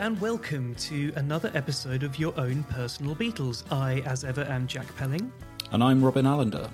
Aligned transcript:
and 0.00 0.18
welcome 0.18 0.74
to 0.76 1.12
another 1.16 1.50
episode 1.52 2.02
of 2.02 2.18
Your 2.18 2.32
Own 2.40 2.62
Personal 2.70 3.14
Beatles. 3.14 3.70
I, 3.70 4.00
as 4.06 4.24
ever, 4.24 4.44
am 4.44 4.66
Jack 4.66 4.86
Pelling. 4.96 5.30
And 5.72 5.84
I'm 5.84 6.02
Robin 6.02 6.24
Allender. 6.24 6.70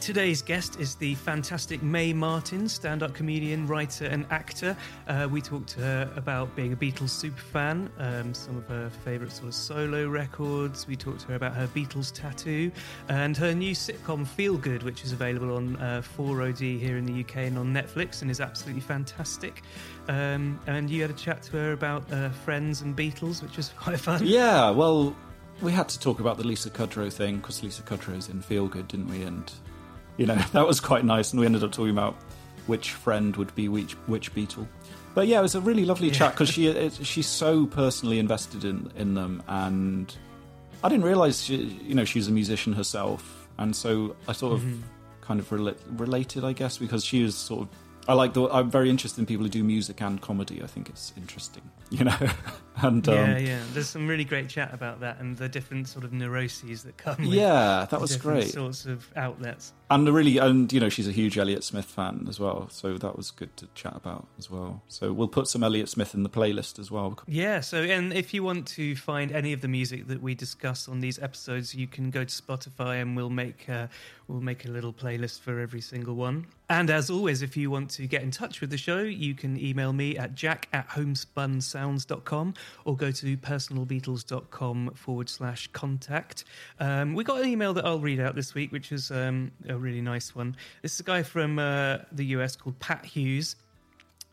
Today's 0.00 0.40
guest 0.40 0.80
is 0.80 0.94
the 0.94 1.14
fantastic 1.16 1.82
Mae 1.82 2.14
Martin, 2.14 2.70
stand 2.70 3.02
up 3.02 3.12
comedian, 3.12 3.66
writer, 3.66 4.06
and 4.06 4.24
actor. 4.30 4.74
Uh, 5.06 5.28
we 5.30 5.42
talked 5.42 5.68
to 5.70 5.80
her 5.80 6.10
about 6.16 6.56
being 6.56 6.72
a 6.72 6.76
Beatles 6.76 7.10
superfan, 7.10 7.90
um, 7.98 8.32
some 8.32 8.56
of 8.56 8.66
her 8.68 8.88
favourite 8.88 9.30
sort 9.30 9.48
of 9.48 9.54
solo 9.54 10.08
records. 10.08 10.86
We 10.86 10.96
talked 10.96 11.20
to 11.20 11.26
her 11.28 11.34
about 11.34 11.54
her 11.54 11.66
Beatles 11.66 12.10
tattoo 12.14 12.72
and 13.10 13.36
her 13.36 13.52
new 13.52 13.74
sitcom 13.74 14.26
Feel 14.26 14.56
Good, 14.56 14.84
which 14.84 15.04
is 15.04 15.12
available 15.12 15.54
on 15.54 15.76
uh, 15.76 16.00
4OD 16.16 16.80
here 16.80 16.96
in 16.96 17.04
the 17.04 17.20
UK 17.20 17.36
and 17.36 17.58
on 17.58 17.66
Netflix 17.66 18.22
and 18.22 18.30
is 18.30 18.40
absolutely 18.40 18.80
fantastic. 18.80 19.60
Um, 20.10 20.58
and 20.66 20.90
you 20.90 21.02
had 21.02 21.10
a 21.10 21.14
chat 21.14 21.42
to 21.44 21.52
her 21.52 21.72
about 21.72 22.10
uh, 22.12 22.30
Friends 22.30 22.80
and 22.82 22.96
Beatles, 22.96 23.42
which 23.42 23.56
was 23.56 23.68
quite 23.78 24.00
fun. 24.00 24.22
Yeah, 24.26 24.70
well, 24.70 25.14
we 25.62 25.70
had 25.72 25.88
to 25.90 26.00
talk 26.00 26.18
about 26.20 26.36
the 26.36 26.44
Lisa 26.46 26.68
Kudrow 26.70 27.12
thing 27.12 27.36
because 27.36 27.62
Lisa 27.62 27.82
Kudrow's 27.82 28.28
in 28.28 28.40
Feel 28.42 28.66
Good, 28.66 28.88
didn't 28.88 29.08
we? 29.08 29.22
And 29.22 29.50
you 30.16 30.26
know 30.26 30.34
that 30.52 30.66
was 30.66 30.80
quite 30.80 31.04
nice. 31.04 31.30
And 31.32 31.38
we 31.40 31.46
ended 31.46 31.62
up 31.62 31.72
talking 31.72 31.92
about 31.92 32.16
which 32.66 32.92
friend 32.92 33.36
would 33.36 33.54
be 33.54 33.68
which 33.68 33.92
which 34.08 34.34
Beatle. 34.34 34.66
But 35.14 35.26
yeah, 35.28 35.38
it 35.38 35.42
was 35.42 35.54
a 35.54 35.60
really 35.60 35.84
lovely 35.84 36.08
Yeah. 36.08 36.14
chat 36.14 36.32
because 36.32 36.48
she 36.48 36.66
it, 36.86 36.98
she's 37.06 37.26
so 37.28 37.66
personally 37.66 38.18
invested 38.18 38.64
in 38.64 38.90
in 38.96 39.14
them, 39.14 39.42
and 39.48 40.12
I 40.82 40.88
didn't 40.88 41.04
realize 41.04 41.44
she, 41.44 41.56
you 41.56 41.94
know 41.94 42.04
she's 42.04 42.26
a 42.26 42.32
musician 42.32 42.72
herself, 42.72 43.48
and 43.58 43.76
so 43.76 44.16
I 44.26 44.32
sort 44.32 44.54
of 44.54 44.60
Mm-hmm. 44.62 44.80
kind 45.20 45.38
of 45.40 45.48
rela- 45.50 45.76
related, 46.00 46.42
I 46.44 46.52
guess, 46.52 46.78
because 46.78 47.04
she 47.04 47.22
is 47.22 47.36
sort 47.36 47.62
of. 47.62 47.68
I 48.10 48.14
like 48.14 48.32
the. 48.32 48.48
I'm 48.50 48.68
very 48.68 48.90
interested 48.90 49.20
in 49.20 49.26
people 49.26 49.44
who 49.44 49.50
do 49.50 49.62
music 49.62 50.02
and 50.02 50.20
comedy. 50.20 50.60
I 50.64 50.66
think 50.66 50.88
it's 50.88 51.12
interesting, 51.16 51.62
you 51.90 52.04
know. 52.04 52.16
And 52.82 53.08
um, 53.08 53.14
yeah, 53.14 53.38
yeah. 53.38 53.62
There's 53.72 53.88
some 53.88 54.06
really 54.06 54.24
great 54.24 54.48
chat 54.48 54.72
about 54.72 55.00
that 55.00 55.18
and 55.20 55.36
the 55.36 55.48
different 55.48 55.88
sort 55.88 56.04
of 56.04 56.12
neuroses 56.12 56.82
that 56.84 56.96
come. 56.96 57.16
With 57.18 57.34
Yeah, 57.34 57.86
that 57.90 58.00
was 58.00 58.16
great. 58.16 58.48
Sorts 58.48 58.86
of 58.86 59.08
outlets. 59.16 59.72
and 59.90 60.08
really 60.08 60.38
and 60.38 60.72
you 60.72 60.80
know 60.80 60.88
she's 60.88 61.08
a 61.08 61.12
huge 61.12 61.38
Elliott 61.38 61.64
Smith 61.64 61.84
fan 61.86 62.26
as 62.28 62.38
well, 62.40 62.68
so 62.70 62.96
that 62.98 63.16
was 63.16 63.30
good 63.30 63.56
to 63.58 63.66
chat 63.74 63.94
about 63.96 64.26
as 64.38 64.50
well. 64.50 64.82
So 64.88 65.12
we'll 65.12 65.28
put 65.28 65.48
some 65.48 65.62
Elliott 65.62 65.88
Smith 65.88 66.14
in 66.14 66.22
the 66.22 66.30
playlist 66.30 66.78
as 66.78 66.90
well. 66.90 67.18
Yeah. 67.26 67.60
So, 67.60 67.82
and 67.82 68.12
if 68.12 68.32
you 68.34 68.42
want 68.42 68.66
to 68.68 68.96
find 68.96 69.32
any 69.32 69.52
of 69.52 69.60
the 69.60 69.68
music 69.68 70.08
that 70.08 70.22
we 70.22 70.34
discuss 70.34 70.88
on 70.88 71.00
these 71.00 71.18
episodes, 71.18 71.74
you 71.74 71.86
can 71.86 72.10
go 72.10 72.24
to 72.24 72.42
Spotify 72.42 73.00
and 73.02 73.16
we'll 73.16 73.30
make 73.30 73.68
uh, 73.68 73.86
we'll 74.28 74.40
make 74.40 74.64
a 74.64 74.70
little 74.70 74.92
playlist 74.92 75.40
for 75.40 75.60
every 75.60 75.80
single 75.80 76.14
one. 76.14 76.46
And 76.68 76.88
as 76.88 77.10
always, 77.10 77.42
if 77.42 77.56
you 77.56 77.68
want 77.68 77.90
to 77.90 78.06
get 78.06 78.22
in 78.22 78.30
touch 78.30 78.60
with 78.60 78.70
the 78.70 78.78
show, 78.78 79.00
you 79.00 79.34
can 79.34 79.58
email 79.58 79.92
me 79.92 80.16
at 80.16 80.36
jack 80.36 80.68
at 80.72 80.88
homespunsounds.com 80.90 82.54
or 82.84 82.96
go 82.96 83.10
to 83.10 83.36
personalbeatles.com 83.36 84.90
forward 84.94 85.28
slash 85.28 85.68
contact. 85.68 86.44
Um, 86.78 87.14
we 87.14 87.24
got 87.24 87.40
an 87.40 87.48
email 87.48 87.72
that 87.74 87.84
I'll 87.84 88.00
read 88.00 88.20
out 88.20 88.34
this 88.34 88.54
week, 88.54 88.72
which 88.72 88.92
is 88.92 89.10
um, 89.10 89.52
a 89.68 89.76
really 89.76 90.00
nice 90.00 90.34
one. 90.34 90.56
This 90.82 90.94
is 90.94 91.00
a 91.00 91.04
guy 91.04 91.22
from 91.22 91.58
uh, 91.58 91.98
the 92.12 92.24
US 92.26 92.56
called 92.56 92.78
Pat 92.78 93.04
Hughes 93.04 93.56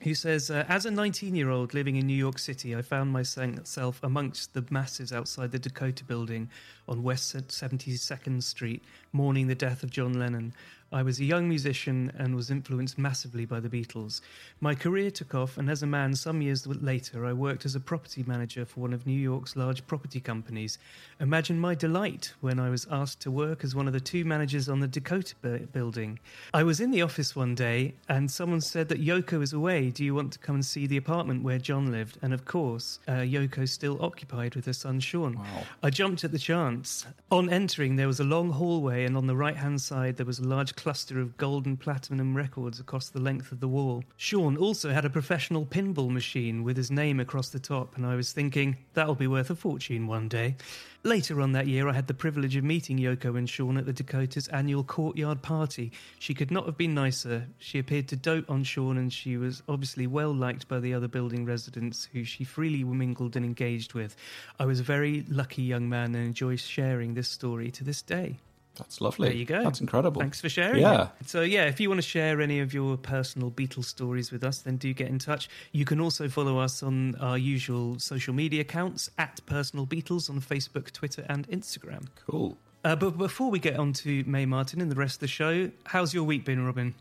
who 0.01 0.13
says, 0.13 0.51
uh, 0.51 0.63
As 0.67 0.85
a 0.85 0.91
19 0.91 1.35
year 1.35 1.49
old 1.49 1.73
living 1.73 1.95
in 1.95 2.05
New 2.05 2.15
York 2.15 2.39
City, 2.39 2.75
I 2.75 2.81
found 2.81 3.11
myself 3.11 3.99
amongst 4.03 4.53
the 4.53 4.63
masses 4.69 5.11
outside 5.11 5.51
the 5.51 5.59
Dakota 5.59 6.03
building 6.03 6.49
on 6.87 7.03
West 7.03 7.35
72nd 7.35 8.43
Street, 8.43 8.83
mourning 9.11 9.47
the 9.47 9.55
death 9.55 9.83
of 9.83 9.89
John 9.89 10.13
Lennon. 10.13 10.53
I 10.91 11.03
was 11.03 11.19
a 11.19 11.25
young 11.25 11.49
musician 11.49 12.13
and 12.17 12.33
was 12.33 12.49
influenced 12.49 12.97
massively 12.97 13.45
by 13.45 13.59
the 13.59 13.67
Beatles. 13.67 14.21
My 14.61 14.73
career 14.73 15.11
took 15.11 15.35
off, 15.35 15.57
and 15.57 15.69
as 15.69 15.83
a 15.83 15.87
man, 15.87 16.15
some 16.15 16.41
years 16.41 16.65
later, 16.65 17.25
I 17.25 17.33
worked 17.33 17.65
as 17.65 17.75
a 17.75 17.81
property 17.81 18.23
manager 18.25 18.63
for 18.63 18.79
one 18.79 18.93
of 18.93 19.05
New 19.05 19.19
York's 19.19 19.57
large 19.57 19.85
property 19.85 20.21
companies. 20.21 20.79
Imagine 21.19 21.59
my 21.59 21.75
delight 21.75 22.33
when 22.39 22.57
I 22.57 22.69
was 22.69 22.87
asked 22.89 23.19
to 23.21 23.31
work 23.31 23.65
as 23.65 23.75
one 23.75 23.87
of 23.87 23.93
the 23.93 23.99
two 23.99 24.23
managers 24.23 24.69
on 24.69 24.79
the 24.79 24.87
Dakota 24.87 25.35
building. 25.73 26.19
I 26.53 26.63
was 26.63 26.79
in 26.79 26.91
the 26.91 27.01
office 27.01 27.35
one 27.35 27.53
day, 27.53 27.93
and 28.07 28.31
someone 28.31 28.61
said 28.61 28.87
that 28.87 29.03
Yoko 29.03 29.41
is 29.41 29.51
away. 29.51 29.89
Do 29.89 30.05
you 30.05 30.15
want 30.15 30.31
to 30.33 30.39
come 30.39 30.55
and 30.55 30.65
see 30.65 30.87
the 30.87 30.95
apartment 30.95 31.43
where 31.43 31.59
John 31.59 31.91
lived? 31.91 32.17
And 32.21 32.33
of 32.33 32.45
course, 32.45 32.99
uh, 33.09 33.23
Yoko's 33.23 33.73
still 33.73 34.01
occupied 34.01 34.55
with 34.55 34.65
her 34.65 34.73
son 34.73 35.01
Sean. 35.01 35.37
I 35.83 35.89
jumped 35.89 36.23
at 36.23 36.31
the 36.31 36.39
chance. 36.39 37.05
On 37.29 37.49
entering, 37.49 37.97
there 37.97 38.07
was 38.07 38.21
a 38.21 38.23
long 38.23 38.51
hallway, 38.51 39.03
and 39.03 39.17
on 39.17 39.27
the 39.27 39.35
right 39.35 39.57
hand 39.57 39.81
side, 39.81 40.15
there 40.15 40.25
was 40.25 40.39
a 40.39 40.47
large 40.47 40.76
cluster 40.77 41.19
of 41.19 41.35
gold 41.35 41.65
and 41.65 41.77
platinum 41.77 42.37
records 42.37 42.79
across 42.79 43.09
the 43.09 43.19
length 43.19 43.51
of 43.51 43.59
the 43.59 43.67
wall. 43.67 44.03
Sean 44.15 44.55
also 44.55 44.91
had 44.91 45.03
a 45.03 45.09
professional 45.09 45.65
pinball 45.65 46.09
machine 46.09 46.63
with 46.63 46.77
his 46.77 46.89
name 46.89 47.19
across 47.19 47.49
the 47.49 47.59
top, 47.59 47.97
and 47.97 48.05
I 48.05 48.15
was 48.15 48.31
thinking, 48.31 48.77
that'll 48.93 49.15
be 49.15 49.27
worth 49.27 49.49
a 49.49 49.55
fortune 49.55 50.07
one 50.07 50.29
day. 50.29 50.55
Later 51.03 51.41
on 51.41 51.51
that 51.53 51.67
year, 51.67 51.87
I 51.87 51.93
had 51.93 52.07
the 52.07 52.13
privilege 52.13 52.55
of 52.55 52.63
meeting 52.63 52.97
Yoko 52.97 53.37
and 53.37 53.49
Sean 53.49 53.77
at 53.77 53.85
the 53.85 53.93
Dakota's 53.93 54.47
annual 54.49 54.83
courtyard 54.83 55.41
party. 55.41 55.91
She 56.19 56.33
could 56.33 56.51
not 56.51 56.65
have 56.65 56.77
been 56.77 56.93
nicer. 56.93 57.47
She 57.59 57.79
appeared 57.79 58.07
to 58.09 58.15
dote 58.15 58.49
on 58.49 58.63
Sean, 58.63 58.97
and 58.97 59.11
she 59.11 59.37
was 59.37 59.63
obviously 59.67 60.05
well 60.05 60.33
liked 60.33 60.67
by 60.67 60.79
the 60.79 60.93
other 60.93 61.07
building 61.07 61.45
residents, 61.45 62.07
who 62.13 62.23
she 62.23 62.43
freely 62.43 62.83
mingled 62.83 63.35
and 63.35 63.45
engaged 63.45 63.93
with. 63.93 64.15
I 64.59 64.65
was 64.65 64.79
a 64.79 64.83
very 64.83 65.25
lucky 65.29 65.63
young 65.63 65.89
man 65.89 66.13
and 66.13 66.25
enjoy 66.25 66.55
sharing 66.55 67.13
this 67.13 67.29
story 67.29 67.71
to 67.71 67.83
this 67.83 68.01
day. 68.01 68.37
That's 68.77 69.01
lovely. 69.01 69.29
There 69.29 69.37
you 69.37 69.45
go. 69.45 69.63
That's 69.63 69.81
incredible. 69.81 70.21
Thanks 70.21 70.41
for 70.41 70.49
sharing. 70.49 70.81
Yeah. 70.81 71.09
it. 71.19 71.29
So 71.29 71.41
yeah, 71.41 71.65
if 71.65 71.79
you 71.79 71.89
want 71.89 71.99
to 71.99 72.07
share 72.07 72.41
any 72.41 72.59
of 72.59 72.73
your 72.73 72.97
personal 72.97 73.51
Beatles 73.51 73.85
stories 73.85 74.31
with 74.31 74.43
us, 74.43 74.59
then 74.59 74.77
do 74.77 74.93
get 74.93 75.07
in 75.07 75.19
touch. 75.19 75.49
You 75.71 75.85
can 75.85 75.99
also 75.99 76.29
follow 76.29 76.59
us 76.59 76.83
on 76.83 77.15
our 77.15 77.37
usual 77.37 77.99
social 77.99 78.33
media 78.33 78.61
accounts 78.61 79.09
at 79.17 79.39
Personal 79.45 79.85
Beatles 79.85 80.29
on 80.29 80.41
Facebook, 80.41 80.91
Twitter, 80.91 81.25
and 81.27 81.47
Instagram. 81.49 82.07
Cool. 82.27 82.57
Uh, 82.83 82.95
but 82.95 83.17
before 83.17 83.49
we 83.49 83.59
get 83.59 83.77
on 83.77 83.91
to 83.91 84.23
Mae 84.25 84.45
Martin 84.45 84.79
and 84.79 84.91
the 84.91 84.95
rest 84.95 85.15
of 85.15 85.19
the 85.21 85.27
show, 85.27 85.71
how's 85.85 86.13
your 86.13 86.23
week 86.23 86.45
been, 86.45 86.65
Robin? 86.65 86.95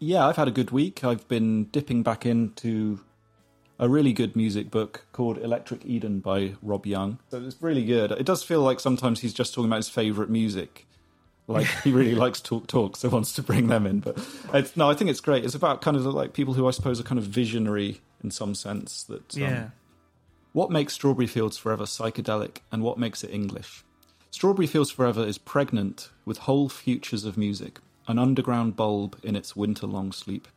Yeah, 0.00 0.26
I've 0.26 0.36
had 0.36 0.48
a 0.48 0.52
good 0.52 0.70
week. 0.70 1.04
I've 1.04 1.26
been 1.28 1.64
dipping 1.64 2.02
back 2.02 2.24
into 2.24 3.00
a 3.78 3.88
really 3.88 4.12
good 4.12 4.34
music 4.34 4.70
book 4.70 5.06
called 5.12 5.38
Electric 5.38 5.84
Eden 5.84 6.20
by 6.20 6.54
Rob 6.62 6.86
Young. 6.86 7.18
So 7.30 7.40
it's 7.44 7.56
really 7.60 7.84
good. 7.84 8.10
It 8.12 8.26
does 8.26 8.42
feel 8.42 8.62
like 8.62 8.80
sometimes 8.80 9.20
he's 9.20 9.32
just 9.32 9.54
talking 9.54 9.68
about 9.68 9.76
his 9.76 9.88
favourite 9.88 10.30
music. 10.30 10.86
Like 11.48 11.66
he 11.82 11.92
really 11.92 12.14
likes 12.14 12.40
talk 12.40 12.66
talk, 12.66 12.96
so 12.96 13.08
wants 13.08 13.32
to 13.32 13.42
bring 13.42 13.68
them 13.68 13.86
in. 13.86 14.00
But 14.00 14.18
it's, 14.52 14.76
no, 14.76 14.90
I 14.90 14.94
think 14.94 15.10
it's 15.10 15.20
great. 15.20 15.44
It's 15.44 15.54
about 15.54 15.80
kind 15.80 15.96
of 15.96 16.04
like 16.04 16.34
people 16.34 16.54
who 16.54 16.68
I 16.68 16.70
suppose 16.70 17.00
are 17.00 17.04
kind 17.04 17.18
of 17.18 17.24
visionary 17.24 18.00
in 18.22 18.30
some 18.30 18.54
sense. 18.54 19.02
That 19.04 19.34
um, 19.36 19.40
Yeah. 19.40 19.70
What 20.52 20.70
makes 20.70 20.92
Strawberry 20.94 21.26
Fields 21.26 21.56
Forever 21.56 21.84
psychedelic 21.84 22.58
and 22.70 22.82
what 22.82 22.98
makes 22.98 23.24
it 23.24 23.30
English? 23.30 23.84
Strawberry 24.30 24.66
Fields 24.66 24.90
Forever 24.90 25.24
is 25.24 25.38
pregnant 25.38 26.10
with 26.24 26.38
whole 26.38 26.68
futures 26.68 27.24
of 27.24 27.38
music, 27.38 27.80
an 28.06 28.18
underground 28.18 28.76
bulb 28.76 29.18
in 29.22 29.34
its 29.34 29.56
winter 29.56 29.86
long 29.86 30.12
sleep. 30.12 30.48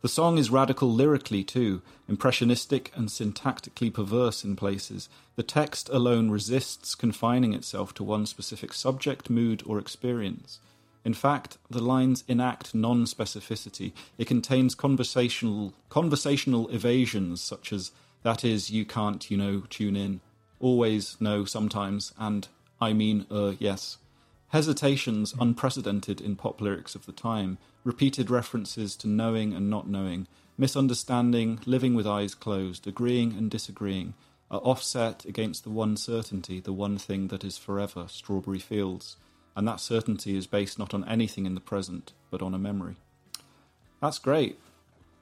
The 0.00 0.08
song 0.08 0.38
is 0.38 0.48
radical 0.48 0.92
lyrically 0.92 1.42
too, 1.42 1.82
impressionistic 2.08 2.92
and 2.94 3.08
syntactically 3.08 3.92
perverse 3.92 4.44
in 4.44 4.54
places. 4.54 5.08
The 5.34 5.42
text 5.42 5.88
alone 5.88 6.30
resists 6.30 6.94
confining 6.94 7.52
itself 7.52 7.94
to 7.94 8.04
one 8.04 8.24
specific 8.26 8.72
subject, 8.72 9.28
mood, 9.28 9.64
or 9.66 9.78
experience. 9.78 10.60
In 11.04 11.14
fact, 11.14 11.58
the 11.68 11.82
lines 11.82 12.22
enact 12.28 12.76
non 12.76 13.06
specificity. 13.06 13.92
It 14.18 14.26
contains 14.26 14.76
conversational, 14.76 15.72
conversational 15.88 16.68
evasions 16.68 17.40
such 17.40 17.72
as, 17.72 17.90
that 18.22 18.44
is, 18.44 18.70
you 18.70 18.84
can't, 18.84 19.28
you 19.30 19.36
know, 19.36 19.62
tune 19.68 19.96
in, 19.96 20.20
always, 20.60 21.16
no, 21.18 21.44
sometimes, 21.44 22.12
and 22.18 22.46
I 22.80 22.92
mean, 22.92 23.26
uh, 23.30 23.54
yes. 23.58 23.98
Hesitations 24.48 25.34
unprecedented 25.40 26.20
in 26.20 26.36
pop 26.36 26.60
lyrics 26.60 26.94
of 26.94 27.06
the 27.06 27.12
time, 27.12 27.58
repeated 27.88 28.28
references 28.30 28.94
to 28.96 29.08
knowing 29.08 29.54
and 29.54 29.70
not 29.70 29.88
knowing, 29.88 30.26
misunderstanding, 30.58 31.58
living 31.64 31.94
with 31.94 32.06
eyes 32.06 32.34
closed, 32.34 32.86
agreeing 32.86 33.32
and 33.32 33.50
disagreeing, 33.50 34.12
are 34.50 34.60
offset 34.60 35.24
against 35.24 35.64
the 35.64 35.70
one 35.70 35.96
certainty, 35.96 36.60
the 36.60 36.72
one 36.72 36.98
thing 36.98 37.28
that 37.28 37.42
is 37.44 37.56
forever, 37.58 38.04
Strawberry 38.08 38.58
Fields. 38.58 39.16
and 39.56 39.66
that 39.66 39.80
certainty 39.80 40.36
is 40.36 40.46
based 40.46 40.78
not 40.78 40.94
on 40.94 41.02
anything 41.08 41.44
in 41.46 41.54
the 41.56 41.60
present, 41.60 42.12
but 42.30 42.40
on 42.42 42.54
a 42.54 42.58
memory. 42.58 42.94
That's 44.00 44.18
great. 44.20 44.56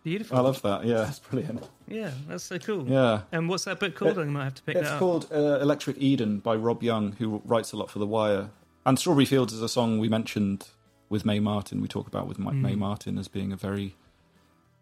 Beautiful. 0.04 0.36
I 0.36 0.40
love 0.40 0.60
that. 0.60 0.84
Yeah, 0.84 0.98
that's 1.04 1.20
brilliant. 1.20 1.66
Yeah, 1.88 2.10
that's 2.28 2.44
so 2.44 2.58
cool. 2.58 2.86
Yeah. 2.86 3.22
And 3.32 3.48
what's 3.48 3.64
that 3.64 3.80
book 3.80 3.94
called? 3.94 4.18
It- 4.18 4.20
I 4.20 4.24
might 4.24 4.44
have 4.44 4.54
to 4.56 4.62
pick 4.62 4.76
It's 4.76 4.88
that 4.88 4.94
up. 4.94 4.98
called 4.98 5.26
uh, 5.32 5.58
Electric 5.60 5.96
Eden 5.98 6.40
by 6.40 6.54
Rob 6.54 6.82
Young, 6.82 7.12
who 7.12 7.40
writes 7.46 7.72
a 7.72 7.76
lot 7.78 7.90
for 7.90 7.98
The 7.98 8.06
Wire. 8.06 8.50
And 8.84 8.98
Strawberry 8.98 9.24
Fields 9.24 9.52
is 9.54 9.62
a 9.62 9.68
song 9.70 9.98
we 9.98 10.08
mentioned 10.10 10.68
with 11.08 11.24
Mae 11.24 11.40
Martin. 11.40 11.80
We 11.80 11.88
talk 11.88 12.06
about 12.06 12.26
with 12.28 12.38
Ma- 12.38 12.50
Mm. 12.52 12.60
Mae 12.62 12.74
Martin 12.76 13.18
as 13.18 13.28
being 13.28 13.52
a 13.52 13.56
very 13.56 13.94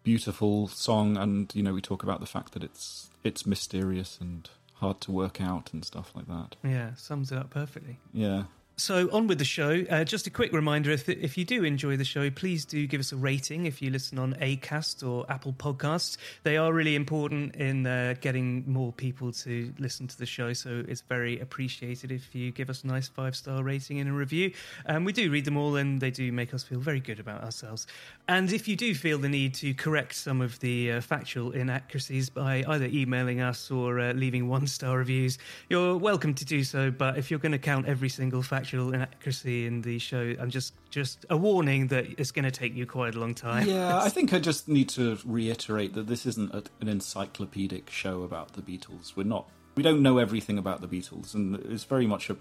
beautiful 0.03 0.67
song, 0.67 1.17
and 1.17 1.53
you 1.55 1.63
know 1.63 1.73
we 1.73 1.81
talk 1.81 2.03
about 2.03 2.19
the 2.19 2.25
fact 2.25 2.53
that 2.53 2.63
it's 2.63 3.09
it's 3.23 3.45
mysterious 3.45 4.17
and 4.21 4.49
hard 4.75 5.01
to 5.01 5.11
work 5.11 5.39
out 5.41 5.73
and 5.73 5.83
stuff 5.85 6.11
like 6.15 6.27
that. 6.27 6.55
Yeah, 6.63 6.93
sums 6.95 7.31
it 7.31 7.37
up 7.37 7.49
perfectly. 7.49 7.97
Yeah. 8.13 8.43
So 8.77 9.09
on 9.13 9.27
with 9.27 9.39
the 9.39 9.45
show. 9.45 9.85
Uh, 9.89 10.03
just 10.03 10.27
a 10.27 10.29
quick 10.29 10.51
reminder: 10.51 10.91
if 10.91 11.07
if 11.07 11.37
you 11.37 11.45
do 11.45 11.63
enjoy 11.63 11.95
the 11.95 12.03
show, 12.03 12.29
please 12.29 12.65
do 12.65 12.85
give 12.87 12.99
us 12.99 13.13
a 13.13 13.15
rating. 13.15 13.67
If 13.67 13.81
you 13.81 13.89
listen 13.89 14.19
on 14.19 14.33
Acast 14.33 15.07
or 15.07 15.25
Apple 15.31 15.53
Podcasts, 15.53 16.17
they 16.43 16.57
are 16.57 16.73
really 16.73 16.95
important 16.95 17.55
in 17.55 17.87
uh, 17.87 18.15
getting 18.19 18.65
more 18.67 18.91
people 18.91 19.31
to 19.31 19.73
listen 19.79 20.07
to 20.07 20.17
the 20.17 20.25
show. 20.25 20.51
So 20.51 20.83
it's 20.89 20.99
very 20.99 21.39
appreciated 21.39 22.11
if 22.11 22.35
you 22.35 22.51
give 22.51 22.69
us 22.69 22.83
a 22.83 22.87
nice 22.87 23.07
five 23.07 23.37
star 23.37 23.63
rating 23.63 24.01
and 24.01 24.09
a 24.09 24.13
review. 24.13 24.51
Um, 24.87 25.05
we 25.05 25.13
do 25.13 25.31
read 25.31 25.45
them 25.45 25.55
all, 25.55 25.77
and 25.77 26.01
they 26.01 26.11
do 26.11 26.29
make 26.33 26.53
us 26.53 26.63
feel 26.63 26.81
very 26.81 26.99
good 26.99 27.21
about 27.21 27.45
ourselves. 27.45 27.87
And 28.27 28.51
if 28.51 28.67
you 28.67 28.75
do 28.75 28.93
feel 28.93 29.17
the 29.19 29.29
need 29.29 29.53
to 29.55 29.73
correct 29.73 30.15
some 30.15 30.41
of 30.41 30.59
the 30.59 30.93
uh, 30.93 31.01
factual 31.01 31.51
inaccuracies 31.51 32.29
by 32.29 32.65
either 32.67 32.85
emailing 32.85 33.39
us 33.39 33.71
or 33.71 34.01
uh, 34.01 34.11
leaving 34.11 34.49
one 34.49 34.67
star 34.67 34.97
reviews, 34.97 35.37
you're 35.69 35.95
welcome 35.95 36.33
to 36.33 36.43
do 36.43 36.65
so. 36.65 36.91
But 36.91 37.17
if 37.17 37.31
you're 37.31 37.39
going 37.39 37.53
to 37.53 37.57
count 37.57 37.87
every 37.87 38.09
single 38.09 38.43
factual 38.65 38.93
inaccuracy 38.93 39.67
in 39.67 39.81
the 39.83 39.99
show, 39.99 40.33
I'm 40.39 40.49
just 40.49 40.73
just 40.89 41.25
a 41.29 41.37
warning 41.37 41.87
that 41.87 42.05
it's 42.17 42.31
going 42.31 42.45
to 42.45 42.51
take 42.51 42.75
you 42.75 42.85
quite 42.87 43.15
a 43.15 43.19
long 43.19 43.35
time. 43.35 43.67
Yeah, 43.67 43.99
I 43.99 44.09
think 44.15 44.33
I 44.33 44.39
just 44.39 44.67
need 44.67 44.89
to 44.89 45.17
reiterate 45.23 45.93
that 45.93 46.07
this 46.07 46.25
isn't 46.25 46.53
a, 46.53 46.63
an 46.81 46.87
encyclopedic 46.87 47.89
show 47.89 48.23
about 48.23 48.53
the 48.53 48.61
Beatles. 48.61 49.15
We're 49.15 49.23
not. 49.23 49.47
We 49.75 49.83
don't 49.83 50.01
know 50.01 50.17
everything 50.17 50.57
about 50.57 50.81
the 50.81 50.87
Beatles, 50.87 51.35
and 51.35 51.55
it's 51.71 51.83
very 51.83 52.07
much 52.07 52.29
a, 52.29 52.33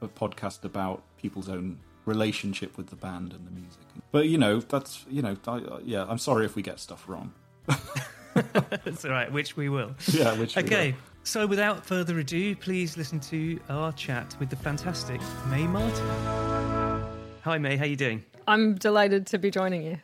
a, 0.00 0.04
a 0.04 0.08
podcast 0.08 0.64
about 0.64 1.02
people's 1.16 1.48
own 1.48 1.78
relationship 2.04 2.76
with 2.76 2.88
the 2.88 2.96
band 2.96 3.32
and 3.32 3.46
the 3.46 3.50
music. 3.50 3.80
But 4.12 4.28
you 4.28 4.38
know, 4.38 4.60
that's 4.60 5.04
you 5.10 5.22
know, 5.22 5.36
I, 5.48 5.60
yeah. 5.84 6.06
I'm 6.08 6.18
sorry 6.18 6.44
if 6.44 6.54
we 6.54 6.62
get 6.62 6.78
stuff 6.78 7.08
wrong. 7.08 7.32
That's 8.34 9.04
all 9.04 9.12
right, 9.12 9.30
which 9.32 9.56
we 9.56 9.68
will. 9.68 9.94
Yeah, 10.08 10.36
which 10.36 10.56
we 10.56 10.62
Okay, 10.64 10.90
will. 10.90 10.98
So 11.24 11.46
without 11.46 11.84
further 11.86 12.18
ado, 12.18 12.54
please 12.54 12.98
listen 12.98 13.18
to 13.20 13.58
our 13.70 13.92
chat 13.92 14.36
with 14.38 14.50
the 14.50 14.56
fantastic 14.56 15.22
Mae 15.48 15.66
Martin. 15.66 16.06
Hi, 17.42 17.56
Mae. 17.56 17.76
How 17.76 17.84
are 17.84 17.88
you 17.88 17.96
doing? 17.96 18.22
I'm 18.46 18.74
delighted 18.74 19.26
to 19.28 19.38
be 19.38 19.50
joining 19.50 19.82
you. 19.82 19.98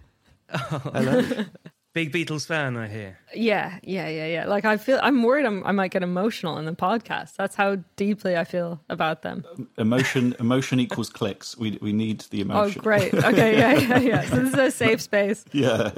Big 1.92 2.12
Beatles 2.12 2.46
fan, 2.46 2.76
I 2.76 2.86
hear. 2.86 3.18
Yeah, 3.34 3.78
yeah, 3.82 4.08
yeah, 4.08 4.26
yeah. 4.26 4.46
Like 4.46 4.64
I 4.64 4.76
feel, 4.76 5.00
I'm 5.02 5.24
worried 5.24 5.44
I'm, 5.44 5.66
I 5.66 5.72
might 5.72 5.90
get 5.90 6.04
emotional 6.04 6.56
in 6.56 6.64
the 6.64 6.72
podcast. 6.72 7.34
That's 7.34 7.56
how 7.56 7.78
deeply 7.96 8.36
I 8.36 8.44
feel 8.44 8.80
about 8.88 9.22
them. 9.22 9.44
Emotion, 9.76 10.36
emotion 10.38 10.78
equals 10.78 11.10
clicks. 11.10 11.56
We 11.56 11.78
we 11.82 11.92
need 11.92 12.20
the 12.30 12.42
emotion. 12.42 12.58
Oh, 12.58 12.62
emotion. 12.62 12.82
great. 12.82 13.14
Okay, 13.14 13.58
yeah, 13.58 13.72
yeah, 13.74 13.98
yeah. 13.98 14.22
So 14.22 14.36
this 14.36 14.52
is 14.52 14.58
a 14.58 14.70
safe 14.70 15.00
space. 15.00 15.44
Yeah, 15.52 15.90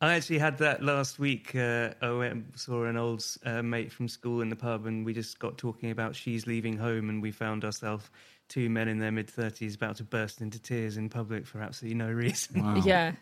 I 0.00 0.14
actually 0.14 0.38
had 0.38 0.58
that 0.58 0.82
last 0.82 1.18
week. 1.18 1.54
Uh, 1.54 1.90
I 2.02 2.10
went 2.10 2.32
and 2.32 2.52
saw 2.56 2.84
an 2.84 2.96
old 2.96 3.24
uh, 3.44 3.62
mate 3.62 3.92
from 3.92 4.08
school 4.08 4.40
in 4.42 4.48
the 4.48 4.56
pub, 4.56 4.86
and 4.86 5.06
we 5.06 5.14
just 5.14 5.38
got 5.38 5.56
talking 5.56 5.90
about 5.90 6.16
she's 6.16 6.46
leaving 6.48 6.76
home, 6.76 7.08
and 7.08 7.22
we 7.22 7.30
found 7.30 7.64
ourselves 7.64 8.10
two 8.48 8.68
men 8.68 8.88
in 8.88 8.98
their 8.98 9.12
mid 9.12 9.30
thirties 9.30 9.76
about 9.76 9.96
to 9.96 10.04
burst 10.04 10.40
into 10.40 10.58
tears 10.58 10.96
in 10.96 11.08
public 11.08 11.46
for 11.46 11.60
absolutely 11.60 11.96
no 11.96 12.10
reason. 12.10 12.62
wow. 12.62 12.82
Yeah. 12.84 13.12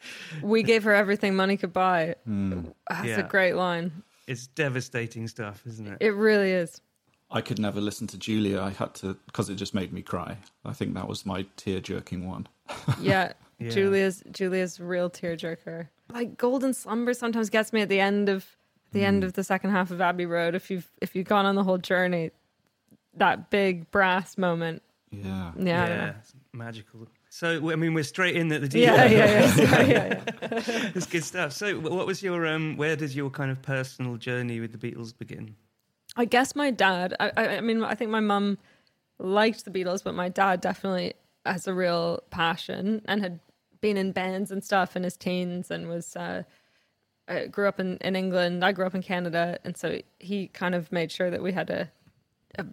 We 0.42 0.62
gave 0.62 0.84
her 0.84 0.94
everything 0.94 1.34
money 1.36 1.56
could 1.56 1.72
buy. 1.72 2.14
Hmm. 2.24 2.66
That's 2.88 3.06
Yeah. 3.08 3.20
a 3.20 3.28
great 3.28 3.54
line. 3.54 4.02
It's 4.26 4.46
devastating 4.46 5.26
stuff, 5.28 5.62
isn't 5.66 5.86
it? 5.86 5.98
It 6.00 6.10
really 6.14 6.50
is. 6.52 6.80
I 7.30 7.40
could 7.40 7.58
never 7.58 7.80
listen 7.80 8.06
to 8.08 8.18
Julia. 8.18 8.60
I 8.60 8.70
had 8.70 8.94
to 8.96 9.14
because 9.26 9.50
it 9.50 9.56
just 9.56 9.74
made 9.74 9.92
me 9.92 10.02
cry. 10.02 10.38
I 10.64 10.72
think 10.72 10.94
that 10.94 11.06
was 11.08 11.26
my 11.26 11.46
tear 11.56 11.80
jerking 11.80 12.26
one. 12.28 12.46
Yeah. 13.00 13.32
Yeah. 13.58 13.70
Julia's 13.70 14.22
Julia's 14.30 14.78
real 14.78 15.10
tear 15.10 15.36
jerker. 15.36 15.88
Like 16.12 16.36
Golden 16.38 16.72
Slumber 16.72 17.12
sometimes 17.12 17.50
gets 17.50 17.72
me 17.72 17.80
at 17.82 17.88
the 17.88 18.00
end 18.00 18.28
of 18.28 18.46
the 18.92 19.04
end 19.04 19.24
of 19.24 19.32
the 19.34 19.42
second 19.44 19.70
half 19.72 19.90
of 19.90 20.00
Abbey 20.00 20.26
Road. 20.26 20.54
If 20.54 20.70
you've 20.70 20.88
if 21.02 21.14
you've 21.16 21.26
gone 21.26 21.44
on 21.44 21.54
the 21.56 21.64
whole 21.64 21.76
journey, 21.78 22.30
that 23.16 23.50
big 23.50 23.90
brass 23.90 24.38
moment. 24.38 24.82
Yeah. 25.10 25.52
Yeah. 25.58 26.12
I 26.14 26.18
it's 26.18 26.32
magical. 26.52 27.08
So, 27.38 27.70
I 27.70 27.76
mean, 27.76 27.94
we're 27.94 28.02
straight 28.02 28.34
in 28.34 28.50
at 28.50 28.62
the 28.62 28.68
deep. 28.68 28.82
Yeah, 28.82 28.94
end. 28.94 29.12
yeah, 29.12 29.54
yeah, 29.56 29.82
yeah, 29.82 30.22
yeah, 30.40 30.90
it's 30.96 31.06
good 31.06 31.22
stuff. 31.22 31.52
So, 31.52 31.78
what 31.78 32.04
was 32.04 32.20
your 32.20 32.44
um? 32.48 32.76
Where 32.76 32.96
did 32.96 33.14
your 33.14 33.30
kind 33.30 33.52
of 33.52 33.62
personal 33.62 34.16
journey 34.16 34.58
with 34.58 34.72
the 34.72 34.78
Beatles 34.78 35.16
begin? 35.16 35.54
I 36.16 36.24
guess 36.24 36.56
my 36.56 36.72
dad. 36.72 37.14
I, 37.20 37.30
I, 37.36 37.60
mean, 37.60 37.84
I 37.84 37.94
think 37.94 38.10
my 38.10 38.18
mum 38.18 38.58
liked 39.20 39.64
the 39.64 39.70
Beatles, 39.70 40.02
but 40.02 40.16
my 40.16 40.28
dad 40.28 40.60
definitely 40.60 41.14
has 41.46 41.68
a 41.68 41.74
real 41.74 42.24
passion 42.30 43.02
and 43.04 43.20
had 43.22 43.38
been 43.80 43.96
in 43.96 44.10
bands 44.10 44.50
and 44.50 44.64
stuff 44.64 44.96
in 44.96 45.04
his 45.04 45.16
teens 45.16 45.70
and 45.70 45.88
was. 45.88 46.16
Uh, 46.16 46.42
uh, 47.28 47.44
grew 47.44 47.68
up 47.68 47.78
in, 47.78 47.98
in 47.98 48.16
England. 48.16 48.64
I 48.64 48.72
grew 48.72 48.86
up 48.86 48.94
in 48.94 49.02
Canada, 49.02 49.58
and 49.62 49.76
so 49.76 50.00
he 50.18 50.46
kind 50.48 50.74
of 50.74 50.90
made 50.90 51.12
sure 51.12 51.30
that 51.30 51.42
we 51.42 51.52
had 51.52 51.68
a, 51.68 51.90
a 52.58 52.64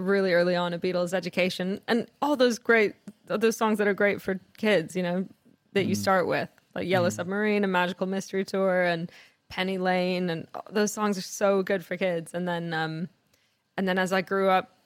really 0.00 0.32
early 0.32 0.56
on 0.56 0.72
a 0.72 0.78
Beatles 0.78 1.12
education 1.12 1.82
and 1.86 2.06
all 2.22 2.34
those 2.34 2.58
great 2.58 2.94
those 3.28 3.56
songs 3.56 3.78
that 3.78 3.86
are 3.86 3.94
great 3.94 4.20
for 4.20 4.40
kids. 4.56 4.96
You 4.96 5.02
know, 5.02 5.26
that 5.72 5.86
you 5.86 5.94
start 5.94 6.26
with 6.26 6.48
like 6.74 6.88
Yellow 6.88 7.10
Submarine 7.10 7.64
and 7.64 7.72
Magical 7.72 8.06
Mystery 8.06 8.44
Tour 8.44 8.82
and 8.82 9.10
Penny 9.48 9.78
Lane, 9.78 10.30
and 10.30 10.46
those 10.70 10.92
songs 10.92 11.18
are 11.18 11.22
so 11.22 11.62
good 11.62 11.84
for 11.84 11.96
kids. 11.96 12.34
And 12.34 12.46
then, 12.46 12.74
um, 12.74 13.08
and 13.76 13.88
then 13.88 13.98
as 13.98 14.12
I 14.12 14.22
grew 14.22 14.48
up, 14.48 14.76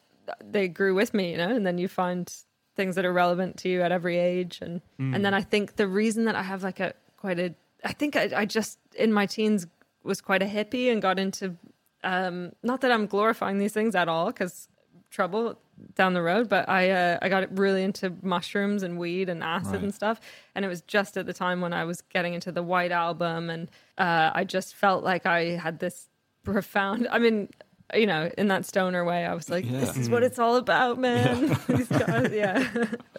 they 0.40 0.68
grew 0.68 0.94
with 0.94 1.14
me. 1.14 1.32
You 1.32 1.38
know, 1.38 1.48
and 1.48 1.66
then 1.66 1.78
you 1.78 1.88
find 1.88 2.32
things 2.74 2.94
that 2.94 3.04
are 3.04 3.12
relevant 3.12 3.58
to 3.58 3.68
you 3.68 3.82
at 3.82 3.92
every 3.92 4.18
age, 4.18 4.58
and 4.62 4.80
and 4.98 5.24
then 5.24 5.34
I 5.34 5.42
think 5.42 5.76
the 5.76 5.88
reason 5.88 6.24
that 6.24 6.34
I 6.34 6.42
have 6.42 6.62
like 6.62 6.80
a 6.80 6.94
quite 7.16 7.38
a 7.38 7.54
I 7.84 7.92
think 7.92 8.16
I, 8.16 8.30
I 8.34 8.44
just 8.44 8.78
in 8.96 9.12
my 9.12 9.26
teens 9.26 9.66
was 10.04 10.20
quite 10.20 10.42
a 10.42 10.46
hippie 10.46 10.90
and 10.90 11.00
got 11.00 11.18
into 11.18 11.56
um, 12.04 12.52
not 12.62 12.80
that 12.80 12.90
I'm 12.90 13.06
glorifying 13.06 13.58
these 13.58 13.72
things 13.72 13.94
at 13.94 14.08
all 14.08 14.26
because 14.26 14.68
trouble 15.12 15.58
down 15.94 16.14
the 16.14 16.22
road, 16.22 16.48
but 16.48 16.68
I 16.68 16.90
uh, 16.90 17.18
I 17.22 17.28
got 17.28 17.56
really 17.56 17.82
into 17.84 18.12
mushrooms 18.22 18.82
and 18.82 18.98
weed 18.98 19.28
and 19.28 19.42
acid 19.44 19.74
Right. 19.74 19.82
and 19.84 19.94
stuff, 19.94 20.20
and 20.54 20.64
it 20.64 20.68
was 20.68 20.80
just 20.82 21.16
at 21.16 21.26
the 21.26 21.32
time 21.32 21.60
when 21.60 21.72
I 21.72 21.84
was 21.84 22.00
getting 22.00 22.34
into 22.34 22.50
the 22.50 22.62
White 22.62 22.90
Album, 22.92 23.50
and 23.50 23.70
uh, 23.98 24.30
I 24.34 24.44
just 24.44 24.74
felt 24.74 25.04
like 25.04 25.26
I 25.26 25.50
had 25.56 25.78
this 25.78 26.08
profound. 26.42 27.06
I 27.10 27.18
mean. 27.18 27.48
You 27.94 28.06
know, 28.06 28.30
in 28.38 28.48
that 28.48 28.64
stoner 28.64 29.04
way, 29.04 29.26
I 29.26 29.34
was 29.34 29.50
like, 29.50 29.66
Yeah. 29.66 29.80
"This 29.80 29.98
is 29.98 30.08
what 30.08 30.22
it's 30.22 30.38
all 30.38 30.56
about, 30.56 30.98
man." 30.98 31.48
These 31.68 31.88
guys, 31.88 32.32
yeah. 32.32 32.66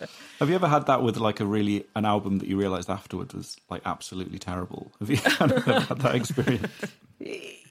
Have 0.44 0.50
you 0.50 0.56
ever 0.56 0.68
had 0.68 0.88
that 0.88 1.02
with 1.02 1.16
like 1.16 1.40
a 1.40 1.46
really 1.46 1.86
an 1.96 2.04
album 2.04 2.40
that 2.40 2.50
you 2.50 2.58
realised 2.58 2.90
afterwards 2.90 3.34
was 3.34 3.56
like 3.70 3.82
absolutely 3.86 4.40
terrible? 4.40 4.92
Have 5.00 5.10
you 5.10 5.16
had 5.40 5.50
that 6.00 6.16
experience? 6.16 6.70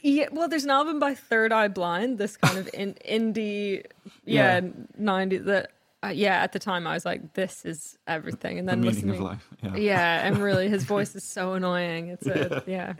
Yeah, 0.01 0.29
well, 0.33 0.49
there's 0.49 0.65
an 0.65 0.71
album 0.71 0.99
by 0.99 1.15
Third 1.15 1.53
Eye 1.53 1.69
Blind, 1.69 2.17
this 2.17 2.39
kind 2.39 2.57
of 2.57 2.71
in, 2.73 2.95
indie, 3.07 3.85
yeah, 4.25 4.61
Yeah. 4.63 4.71
90s. 4.99 5.45
That, 5.45 5.71
uh, 6.03 6.09
yeah, 6.09 6.43
at 6.43 6.53
the 6.53 6.59
time 6.59 6.87
I 6.87 6.95
was 6.95 7.05
like, 7.05 7.35
this 7.35 7.67
is 7.67 7.99
everything. 8.07 8.59
And 8.59 8.67
The 8.67 8.73
then 8.73 8.81
meaning 8.81 8.95
listening, 8.95 9.15
of 9.17 9.21
life. 9.21 9.49
Yeah. 9.63 9.77
yeah, 9.77 10.27
and 10.27 10.39
really 10.39 10.71
his 10.71 10.85
voice 10.95 11.15
is 11.15 11.25
so 11.25 11.53
annoying. 11.53 12.09
It's 12.09 12.27
a, 12.27 12.63
yeah. 12.67 12.95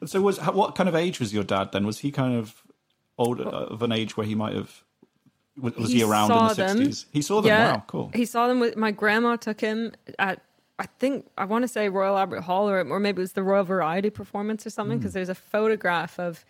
And 0.00 0.08
so, 0.08 0.22
was 0.22 0.38
what 0.38 0.74
kind 0.74 0.88
of 0.88 0.94
age 0.94 1.20
was 1.20 1.34
your 1.34 1.44
dad 1.44 1.72
then? 1.72 1.84
Was 1.84 1.98
he 1.98 2.10
kind 2.12 2.34
of 2.38 2.62
old 3.18 3.40
of 3.42 3.82
an 3.82 3.92
age 3.92 4.16
where 4.16 4.26
he 4.26 4.34
might 4.34 4.54
have? 4.54 4.82
Was 5.60 5.74
was 5.76 5.90
he, 5.90 5.98
He 5.98 6.04
around 6.04 6.30
in 6.30 6.36
the 6.36 6.54
sixties? 6.54 7.06
He 7.12 7.22
saw 7.22 7.40
them. 7.40 7.48
Yeah, 7.48 7.72
Wow, 7.72 7.84
cool. 7.86 8.10
He 8.14 8.24
saw 8.24 8.48
them 8.48 8.60
with 8.60 8.76
my 8.76 8.90
grandma. 8.90 9.36
Took 9.36 9.60
him 9.60 9.92
at 10.18 10.42
I 10.78 10.86
think 10.98 11.26
I 11.36 11.44
want 11.44 11.62
to 11.62 11.68
say 11.68 11.88
Royal 11.88 12.16
Albert 12.16 12.42
Hall 12.42 12.68
or 12.68 12.80
or 12.80 13.00
maybe 13.00 13.20
it 13.20 13.22
was 13.22 13.32
the 13.32 13.42
Royal 13.42 13.64
Variety 13.64 14.10
performance 14.10 14.66
or 14.66 14.70
something 14.70 14.98
because 14.98 15.12
hmm. 15.12 15.18
there's 15.18 15.28
a 15.28 15.34
photograph 15.34 16.18
of 16.18 16.44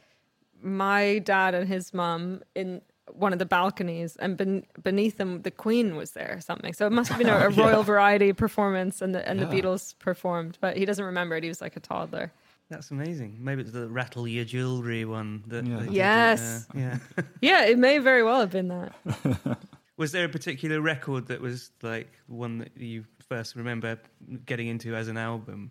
my 0.60 1.18
dad 1.20 1.54
and 1.54 1.68
his 1.68 1.94
mom 1.94 2.42
in 2.54 2.82
one 3.12 3.32
of 3.32 3.38
the 3.38 3.46
balconies 3.46 4.16
and 4.16 4.36
ben, 4.36 4.64
beneath 4.82 5.16
them 5.16 5.42
the 5.42 5.50
Queen 5.50 5.96
was 5.96 6.10
there 6.10 6.34
or 6.36 6.40
something. 6.40 6.74
So 6.74 6.86
it 6.86 6.92
must 6.92 7.08
have 7.08 7.18
been 7.18 7.28
a, 7.28 7.36
a 7.46 7.48
Royal 7.48 7.82
Variety 7.82 8.32
performance 8.32 9.00
and 9.00 9.14
the 9.14 9.26
and 9.26 9.40
the 9.40 9.46
Beatles 9.46 9.98
performed, 9.98 10.58
but 10.60 10.76
he 10.76 10.84
doesn't 10.84 11.04
remember 11.04 11.36
it. 11.36 11.42
He 11.42 11.48
was 11.48 11.60
like 11.60 11.76
a 11.76 11.80
toddler. 11.80 12.32
That's 12.70 12.90
amazing. 12.90 13.38
Maybe 13.40 13.62
it's 13.62 13.72
the 13.72 13.88
rattle 13.88 14.28
your 14.28 14.44
jewelry 14.44 15.04
one. 15.04 15.42
That 15.46 15.66
Yeah. 15.66 15.76
they 15.78 15.84
did, 15.86 15.92
Yes. 15.94 16.66
uh, 16.74 16.78
yeah. 16.78 16.98
Yeah, 17.40 17.64
it 17.66 17.78
may 17.78 17.98
very 17.98 18.22
well 18.22 18.40
have 18.40 18.50
been 18.50 18.68
that. 18.68 19.58
was 19.96 20.12
there 20.12 20.26
a 20.26 20.28
particular 20.28 20.80
record 20.80 21.26
that 21.28 21.40
was 21.40 21.70
like 21.82 22.10
one 22.26 22.58
that 22.58 22.76
you 22.76 23.04
first 23.28 23.56
remember 23.56 23.98
getting 24.44 24.68
into 24.68 24.94
as 24.94 25.08
an 25.08 25.16
album? 25.16 25.70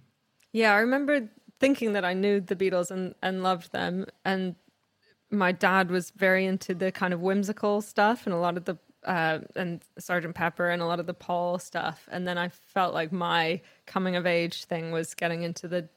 Yeah, 0.54 0.74
I 0.74 0.80
remember 0.80 1.30
thinking 1.60 1.94
that 1.94 2.04
I 2.06 2.13
knew 2.13 2.39
the 2.39 2.56
Beatles 2.56 2.89
and, 2.92 3.13
and 3.22 3.44
loved 3.44 3.72
them. 3.72 4.06
And 4.25 4.56
my 5.30 5.51
dad 5.51 5.92
was 5.92 6.12
very 6.12 6.46
into 6.46 6.74
the 6.74 6.92
kind 6.92 7.13
of 7.13 7.22
whimsical 7.22 7.82
stuff 7.82 8.25
and 8.25 8.34
a 8.34 8.38
lot 8.38 8.58
of 8.58 8.66
the 8.66 8.77
uh, 9.06 9.39
and 9.56 9.84
Sergeant 10.00 10.36
Pepper 10.36 10.70
and 10.70 10.82
a 10.82 10.86
lot 10.86 11.00
of 11.00 11.06
the 11.06 11.13
Paul 11.13 11.60
stuff. 11.60 12.08
And 12.12 12.27
then 12.27 12.38
I 12.38 12.50
felt 12.50 12.94
like 12.94 13.12
my 13.12 13.62
coming 13.86 14.16
of 14.16 14.25
age 14.25 14.66
thing 14.66 14.92
was 14.92 15.13
getting 15.13 15.44
into 15.44 15.68
the 15.68 15.88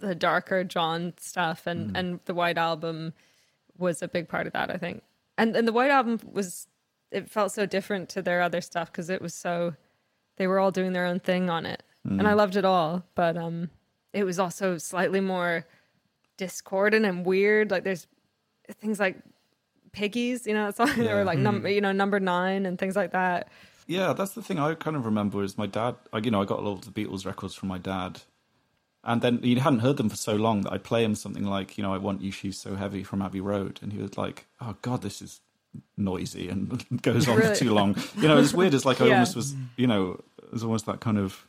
the 0.00 0.14
darker 0.14 0.64
John 0.64 1.14
stuff, 1.18 1.66
and 1.66 1.92
mm. 1.92 1.98
and 1.98 2.20
the 2.24 2.34
White 2.34 2.58
Album 2.58 3.12
was 3.78 4.02
a 4.02 4.08
big 4.08 4.28
part 4.28 4.46
of 4.46 4.52
that. 4.52 4.70
I 4.70 4.76
think, 4.76 5.02
and 5.38 5.56
and 5.56 5.66
the 5.66 5.72
White 5.72 5.90
Album 5.90 6.20
was 6.30 6.66
it 7.10 7.30
felt 7.30 7.52
so 7.52 7.66
different 7.66 8.08
to 8.10 8.22
their 8.22 8.42
other 8.42 8.60
stuff 8.60 8.90
because 8.90 9.10
it 9.10 9.20
was 9.20 9.34
so 9.34 9.74
they 10.36 10.46
were 10.46 10.58
all 10.58 10.70
doing 10.70 10.92
their 10.92 11.06
own 11.06 11.20
thing 11.20 11.50
on 11.50 11.66
it, 11.66 11.82
mm. 12.06 12.18
and 12.18 12.26
I 12.26 12.34
loved 12.34 12.56
it 12.56 12.64
all. 12.64 13.04
But 13.14 13.36
um, 13.36 13.70
it 14.12 14.24
was 14.24 14.38
also 14.38 14.78
slightly 14.78 15.20
more 15.20 15.66
discordant 16.36 17.04
and 17.04 17.24
weird. 17.24 17.70
Like 17.70 17.84
there's 17.84 18.06
things 18.80 19.00
like 19.00 19.16
piggies, 19.92 20.46
you 20.46 20.54
know, 20.54 20.66
that 20.70 20.76
song, 20.76 21.06
or 21.06 21.24
like 21.24 21.38
number, 21.38 21.68
mm. 21.68 21.74
you 21.74 21.80
know, 21.80 21.92
number 21.92 22.20
nine 22.20 22.66
and 22.66 22.78
things 22.78 22.96
like 22.96 23.12
that. 23.12 23.48
Yeah, 23.86 24.12
that's 24.12 24.32
the 24.32 24.42
thing 24.42 24.58
I 24.58 24.74
kind 24.74 24.96
of 24.96 25.04
remember 25.04 25.42
is 25.42 25.58
my 25.58 25.66
dad. 25.66 25.96
I, 26.12 26.18
you 26.18 26.30
know, 26.30 26.40
I 26.40 26.44
got 26.44 26.60
a 26.60 26.62
lot 26.62 26.86
of 26.86 26.92
the 26.92 26.92
Beatles 26.92 27.26
records 27.26 27.54
from 27.54 27.68
my 27.68 27.78
dad, 27.78 28.20
and 29.04 29.22
then 29.22 29.42
he 29.42 29.54
hadn't 29.56 29.78
heard 29.80 29.96
them 29.96 30.08
for 30.08 30.16
so 30.16 30.34
long 30.36 30.62
that 30.62 30.72
I'd 30.72 30.84
play 30.84 31.02
him 31.04 31.14
something 31.14 31.44
like, 31.44 31.76
you 31.78 31.82
know, 31.82 31.94
"I 31.94 31.98
Want 31.98 32.20
You, 32.22 32.30
She's 32.32 32.58
So 32.58 32.74
Heavy" 32.76 33.02
from 33.02 33.22
Abbey 33.22 33.40
Road, 33.40 33.78
and 33.82 33.92
he 33.92 33.98
was 34.00 34.16
like, 34.18 34.46
"Oh 34.60 34.76
God, 34.82 35.02
this 35.02 35.22
is 35.22 35.40
noisy 35.96 36.48
and 36.48 36.84
goes 37.02 37.28
on 37.28 37.36
Really? 37.38 37.48
for 37.54 37.54
too 37.60 37.72
long." 37.72 37.96
You 38.16 38.28
know, 38.28 38.38
it's 38.38 38.52
weird. 38.54 38.74
It's 38.74 38.84
like 38.84 39.00
I 39.00 39.06
Yeah. 39.06 39.12
almost 39.14 39.36
was, 39.36 39.54
you 39.76 39.86
know, 39.86 40.20
it 40.42 40.52
was 40.52 40.62
almost 40.64 40.86
that 40.86 41.00
kind 41.00 41.18
of 41.18 41.46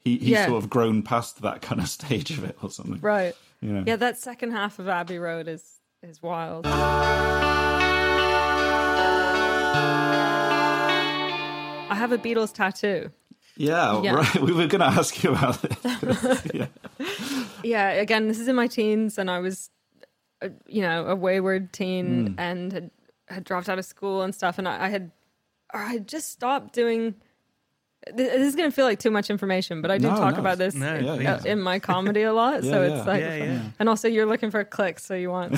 he 0.00 0.18
he's 0.18 0.28
Yeah. 0.30 0.46
sort 0.46 0.62
of 0.62 0.70
grown 0.70 1.02
past 1.02 1.42
that 1.42 1.62
kind 1.62 1.80
of 1.80 1.88
stage 1.98 2.30
of 2.30 2.44
it 2.44 2.56
or 2.62 2.70
something. 2.70 3.00
Right. 3.00 3.34
You 3.60 3.72
know? 3.72 3.84
Yeah, 3.86 3.96
that 3.96 4.18
second 4.18 4.52
half 4.52 4.78
of 4.78 4.88
Abbey 4.88 5.18
Road 5.18 5.48
is 5.48 5.80
is 6.02 6.22
wild. 6.22 6.66
I 11.90 11.94
have 11.94 12.12
a 12.12 12.18
Beatles 12.18 12.52
tattoo. 12.52 13.10
Yeah, 13.58 14.00
Yeah. 14.02 14.14
right. 14.14 14.34
We 14.40 14.52
were 14.52 14.66
going 14.68 14.80
to 14.80 14.86
ask 14.86 15.22
you 15.22 15.30
about 15.32 15.60
this. 15.62 16.46
yeah. 16.54 16.66
Yeah, 17.64 17.90
again, 17.90 18.28
this 18.28 18.38
is 18.38 18.46
in 18.48 18.54
my 18.56 18.68
teens, 18.68 19.18
and 19.18 19.28
I 19.30 19.40
was, 19.40 19.70
uh, 20.40 20.48
you 20.66 20.80
know, 20.82 21.06
a 21.06 21.14
wayward 21.16 21.72
teen 21.72 22.34
and 22.38 22.72
had, 22.72 22.90
had 23.28 23.44
dropped 23.44 23.68
out 23.68 23.78
of 23.78 23.84
school 23.84 24.22
and 24.22 24.32
stuff, 24.34 24.58
and 24.58 24.68
I, 24.68 24.86
I 24.86 24.88
had, 24.88 25.10
or 25.74 25.80
I 25.80 25.88
had 25.92 26.06
just 26.06 26.30
stopped 26.30 26.72
doing. 26.72 27.14
th- 28.06 28.16
This 28.16 28.46
is 28.46 28.54
going 28.54 28.70
to 28.70 28.74
feel 28.74 28.84
like 28.86 29.00
too 29.00 29.10
much 29.10 29.28
information, 29.28 29.82
but 29.82 29.90
I 29.90 29.98
do 29.98 30.08
No, 30.08 30.14
talk 30.16 30.34
no, 30.34 30.40
about 30.40 30.58
this 30.58 30.74
no, 30.74 30.94
uh, 30.94 31.16
please. 31.38 31.44
in 31.44 31.60
my 31.60 31.80
comedy 31.80 32.22
a 32.22 32.32
lot. 32.32 32.62
so 32.70 32.82
it's 32.82 32.94
yeah. 32.94 33.02
like, 33.12 33.20
Yeah, 33.20 33.34
yeah. 33.36 33.60
and 33.80 33.88
also 33.88 34.06
you're 34.06 34.24
looking 34.26 34.52
for 34.52 34.62
clicks, 34.64 35.04
so 35.04 35.14
you 35.16 35.30
want 35.30 35.52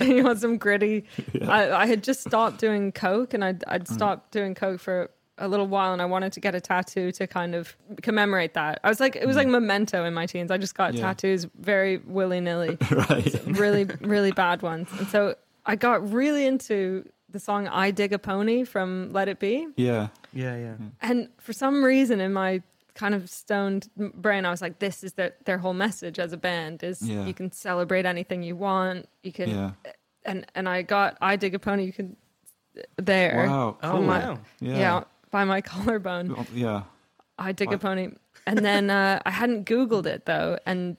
you 0.00 0.24
want 0.24 0.38
some 0.40 0.56
gritty. 0.56 1.04
I, 1.46 1.70
I 1.70 1.86
had 1.86 2.02
just 2.02 2.20
stopped 2.26 2.58
doing 2.58 2.90
coke, 2.92 3.34
and 3.34 3.44
I'd 3.44 3.60
Mm. 3.60 3.72
I'd 3.74 3.86
stopped 3.88 4.32
doing 4.32 4.54
coke 4.54 4.80
for 4.80 5.10
a 5.40 5.48
little 5.48 5.66
while, 5.66 5.92
and 5.92 6.00
I 6.00 6.04
wanted 6.04 6.32
to 6.34 6.40
get 6.40 6.54
a 6.54 6.60
tattoo 6.60 7.10
to 7.12 7.26
kind 7.26 7.54
of 7.54 7.76
commemorate 8.02 8.54
that. 8.54 8.78
I 8.84 8.88
was 8.88 9.00
like, 9.00 9.16
it 9.16 9.26
was 9.26 9.36
like 9.36 9.48
memento 9.48 10.04
in 10.04 10.14
my 10.14 10.26
teens. 10.26 10.50
I 10.50 10.58
just 10.58 10.74
got. 10.74 10.94
Yeah. 10.94 11.00
tattoos 11.02 11.46
very 11.58 11.96
willy 11.98 12.40
nilly, 12.40 12.76
Right. 12.90 13.34
really 13.46 13.84
really 14.00 14.32
bad 14.32 14.62
ones, 14.62 14.88
and 14.98 15.08
so 15.08 15.34
I 15.66 15.76
got 15.76 16.12
really 16.12 16.46
into 16.46 17.08
the 17.28 17.40
song 17.40 17.68
"I 17.68 17.90
Dig 17.90 18.12
a 18.12 18.18
Pony" 18.18 18.64
from 18.64 19.12
Let 19.12 19.28
It 19.28 19.38
Be. 19.40 19.66
Yeah. 19.76 20.08
Yeah, 20.32 20.56
yeah. 20.56 20.74
And 21.00 21.28
for 21.40 21.52
some 21.52 21.82
reason 21.84 22.20
in 22.20 22.32
my 22.32 22.62
kind 22.94 23.14
of 23.14 23.30
stoned 23.30 23.88
brain, 23.96 24.44
I 24.44 24.50
was 24.50 24.60
like, 24.60 24.78
this 24.80 25.02
is 25.04 25.12
their, 25.14 25.32
their 25.44 25.58
whole 25.58 25.72
message 25.74 26.18
as 26.18 26.32
a 26.32 26.36
band 26.36 26.82
is 26.82 27.00
Yeah. 27.02 27.24
you 27.24 27.32
can 27.34 27.50
celebrate 27.52 28.04
anything 28.04 28.42
you 28.42 28.56
want. 28.56 29.08
You 29.22 29.32
can, 29.32 29.48
Yeah. 29.50 29.70
and, 30.24 30.44
and 30.56 30.68
I 30.68 30.82
got, 30.82 31.16
I 31.20 31.36
dig 31.36 31.54
a 31.54 31.58
pony. 31.58 31.84
You 31.84 31.92
can 31.92 32.16
there. 32.96 33.46
Wow. 33.48 33.78
Oh, 33.82 34.00
my- 34.02 34.18
wow. 34.30 34.38
Yeah. 34.60 34.78
Yeah. 34.78 35.04
By 35.30 35.44
my 35.44 35.60
collarbone. 35.72 36.34
Oh, 36.36 36.46
Yeah. 36.52 36.82
I 37.38 37.52
dig 37.52 37.72
a 37.72 37.78
pony. 37.78 38.08
And 38.46 38.58
then 38.58 38.90
uh, 38.90 39.22
I 39.26 39.30
hadn't 39.30 39.64
Googled 39.66 40.04
it 40.06 40.26
though. 40.26 40.58
And 40.66 40.98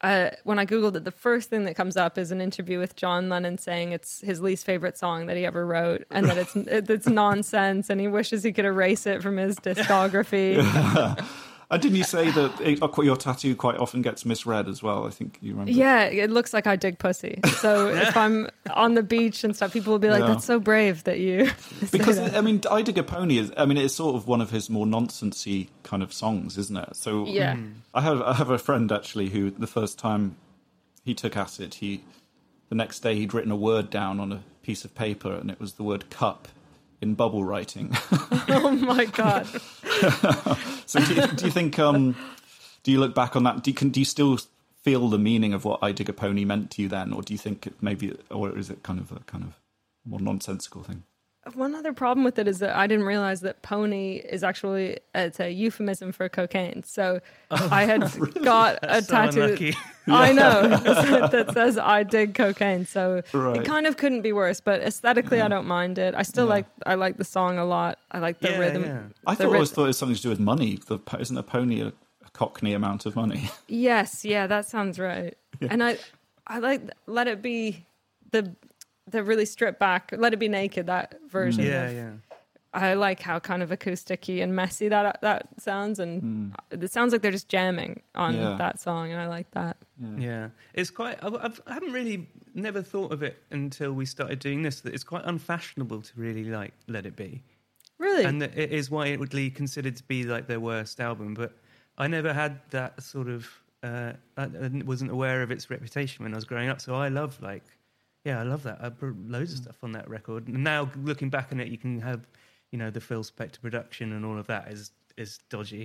uh, 0.00 0.30
when 0.44 0.58
I 0.58 0.66
Googled 0.66 0.96
it, 0.96 1.04
the 1.04 1.10
first 1.12 1.50
thing 1.50 1.64
that 1.64 1.74
comes 1.76 1.96
up 1.96 2.18
is 2.18 2.30
an 2.32 2.40
interview 2.40 2.78
with 2.78 2.96
John 2.96 3.28
Lennon 3.28 3.58
saying 3.58 3.92
it's 3.92 4.20
his 4.20 4.40
least 4.40 4.64
favorite 4.66 4.96
song 4.98 5.26
that 5.26 5.36
he 5.36 5.44
ever 5.46 5.64
wrote 5.66 6.04
and 6.10 6.26
that 6.26 6.36
it's 6.38 6.56
it's 6.56 7.06
nonsense 7.06 7.90
and 7.90 8.00
he 8.00 8.08
wishes 8.08 8.42
he 8.42 8.52
could 8.52 8.64
erase 8.64 9.06
it 9.06 9.22
from 9.22 9.36
his 9.36 9.56
discography. 9.56 10.56
And 11.70 11.82
didn't 11.82 11.96
you 11.96 12.04
say 12.04 12.30
that 12.30 12.60
it, 12.62 12.82
uh, 12.82 13.02
your 13.02 13.16
tattoo 13.16 13.54
quite 13.54 13.76
often 13.76 14.00
gets 14.00 14.24
misread 14.24 14.68
as 14.68 14.82
well? 14.82 15.06
I 15.06 15.10
think 15.10 15.36
you 15.42 15.52
remember. 15.52 15.72
Yeah, 15.72 16.04
it 16.04 16.30
looks 16.30 16.54
like 16.54 16.66
I 16.66 16.76
dig 16.76 16.98
pussy. 16.98 17.40
So 17.58 17.88
if 17.88 18.16
I'm 18.16 18.48
on 18.70 18.94
the 18.94 19.02
beach 19.02 19.44
and 19.44 19.54
stuff, 19.54 19.74
people 19.74 19.92
will 19.92 19.98
be 19.98 20.08
like, 20.08 20.20
Yeah. 20.20 20.28
"That's 20.28 20.46
so 20.46 20.58
brave 20.60 21.04
that 21.04 21.18
you." 21.18 21.50
Because 21.92 22.16
that." 22.16 22.34
I 22.34 22.40
mean, 22.40 22.62
I 22.70 22.80
dig 22.80 22.96
a 22.96 23.02
pony 23.02 23.36
is. 23.36 23.52
I 23.56 23.66
mean, 23.66 23.76
it's 23.76 23.94
sort 23.94 24.16
of 24.16 24.26
one 24.26 24.40
of 24.40 24.50
his 24.50 24.70
more 24.70 24.86
nonsensy 24.86 25.68
kind 25.82 26.02
of 26.02 26.12
songs, 26.12 26.56
isn't 26.56 26.76
it? 26.76 26.96
So 26.96 27.26
Yeah. 27.26 27.56
I 27.92 28.00
have 28.00 28.22
I 28.22 28.32
have 28.32 28.48
a 28.48 28.58
friend 28.58 28.90
actually 28.90 29.28
who 29.28 29.50
the 29.50 29.66
first 29.66 29.98
time 29.98 30.36
he 31.04 31.14
took 31.14 31.36
acid, 31.36 31.74
he 31.74 32.02
the 32.70 32.74
next 32.76 33.00
day 33.00 33.14
he'd 33.14 33.34
written 33.34 33.52
a 33.52 33.56
word 33.56 33.90
down 33.90 34.20
on 34.20 34.32
a 34.32 34.42
piece 34.62 34.86
of 34.86 34.94
paper, 34.94 35.34
and 35.34 35.50
it 35.50 35.60
was 35.60 35.74
the 35.74 35.82
word 35.82 36.08
cup 36.08 36.48
in 37.00 37.14
bubble 37.14 37.44
writing. 37.44 37.96
oh 38.48 38.70
my 38.80 39.04
god, 39.06 39.46
so 40.86 41.00
do 41.00 41.14
you, 41.14 41.26
do 41.26 41.44
you 41.46 41.50
think? 41.50 41.78
Um, 41.78 42.16
do 42.82 42.92
you 42.92 43.00
look 43.00 43.14
back 43.14 43.36
on 43.36 43.44
that? 43.44 43.62
Do 43.62 43.70
you, 43.70 43.74
can, 43.74 43.90
do 43.90 44.00
you 44.00 44.06
still 44.06 44.38
feel 44.82 45.08
the 45.08 45.18
meaning 45.18 45.52
of 45.52 45.64
what 45.64 45.80
I 45.82 45.92
dig 45.92 46.08
a 46.08 46.12
pony 46.12 46.44
meant 46.44 46.70
to 46.72 46.82
you 46.82 46.88
then, 46.88 47.12
or 47.12 47.22
do 47.22 47.34
you 47.34 47.38
think 47.38 47.66
it 47.66 47.74
maybe, 47.80 48.16
or 48.30 48.56
is 48.56 48.70
it 48.70 48.82
kind 48.82 48.98
of 48.98 49.12
a 49.12 49.20
kind 49.20 49.44
of 49.44 49.58
more 50.04 50.20
nonsensical 50.20 50.82
thing? 50.82 51.02
One 51.54 51.74
other 51.74 51.92
problem 51.92 52.24
with 52.24 52.38
it 52.38 52.46
is 52.48 52.58
that 52.60 52.76
I 52.76 52.86
didn't 52.86 53.06
realize 53.06 53.40
that 53.42 53.62
pony 53.62 54.16
is 54.16 54.42
actually 54.44 54.98
it's 55.14 55.40
a 55.40 55.50
euphemism 55.50 56.12
for 56.12 56.28
cocaine. 56.28 56.82
So 56.84 57.20
oh, 57.50 57.68
I 57.70 57.84
had 57.84 58.02
got 58.44 58.78
a 58.82 59.02
So 59.02 59.14
tattoo. 59.14 59.42
unlucky. 59.42 59.74
I 60.06 60.32
know 60.32 60.68
that 60.68 61.50
says 61.52 61.76
I 61.78 62.02
dig 62.02 62.34
cocaine. 62.34 62.86
So 62.86 63.22
Right. 63.32 63.58
it 63.58 63.64
kind 63.64 63.86
of 63.86 63.96
couldn't 63.96 64.22
be 64.22 64.32
worse. 64.32 64.60
But 64.60 64.80
aesthetically, 64.82 65.40
I 65.40 65.48
don't 65.48 65.66
mind 65.66 65.98
it. 65.98 66.14
I 66.14 66.22
still 66.22 66.44
Yeah. 66.46 66.50
like 66.54 66.66
I 66.86 66.94
like 66.94 67.16
the 67.18 67.24
song 67.24 67.58
a 67.58 67.64
lot. 67.64 67.98
I 68.10 68.18
like 68.18 68.40
the 68.40 68.50
Yeah, 68.50 68.58
rhythm. 68.58 68.82
yeah. 68.84 69.00
I 69.26 69.34
the 69.34 69.44
thought 69.44 69.52
I 69.52 69.54
always 69.54 69.70
thought 69.70 69.84
it 69.84 69.88
was 69.88 69.98
something 69.98 70.16
to 70.16 70.22
do 70.22 70.28
with 70.30 70.40
money. 70.40 70.78
The, 70.86 70.98
po- 70.98 71.18
isn't 71.18 71.36
a 71.36 71.42
pony 71.42 71.80
a, 71.82 71.88
a 71.88 72.30
cockney 72.32 72.72
amount 72.74 73.04
of 73.06 73.16
money? 73.16 73.50
Yes, 73.68 74.24
yeah, 74.24 74.46
that 74.46 74.66
sounds 74.66 74.98
right. 74.98 75.36
And 75.60 75.82
I, 75.82 75.98
I 76.46 76.58
like 76.60 76.82
let 77.06 77.26
it 77.28 77.42
be 77.42 77.84
the 78.30 78.54
the 79.10 79.22
really 79.22 79.44
stripped 79.46 79.78
back, 79.78 80.12
let 80.16 80.32
it 80.32 80.38
be 80.38 80.48
naked 80.48 80.86
that 80.86 81.16
version. 81.28 81.64
Yeah, 81.64 81.84
of- 81.84 81.94
yeah. 81.94 82.10
I 82.74 82.92
like 82.94 83.20
how 83.20 83.38
kind 83.40 83.62
of 83.62 83.70
acousticy 83.70 84.42
and 84.42 84.54
messy 84.54 84.88
that 84.88 85.20
that 85.22 85.48
sounds, 85.58 85.98
and 85.98 86.54
it 86.70 86.92
sounds 86.92 87.12
like 87.12 87.22
they're 87.22 87.32
just 87.32 87.48
jamming 87.48 88.02
on 88.14 88.34
Yeah. 88.36 88.56
that 88.58 88.78
song, 88.78 89.10
and 89.10 89.18
I 89.20 89.26
like 89.26 89.50
that. 89.52 89.78
Yeah, 90.18 90.50
it's 90.74 90.90
quite. 90.90 91.18
I've, 91.24 91.34
I've, 91.36 91.60
I 91.66 91.74
haven't 91.74 91.92
really 91.92 92.28
never 92.54 92.82
thought 92.82 93.10
of 93.10 93.22
it 93.22 93.42
until 93.50 93.92
we 93.94 94.04
started 94.04 94.38
doing 94.38 94.62
this. 94.62 94.82
That 94.82 94.92
it's 94.94 95.02
quite 95.02 95.24
unfashionable 95.24 96.02
to 96.02 96.12
really 96.14 96.44
like 96.44 96.74
Let 96.88 97.06
It 97.06 97.16
Be, 97.16 97.42
Really, 97.98 98.24
and 98.24 98.40
that 98.42 98.56
it 98.56 98.70
is 98.70 98.90
widely 98.90 99.48
considered 99.50 99.96
to 99.96 100.02
be 100.04 100.24
like 100.24 100.46
their 100.46 100.60
worst 100.60 101.00
album. 101.00 101.32
But 101.32 101.56
I 101.96 102.06
never 102.06 102.34
had 102.34 102.60
that 102.70 103.02
sort 103.02 103.28
of. 103.28 103.48
Uh, 103.82 104.12
I 104.36 104.42
I 104.44 104.82
wasn't 104.84 105.10
aware 105.10 105.40
of 105.42 105.50
its 105.50 105.70
reputation 105.70 106.22
when 106.24 106.34
I 106.34 106.36
was 106.36 106.44
growing 106.44 106.68
up. 106.68 106.82
So 106.82 106.94
I 106.94 107.08
love 107.08 107.40
like, 107.40 107.64
yeah, 108.28 108.38
I 108.40 108.44
love 108.52 108.62
that. 108.68 108.78
I 108.84 108.88
put 109.02 109.12
loads 109.34 109.52
of 109.54 109.58
stuff 109.64 109.78
on 109.86 109.92
that 109.92 110.06
record. 110.16 110.42
And 110.48 110.62
now 110.72 110.80
looking 111.10 111.30
back 111.36 111.48
on 111.52 111.58
it, 111.60 111.68
you 111.74 111.78
can 111.84 112.00
have, 112.10 112.20
you 112.72 112.78
know, 112.80 112.90
the 112.96 113.00
Phil 113.08 113.22
Spector 113.32 113.60
production 113.66 114.06
and 114.14 114.22
all 114.28 114.38
of 114.42 114.46
that 114.52 114.64
is 114.74 114.82
is 115.22 115.30
dodgy. 115.54 115.84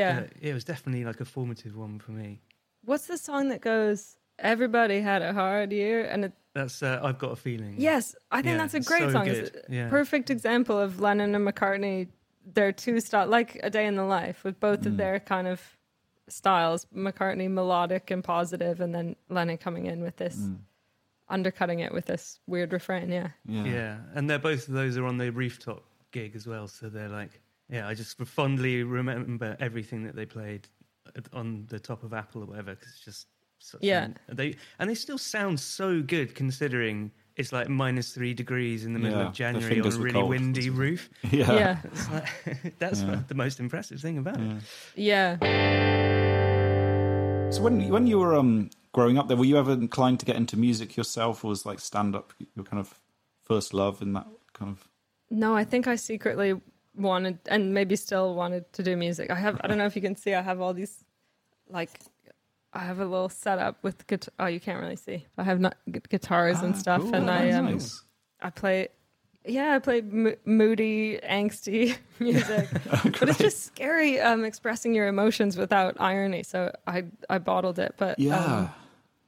yeah. 0.00 0.20
But 0.20 0.30
it 0.48 0.52
was 0.54 0.64
definitely 0.72 1.04
like 1.10 1.20
a 1.20 1.24
formative 1.36 1.74
one 1.76 1.98
for 2.04 2.12
me. 2.22 2.40
What's 2.84 3.06
the 3.06 3.18
song 3.28 3.42
that 3.52 3.60
goes? 3.60 4.16
Everybody 4.38 5.00
had 5.00 5.20
a 5.30 5.32
hard 5.32 5.72
year, 5.72 5.98
and 6.12 6.24
it, 6.26 6.32
That's 6.54 6.82
uh, 6.82 7.00
I've 7.06 7.18
got 7.24 7.32
a 7.32 7.36
feeling. 7.36 7.74
yes, 7.76 8.14
I 8.30 8.36
think 8.42 8.52
Yeah, 8.54 8.58
that's 8.62 8.74
a 8.74 8.80
great 8.90 9.02
so 9.08 9.12
song. 9.16 9.24
good. 9.26 9.36
It's 9.44 9.68
a 9.68 9.74
Yeah. 9.78 9.88
perfect 9.98 10.30
example 10.30 10.78
of 10.86 11.00
Lennon 11.00 11.34
and 11.34 11.44
McCartney. 11.48 12.08
Their 12.58 12.72
two 12.72 12.98
style, 13.00 13.26
like 13.26 13.50
a 13.62 13.70
day 13.70 13.86
in 13.90 13.96
the 13.96 14.04
life, 14.18 14.38
with 14.44 14.56
both 14.68 14.80
Mm. 14.82 14.86
of 14.90 14.96
their 14.96 15.16
kind 15.20 15.46
of 15.48 15.58
styles. 16.28 16.86
McCartney 16.94 17.50
melodic 17.50 18.10
and 18.10 18.22
positive, 18.24 18.80
and 18.80 18.94
then 18.94 19.16
Lennon 19.28 19.58
coming 19.58 19.86
in 19.86 20.00
with 20.02 20.16
this, 20.16 20.36
Mm. 20.36 20.58
Undercutting 21.30 21.80
it 21.80 21.92
with 21.92 22.06
this 22.06 22.40
weird 22.46 22.72
refrain. 22.72 23.10
Yeah, 23.10 23.28
Yeah. 23.46 23.64
Yeah, 23.64 23.96
and 24.14 24.28
they're 24.28 24.38
both 24.38 24.68
of 24.68 24.74
those 24.74 24.96
are 24.96 25.06
on 25.06 25.18
the 25.18 25.30
rooftop 25.30 25.84
gig 26.12 26.34
as 26.36 26.46
well. 26.46 26.68
So 26.68 26.88
they're 26.88 27.08
like, 27.08 27.40
yeah, 27.68 27.86
I 27.86 27.94
just 27.94 28.16
fondly 28.26 28.82
remember 28.82 29.56
everything 29.60 30.04
that 30.04 30.16
they 30.16 30.24
played 30.26 30.68
on 31.32 31.66
the 31.68 31.78
top 31.80 32.02
of 32.02 32.12
Apple 32.12 32.42
or 32.42 32.46
whatever 32.46 32.74
because 32.74 32.88
it's 32.92 33.04
just 33.04 33.26
such 33.58 33.82
Yeah. 33.82 34.08
a- 34.28 34.34
they 34.34 34.56
and 34.78 34.88
they 34.88 34.94
still 34.94 35.18
sound 35.18 35.58
so 35.58 36.00
good 36.02 36.34
considering 36.34 37.10
it's 37.36 37.52
like 37.52 37.68
minus 37.68 38.12
three 38.12 38.34
degrees 38.34 38.84
in 38.84 38.92
the 38.92 38.98
middle 38.98 39.18
Yeah, 39.20 39.26
of 39.28 39.32
January 39.32 39.80
on 39.80 39.86
a 39.86 39.96
really 39.96 40.12
cold. 40.12 40.28
windy 40.30 40.70
roof. 40.82 41.08
Yeah. 41.30 41.52
yeah, 41.52 41.78
It's 41.84 42.10
like, 42.10 42.78
that's 42.78 43.02
Yeah. 43.02 43.22
the 43.28 43.34
most 43.34 43.60
impressive 43.60 44.00
thing 44.00 44.18
about 44.18 44.40
it. 44.40 44.62
yeah. 44.96 45.36
So 47.50 47.62
when 47.62 47.88
when 47.88 48.06
you 48.06 48.18
were 48.18 48.34
um, 48.36 48.68
growing 48.92 49.18
up, 49.18 49.28
there 49.28 49.36
were 49.36 49.44
you 49.44 49.58
ever 49.58 49.72
inclined 49.72 50.20
to 50.20 50.26
get 50.26 50.36
into 50.36 50.56
music 50.56 50.96
yourself, 50.96 51.44
or 51.44 51.48
was 51.48 51.66
like 51.66 51.80
stand 51.80 52.14
up 52.14 52.32
your 52.56 52.64
kind 52.64 52.80
of 52.80 53.00
first 53.44 53.72
love 53.74 54.02
in 54.02 54.12
that 54.14 54.26
kind 54.52 54.70
of 54.70 54.88
No, 55.30 55.54
I 55.56 55.64
think 55.64 55.86
I 55.86 55.96
secretly 55.96 56.60
wanted 56.94 57.38
and 57.48 57.72
maybe 57.72 57.96
still 57.96 58.34
wanted 58.34 58.70
to 58.72 58.82
do 58.82 58.96
music. 58.96 59.30
I 59.30 59.36
have 59.36 59.60
I 59.62 59.66
don't 59.68 59.78
know 59.78 59.86
if 59.86 59.94
you 59.96 60.02
can 60.02 60.16
see 60.16 60.34
I 60.34 60.42
have 60.42 60.60
all 60.60 60.74
these 60.74 61.04
like 61.68 61.90
I 62.72 62.80
have 62.80 62.98
a 63.00 63.04
little 63.06 63.28
setup 63.30 63.82
with 63.82 64.06
guitar. 64.06 64.32
Oh, 64.40 64.46
you 64.46 64.60
can't 64.60 64.80
really 64.80 64.96
see. 64.96 65.26
I 65.38 65.42
have 65.44 65.58
not 65.60 65.76
gu- 65.90 66.00
guitars 66.08 66.60
and 66.60 66.74
Ah, 66.74 66.78
stuff, 66.78 67.02
cool. 67.02 67.14
and 67.14 67.30
I 67.30 67.50
um 67.52 67.66
nice. 67.66 68.02
I 68.40 68.50
play. 68.50 68.88
Yeah, 69.48 69.74
I 69.74 69.78
play 69.78 70.00
mo- 70.02 70.36
moody, 70.44 71.18
angsty 71.18 71.96
music, 72.20 72.68
but 73.18 73.28
it's 73.28 73.38
just 73.38 73.64
scary 73.64 74.20
um, 74.20 74.44
expressing 74.44 74.94
your 74.94 75.08
emotions 75.08 75.56
without 75.56 75.96
irony. 76.00 76.42
So 76.42 76.72
I 76.86 77.04
I 77.30 77.38
bottled 77.38 77.78
it, 77.78 77.94
but 77.96 78.18
Yeah. 78.18 78.36
um, 78.38 78.70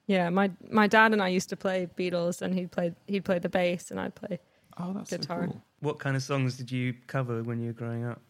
yeah. 0.07 0.29
My 0.31 0.51
my 0.71 0.87
dad 0.87 1.13
and 1.13 1.23
I 1.23 1.29
used 1.29 1.49
to 1.51 1.57
play 1.57 1.89
Beatles, 1.97 2.43
and 2.43 2.55
he'd 2.55 2.71
play 2.71 2.93
he'd 3.07 3.25
play 3.25 3.39
the 3.39 3.49
bass, 3.49 3.91
and 3.91 3.99
I'd 3.99 4.15
play 4.15 4.39
oh, 4.79 4.93
that's 4.93 5.11
guitar. 5.11 5.45
So 5.47 5.53
cool. 5.53 5.63
What 5.81 5.99
kind 5.99 6.15
of 6.17 6.23
songs 6.23 6.57
did 6.59 6.71
you 6.71 6.95
cover 7.07 7.43
when 7.43 7.59
you 7.61 7.69
were 7.69 7.73
growing 7.73 8.05
up? 8.05 8.21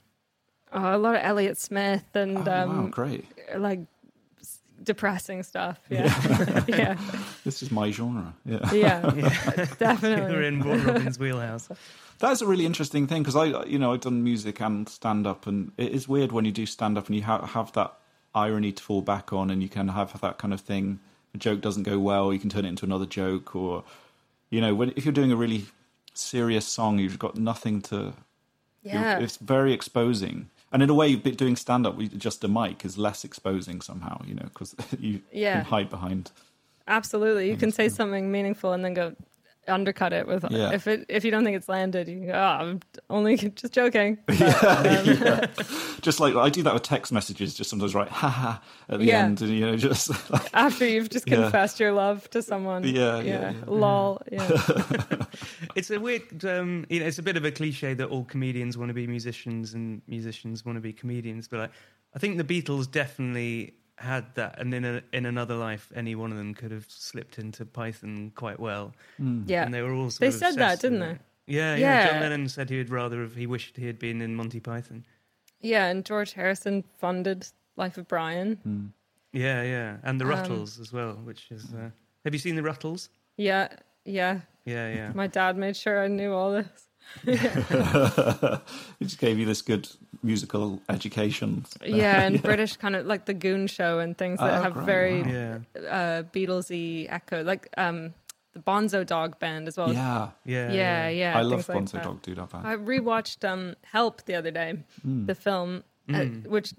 uh, 0.73 0.91
a 0.95 0.99
lot 0.99 1.17
of 1.17 1.23
Elliott 1.25 1.59
Smith 1.59 2.05
and 2.15 2.39
Oh, 2.39 2.43
wow, 2.43 2.65
um, 2.65 2.91
great. 2.91 3.25
like 3.59 3.81
s- 3.81 3.87
depressing 4.83 5.43
stuff. 5.43 5.79
Yeah, 5.91 6.65
yeah, 6.69 6.99
This 7.45 7.63
is 7.63 7.71
my 7.71 7.91
genre. 7.91 8.35
Yeah. 8.45 8.73
yeah, 8.73 9.01
definitely. 9.79 10.33
You're 10.33 10.43
in 10.43 10.63
Robin's 10.63 11.19
wheelhouse. 11.19 11.69
That's 12.19 12.43
a 12.43 12.47
really 12.47 12.67
interesting 12.67 13.07
thing 13.07 13.23
because 13.23 13.37
I, 13.37 13.65
you 13.65 13.79
know, 13.79 13.93
I've 13.93 14.01
done 14.01 14.23
music 14.23 14.61
and 14.61 14.89
stand 14.89 15.27
up, 15.27 15.47
and 15.47 15.73
it 15.77 15.93
is 15.93 16.07
weird 16.09 16.33
when 16.33 16.45
you 16.45 16.53
do 16.53 16.67
stand 16.67 16.99
up 16.99 17.07
and 17.07 17.17
you 17.17 17.23
ha- 17.23 17.47
have 17.47 17.73
that 17.73 17.95
irony 18.35 18.73
to 18.73 18.83
fall 18.83 19.01
back 19.03 19.33
on, 19.33 19.51
and 19.51 19.63
you 19.63 19.69
can 19.69 19.89
have 19.89 20.19
that 20.21 20.39
kind 20.39 20.53
of 20.53 20.61
thing. 20.61 21.01
A 21.35 21.39
joke 21.39 21.61
doesn't 21.61 21.85
go 21.85 21.99
well, 21.99 22.33
you 22.33 22.39
can 22.39 22.51
turn 22.51 22.65
it 22.65 22.69
into 22.69 22.85
another 22.85 23.07
joke, 23.07 23.55
or 23.57 23.85
you 24.51 24.61
know, 24.61 24.75
when 24.75 24.93
if 24.97 25.05
you're 25.05 25.15
doing 25.15 25.33
a 25.33 25.37
really 25.37 25.67
serious 26.13 26.67
song, 26.67 26.99
you've 26.99 27.19
got 27.19 27.37
nothing 27.37 27.81
to. 27.83 28.13
Yeah, 28.83 29.19
it's 29.19 29.37
very 29.37 29.73
exposing, 29.73 30.50
and 30.73 30.83
in 30.83 30.91
a 30.91 30.95
way, 30.95 31.15
bit- 31.17 31.37
doing 31.39 31.57
stand 31.57 31.87
up 31.87 31.97
with 31.97 32.19
just 32.19 32.45
a 32.45 32.49
mic 32.49 32.85
is 32.85 32.97
less 32.99 33.25
exposing 33.25 33.81
somehow, 33.81 34.21
you 34.27 34.35
know, 34.35 34.45
because 34.45 34.75
you 34.99 35.21
Yeah. 35.33 35.55
can 35.63 35.65
hide 35.65 35.91
behind. 35.91 36.31
absolutely. 36.89 37.49
You 37.51 37.57
can 37.57 37.71
say 37.71 37.89
something 37.89 38.31
meaningful 38.33 38.73
and 38.73 38.85
then 38.85 38.95
go 38.95 39.15
undercut 39.69 40.13
it 40.13 40.27
with 40.27 40.45
Yeah. 40.51 40.73
if 40.73 40.87
it 40.87 41.07
if 41.09 41.25
you 41.25 41.31
don't 41.31 41.45
think 41.45 41.57
it's 41.57 41.69
landed. 41.69 42.09
You 42.09 42.27
go, 42.27 42.33
oh, 42.33 42.37
I'm 42.37 42.81
only 43.09 43.37
just 43.37 43.73
joking. 43.73 44.19
But, 44.27 44.65
um, 44.65 45.49
Just 46.01 46.19
like 46.19 46.35
I 46.35 46.49
do 46.49 46.63
that 46.63 46.73
with 46.73 46.83
text 46.83 47.13
messages, 47.13 47.53
just 47.55 47.69
sometimes 47.69 47.95
write 47.95 48.09
"ha 48.09 48.29
ha" 48.29 48.63
at 48.89 49.01
the 49.01 49.05
Yeah. 49.05 49.25
end, 49.25 49.43
and 49.43 49.51
you 49.51 49.67
know, 49.67 49.77
just 49.77 50.09
like, 50.31 50.49
after 50.55 50.87
you've 50.87 51.11
just 51.11 51.29
Yeah. 51.29 51.37
confessed 51.43 51.79
your 51.79 51.93
love 51.93 52.29
to 52.31 52.41
someone. 52.43 52.85
Yeah, 52.85 53.21
yeah, 53.21 53.51
yeah. 53.51 53.53
Lol. 53.67 54.23
Yeah. 54.33 54.49
It's 55.77 55.91
a 55.91 56.01
weird, 56.01 56.45
um, 56.45 56.87
you 56.89 57.01
know, 57.01 57.07
it's 57.07 57.19
a 57.19 57.23
bit 57.23 57.37
of 57.37 57.45
a 57.45 57.51
cliche 57.53 57.95
that 57.95 58.07
all 58.09 58.25
comedians 58.25 58.77
want 58.79 58.89
to 58.89 58.95
be 58.95 59.07
musicians 59.07 59.75
and 59.75 60.01
musicians 60.09 60.65
want 60.65 60.77
to 60.77 60.81
be 60.81 60.93
comedians. 60.93 61.47
But 61.49 61.61
like, 61.61 61.71
I 62.15 62.19
think 62.19 62.39
the 62.39 62.45
Beatles 62.45 62.91
definitely 62.91 63.75
had 64.01 64.35
that, 64.35 64.59
and 64.59 64.73
in 64.75 64.85
a, 64.85 65.03
in 65.13 65.27
another 65.27 65.55
life, 65.55 65.91
any 65.95 66.15
one 66.15 66.31
of 66.33 66.39
them 66.39 66.55
could 66.55 66.71
have 66.71 66.87
slipped 66.89 67.39
into 67.39 67.65
Python 67.67 68.33
quite 68.35 68.59
well. 68.59 68.93
yeah. 69.19 69.65
and 69.65 69.73
they 69.75 69.83
were 69.83 69.93
all. 69.93 70.11
Sort 70.11 70.21
They 70.21 70.27
of 70.29 70.35
said 70.35 70.57
that, 70.57 70.81
didn't 70.81 71.01
they? 71.01 71.19
Yeah, 71.47 71.75
yeah, 71.77 72.07
John 72.07 72.15
Yeah. 72.17 72.21
Lennon 72.21 72.49
said 72.49 72.71
he 72.71 72.79
would 72.79 72.91
rather 72.91 73.21
have. 73.23 73.35
He 73.35 73.47
wished 73.47 73.77
he 73.77 73.87
had 73.87 73.99
been 73.99 74.21
in 74.23 74.35
Monty 74.35 74.61
Python. 74.61 75.05
Yeah, 75.61 75.87
and 75.87 76.05
George 76.05 76.33
Harrison 76.33 76.85
funded 76.99 77.47
Life 77.77 77.99
of 77.99 78.09
Brian. 78.09 78.57
Hmm. 78.63 78.87
Yeah, 79.33 79.63
yeah, 79.63 79.97
and 80.03 80.21
the 80.21 80.25
Um, 80.25 80.31
as 80.81 80.93
well, 80.93 81.15
which 81.15 81.51
is. 81.51 81.73
Uh, 81.73 81.91
have 82.25 82.33
you 82.35 82.39
seen 82.39 82.57
the 82.57 82.63
Ruttles? 82.63 83.11
Yeah, 83.37 83.69
yeah. 84.05 84.41
Yeah, 84.65 84.93
yeah. 84.95 85.13
My 85.15 85.27
dad 85.27 85.57
made 85.57 85.77
sure 85.77 86.03
I 86.03 86.09
knew 86.09 86.33
all 86.33 86.53
this. 86.53 86.89
It 87.27 88.61
just 89.03 89.19
gave 89.19 89.39
you 89.39 89.47
this 89.47 89.63
good 89.63 89.89
musical 90.23 90.81
education. 90.89 91.65
Yeah, 91.85 92.23
and 92.23 92.43
British 92.51 92.77
kind 92.77 92.97
of 92.97 93.07
like 93.07 93.25
the 93.27 93.35
Goon 93.35 93.67
Show 93.67 93.99
and 93.99 94.17
things 94.17 94.39
that 94.41 94.59
Oh, 94.59 94.63
have 94.63 94.75
great, 94.75 94.87
very 94.87 95.23
wow. 95.23 95.29
Yeah, 95.75 95.81
uh, 95.89 96.23
Beatlesy 96.25 97.07
echo, 97.11 97.43
like 97.43 97.69
um, 97.77 98.15
the 98.53 98.61
Bonzo 98.61 99.05
Dog 99.07 99.39
Band 99.39 99.69
as 99.69 99.77
well. 99.77 99.93
Yeah, 99.93 100.31
yeah, 100.45 100.73
yeah, 100.73 101.09
yeah. 101.09 101.39
I 101.39 101.43
love 101.43 101.65
things 101.67 101.95
like 101.95 102.03
Bonzo. 102.03 102.07
Dog. 102.07 102.23
Do 102.23 102.35
that 102.35 102.51
band. 102.51 102.67
I 102.67 102.77
rewatched 102.77 103.49
um, 103.49 103.75
Help 103.83 104.25
the 104.25 104.35
other 104.35 104.51
day, 104.51 104.79
Hmm. 105.03 105.27
the 105.27 105.35
film, 105.35 105.85
uh, 106.13 106.25
which 106.47 106.73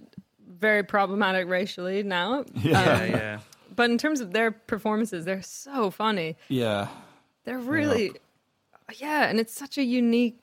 very 0.47 0.84
problematic 0.84 1.47
racially 1.47 2.03
now. 2.03 2.43
Yeah, 2.55 2.79
Um, 2.82 3.10
yeah. 3.12 3.39
But 3.73 3.89
in 3.89 3.97
terms 3.97 4.19
of 4.19 4.34
their 4.34 4.51
performances, 4.51 5.23
they're 5.23 5.41
so 5.41 5.91
funny. 5.91 6.36
Yeah, 6.49 6.89
They're 7.45 7.58
really, 7.58 8.08
yeah, 8.08 8.12
and 8.99 9.39
it's 9.39 9.54
such 9.54 9.77
a 9.77 9.84
unique 9.84 10.39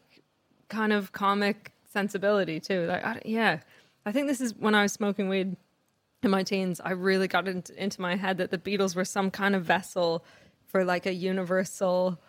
kind 0.69 0.93
of 0.93 1.13
comic 1.13 1.73
sensibility 1.93 2.61
too. 2.61 2.87
Like, 2.87 3.05
I, 3.05 3.23
yeah, 3.25 3.61
I 4.07 4.13
think 4.13 4.29
this 4.29 4.41
is 4.41 4.55
when 4.55 4.75
I 4.75 4.83
was 4.83 4.93
smoking 4.93 5.29
weed 5.29 5.57
in 6.23 6.31
my 6.31 6.43
teens. 6.43 6.81
I 6.85 6.93
really 6.93 7.29
got 7.29 7.49
into, 7.49 7.83
into 7.83 8.01
my 8.01 8.17
head 8.17 8.39
that 8.39 8.51
the 8.51 8.59
Beatles 8.59 8.95
were 8.95 9.05
some 9.05 9.31
kind 9.31 9.55
of 9.55 9.65
vessel 9.65 10.25
for 10.67 10.85
like 10.85 11.07
a 11.07 11.13
universal 11.13 12.21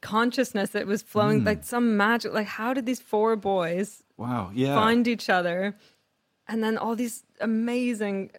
consciousness 0.00 0.70
that 0.70 0.86
was 0.86 1.02
flowing, 1.02 1.40
hmm. 1.40 1.46
like 1.46 1.64
some 1.64 1.96
magic. 1.96 2.32
Like, 2.32 2.46
how 2.46 2.74
did 2.74 2.86
these 2.86 3.00
four 3.00 3.36
boys 3.36 4.02
wow, 4.16 4.50
yeah, 4.54 4.74
find 4.74 5.08
each 5.08 5.28
other, 5.30 5.76
and 6.46 6.62
then 6.62 6.76
all 6.78 6.94
these 6.94 7.24
amazing, 7.40 8.30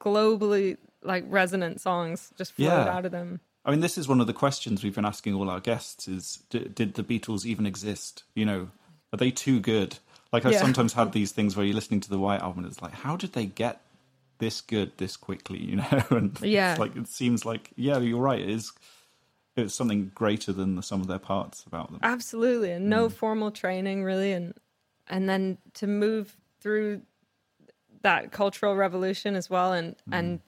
globally 0.00 0.76
like 1.02 1.24
resonant 1.28 1.80
songs 1.80 2.32
just 2.36 2.52
flowed 2.52 2.66
Yeah. 2.66 2.88
out 2.88 3.04
of 3.04 3.12
them. 3.12 3.40
I 3.64 3.70
mean, 3.70 3.80
this 3.80 3.96
is 3.96 4.06
one 4.08 4.20
of 4.20 4.26
the 4.26 4.32
questions 4.34 4.82
we've 4.82 4.94
been 4.94 5.04
asking 5.06 5.34
all 5.34 5.48
our 5.50 5.60
guests: 5.60 6.06
is 6.08 6.42
d- 6.50 6.68
did 6.74 6.94
the 6.94 7.02
Beatles 7.02 7.44
even 7.46 7.66
exist? 7.66 8.24
You 8.34 8.44
know, 8.44 8.68
are 9.12 9.16
they 9.16 9.30
too 9.30 9.60
good? 9.60 9.98
Like 10.32 10.44
I 10.44 10.50
Yeah. 10.50 10.60
sometimes 10.60 10.92
had 10.92 11.12
these 11.12 11.32
things 11.32 11.56
where 11.56 11.64
you're 11.64 11.74
listening 11.74 12.00
to 12.00 12.10
the 12.10 12.18
White 12.18 12.40
Album, 12.40 12.64
and 12.64 12.72
it's 12.72 12.82
like, 12.82 12.92
how 12.92 13.16
did 13.16 13.32
they 13.32 13.46
get 13.46 13.80
this 14.38 14.60
good 14.60 14.92
this 14.98 15.16
quickly? 15.16 15.58
You 15.58 15.76
know, 15.76 16.02
and 16.10 16.38
Yeah. 16.42 16.72
it's 16.72 16.78
like 16.80 16.94
it 16.96 17.08
seems 17.08 17.44
like, 17.44 17.70
yeah, 17.76 17.98
you're 17.98 18.20
right. 18.20 18.40
It 18.40 18.50
is. 18.50 18.72
It's 19.56 19.74
something 19.74 20.10
greater 20.16 20.52
than 20.52 20.74
the 20.74 20.82
sum 20.82 21.00
of 21.00 21.06
their 21.06 21.20
parts 21.20 21.62
about 21.64 21.90
them. 21.92 22.00
absolutely 22.02 22.72
and 22.72 22.86
Mm. 22.86 22.90
no 22.90 23.08
formal 23.08 23.50
training 23.52 24.02
really 24.02 24.32
and 24.32 24.52
and 25.06 25.28
then 25.28 25.58
to 25.74 25.86
move 25.86 26.36
through 26.60 27.02
that 28.02 28.32
cultural 28.32 28.74
revolution 28.74 29.36
as 29.36 29.48
well 29.48 29.72
and 29.72 29.94
Mm. 30.10 30.12
and 30.18 30.40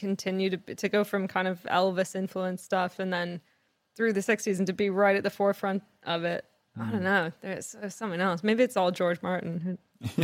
continue 0.00 0.50
to 0.50 0.56
to 0.74 0.88
go 0.88 1.04
from 1.04 1.28
kind 1.28 1.46
of 1.46 1.62
elvis 1.64 2.16
influenced 2.16 2.64
stuff 2.64 2.98
and 2.98 3.12
then 3.12 3.40
through 3.96 4.12
the 4.12 4.20
60s 4.20 4.58
and 4.58 4.66
to 4.66 4.72
be 4.72 4.88
right 4.90 5.14
at 5.16 5.22
the 5.22 5.30
forefront 5.30 5.82
of 6.04 6.24
it 6.24 6.44
i 6.76 6.80
Mm. 6.84 6.92
don't 6.92 7.02
know 7.04 7.32
there's, 7.42 7.72
there's 7.80 7.94
something 7.94 8.20
else 8.20 8.42
maybe 8.42 8.62
it's 8.62 8.76
all 8.76 8.90
george 8.90 9.20
martin 9.22 9.76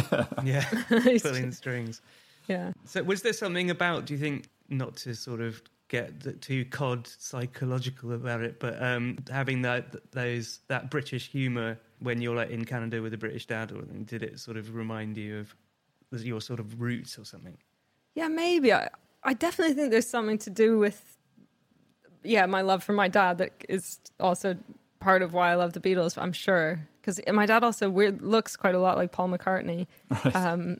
Yeah, 0.45 0.65
He's 1.05 1.23
pulling 1.23 1.53
strings. 1.53 2.01
yeah 2.49 2.73
So, 2.87 3.03
was 3.03 3.21
there 3.23 3.35
something 3.35 3.69
about? 3.71 4.07
Do 4.07 4.15
you 4.15 4.21
think 4.21 4.49
not 4.71 4.97
to 5.05 5.15
sort 5.15 5.41
of 5.43 5.61
get 5.89 6.41
too 6.41 6.65
cod 6.65 7.07
psychological 7.07 8.13
about 8.15 8.41
it, 8.41 8.59
but 8.59 8.81
um, 8.83 9.19
having 9.31 9.63
that 9.63 9.85
those 10.13 10.61
that 10.69 10.91
British 10.91 11.29
humour 11.29 11.79
when 12.01 12.23
you're 12.23 12.35
like 12.37 12.51
in 12.51 12.65
Canada 12.65 13.03
with 13.03 13.13
a 13.13 13.19
British 13.19 13.47
dad 13.47 13.71
or 13.73 13.79
anything, 13.79 14.05
did 14.05 14.23
it 14.23 14.41
sort 14.41 14.57
of 14.57 14.75
remind 14.75 15.17
you 15.19 15.39
of 16.13 16.25
your 16.25 16.41
sort 16.41 16.61
of 16.61 16.81
roots 16.81 17.19
or 17.19 17.25
something? 17.25 17.57
Yeah, 18.15 18.29
maybe. 18.29 18.73
I, 18.73 18.89
I 19.27 19.35
definitely 19.35 19.75
think 19.75 19.91
there's 19.91 20.07
something 20.09 20.39
to 20.39 20.51
do 20.51 20.79
with, 20.79 21.19
yeah, 22.23 22.47
my 22.47 22.61
love 22.63 22.83
for 22.85 22.93
my 22.93 23.09
dad 23.09 23.39
that 23.39 23.53
is 23.69 23.99
also 24.21 24.57
part 25.01 25.21
of 25.23 25.35
why 25.35 25.51
I 25.51 25.55
love 25.57 25.73
the 25.75 25.81
Beatles. 25.81 26.17
I'm 26.17 26.33
sure 26.33 26.89
because 27.01 27.21
my 27.33 27.45
dad 27.47 27.63
also 27.63 27.91
weird 27.91 28.23
looks 28.23 28.57
quite 28.57 28.75
a 28.75 28.79
lot 28.79 28.97
like 28.97 29.13
Paul 29.13 29.29
McCartney. 29.29 29.87
Um, 30.35 30.79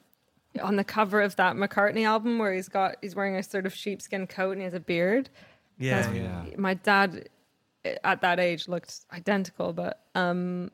on 0.63 0.77
the 0.77 0.85
cover 0.85 1.21
of 1.21 1.37
that 1.37 1.55
McCartney 1.57 2.05
album, 2.07 2.39
where 2.39 2.55
he's 2.55 2.69
got 2.69 2.97
he's 3.03 3.15
wearing 3.15 3.37
a 3.37 3.43
sort 3.43 3.67
of 3.67 3.75
sheepskin 3.75 4.27
coat 4.27 4.53
and 4.53 4.61
he 4.61 4.65
has 4.65 4.73
a 4.75 4.81
beard. 4.81 5.29
Yeah, 5.79 6.11
yeah. 6.13 6.45
My 6.57 6.73
dad 6.75 7.29
eh, 7.85 7.97
at 8.03 8.23
that 8.23 8.41
age 8.41 8.67
looked 8.67 9.01
identical, 9.13 9.75
but 9.75 10.01
um, 10.15 10.71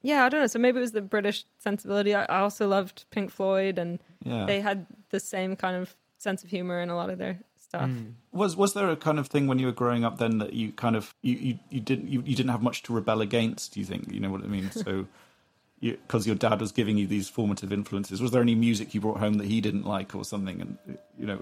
yeah, 0.00 0.24
I 0.24 0.30
don't 0.30 0.40
know. 0.40 0.46
So 0.46 0.58
maybe 0.58 0.78
it 0.78 0.80
was 0.80 0.92
the 0.92 1.02
British 1.02 1.44
sensibility. 1.58 2.14
I, 2.14 2.24
I 2.24 2.38
also 2.40 2.66
loved 2.66 3.04
Pink 3.10 3.30
Floyd, 3.30 3.78
and 3.78 3.98
Yeah. 4.24 4.46
they 4.46 4.60
had 4.62 4.86
the 5.10 5.20
same 5.20 5.54
kind 5.54 5.76
of 5.76 5.94
sense 6.26 6.42
of 6.42 6.50
humor 6.50 6.80
in 6.80 6.90
a 6.90 6.96
lot 6.96 7.08
of 7.08 7.18
their 7.18 7.38
stuff. 7.56 7.88
Mm. 7.88 8.14
Was 8.32 8.56
was 8.56 8.74
there 8.74 8.90
a 8.90 8.96
kind 8.96 9.18
of 9.20 9.28
thing 9.28 9.46
when 9.46 9.60
you 9.60 9.66
were 9.66 9.78
growing 9.82 10.04
up 10.04 10.18
then 10.18 10.38
that 10.38 10.52
you 10.52 10.72
kind 10.72 10.96
of 10.96 11.14
you, 11.22 11.34
you, 11.36 11.58
you 11.70 11.80
didn't 11.80 12.08
you, 12.08 12.20
you 12.26 12.34
didn't 12.34 12.50
have 12.50 12.62
much 12.62 12.82
to 12.84 12.92
rebel 12.92 13.20
against? 13.20 13.74
Do 13.74 13.80
you 13.80 13.86
think 13.86 14.12
you 14.12 14.18
know 14.18 14.30
what 14.30 14.42
I 14.42 14.48
mean? 14.48 14.72
So, 14.72 15.06
because 15.80 16.26
your 16.26 16.34
dad 16.36 16.60
was 16.60 16.72
giving 16.72 16.98
you 16.98 17.06
these 17.06 17.28
formative 17.28 17.72
influences, 17.72 18.20
was 18.20 18.32
there 18.32 18.42
any 18.42 18.56
music 18.56 18.92
you 18.92 19.00
brought 19.00 19.18
home 19.18 19.34
that 19.34 19.46
he 19.46 19.60
didn't 19.60 19.86
like 19.86 20.14
or 20.16 20.24
something? 20.24 20.60
And 20.60 20.98
you 21.16 21.26
know, 21.26 21.38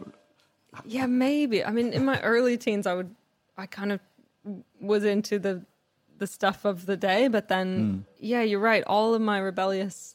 Yeah, 0.84 1.06
maybe. 1.06 1.64
I 1.64 1.70
mean, 1.70 1.92
in 1.94 2.04
my 2.04 2.20
early 2.20 2.58
teens, 2.58 2.86
I 2.86 2.92
would, 2.92 3.14
I 3.56 3.64
kind 3.64 3.92
of 3.92 4.00
was 4.80 5.04
into 5.04 5.38
the 5.38 5.64
the 6.18 6.26
stuff 6.26 6.64
of 6.64 6.86
the 6.86 6.96
day, 6.96 7.26
but 7.28 7.48
then, 7.48 7.68
mm. 7.68 8.04
yeah, 8.18 8.42
you're 8.42 8.60
right. 8.60 8.84
All 8.86 9.14
of 9.14 9.20
my 9.20 9.38
rebellious, 9.38 10.14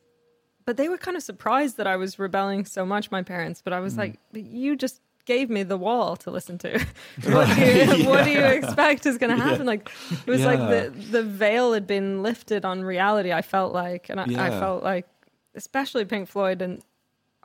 but 0.69 0.77
they 0.77 0.87
were 0.87 0.99
kind 0.99 1.17
of 1.17 1.23
surprised 1.23 1.77
that 1.77 1.87
I 1.87 1.95
was 1.95 2.19
rebelling 2.19 2.63
so 2.63 2.85
much. 2.85 3.09
My 3.09 3.23
parents, 3.23 3.59
but 3.59 3.73
I 3.73 3.79
was 3.79 3.93
hmm. 3.93 4.01
like, 4.01 4.19
"But 4.31 4.43
you 4.43 4.75
just 4.75 5.01
gave 5.25 5.49
me 5.49 5.63
the 5.63 5.77
wall 5.77 6.15
to 6.17 6.29
listen 6.29 6.59
to. 6.59 6.77
what, 7.23 7.55
do 7.55 7.65
you, 7.65 8.07
what 8.07 8.23
do 8.23 8.29
you 8.29 8.45
expect 8.45 9.07
is 9.07 9.17
going 9.17 9.35
to 9.35 9.43
happen? 9.43 9.65
Like 9.65 9.89
it 10.11 10.29
was 10.29 10.45
like 10.45 10.59
the 10.59 10.93
the 11.09 11.23
veil 11.23 11.73
had 11.73 11.87
been 11.87 12.21
lifted 12.21 12.65
on 12.65 12.83
reality. 12.83 13.31
I 13.31 13.41
felt 13.41 13.73
like, 13.73 14.11
and 14.11 14.21
I, 14.21 14.25
I 14.25 14.49
felt 14.59 14.83
like, 14.83 15.07
especially 15.55 16.05
Pink 16.05 16.29
Floyd, 16.29 16.61
and 16.61 16.83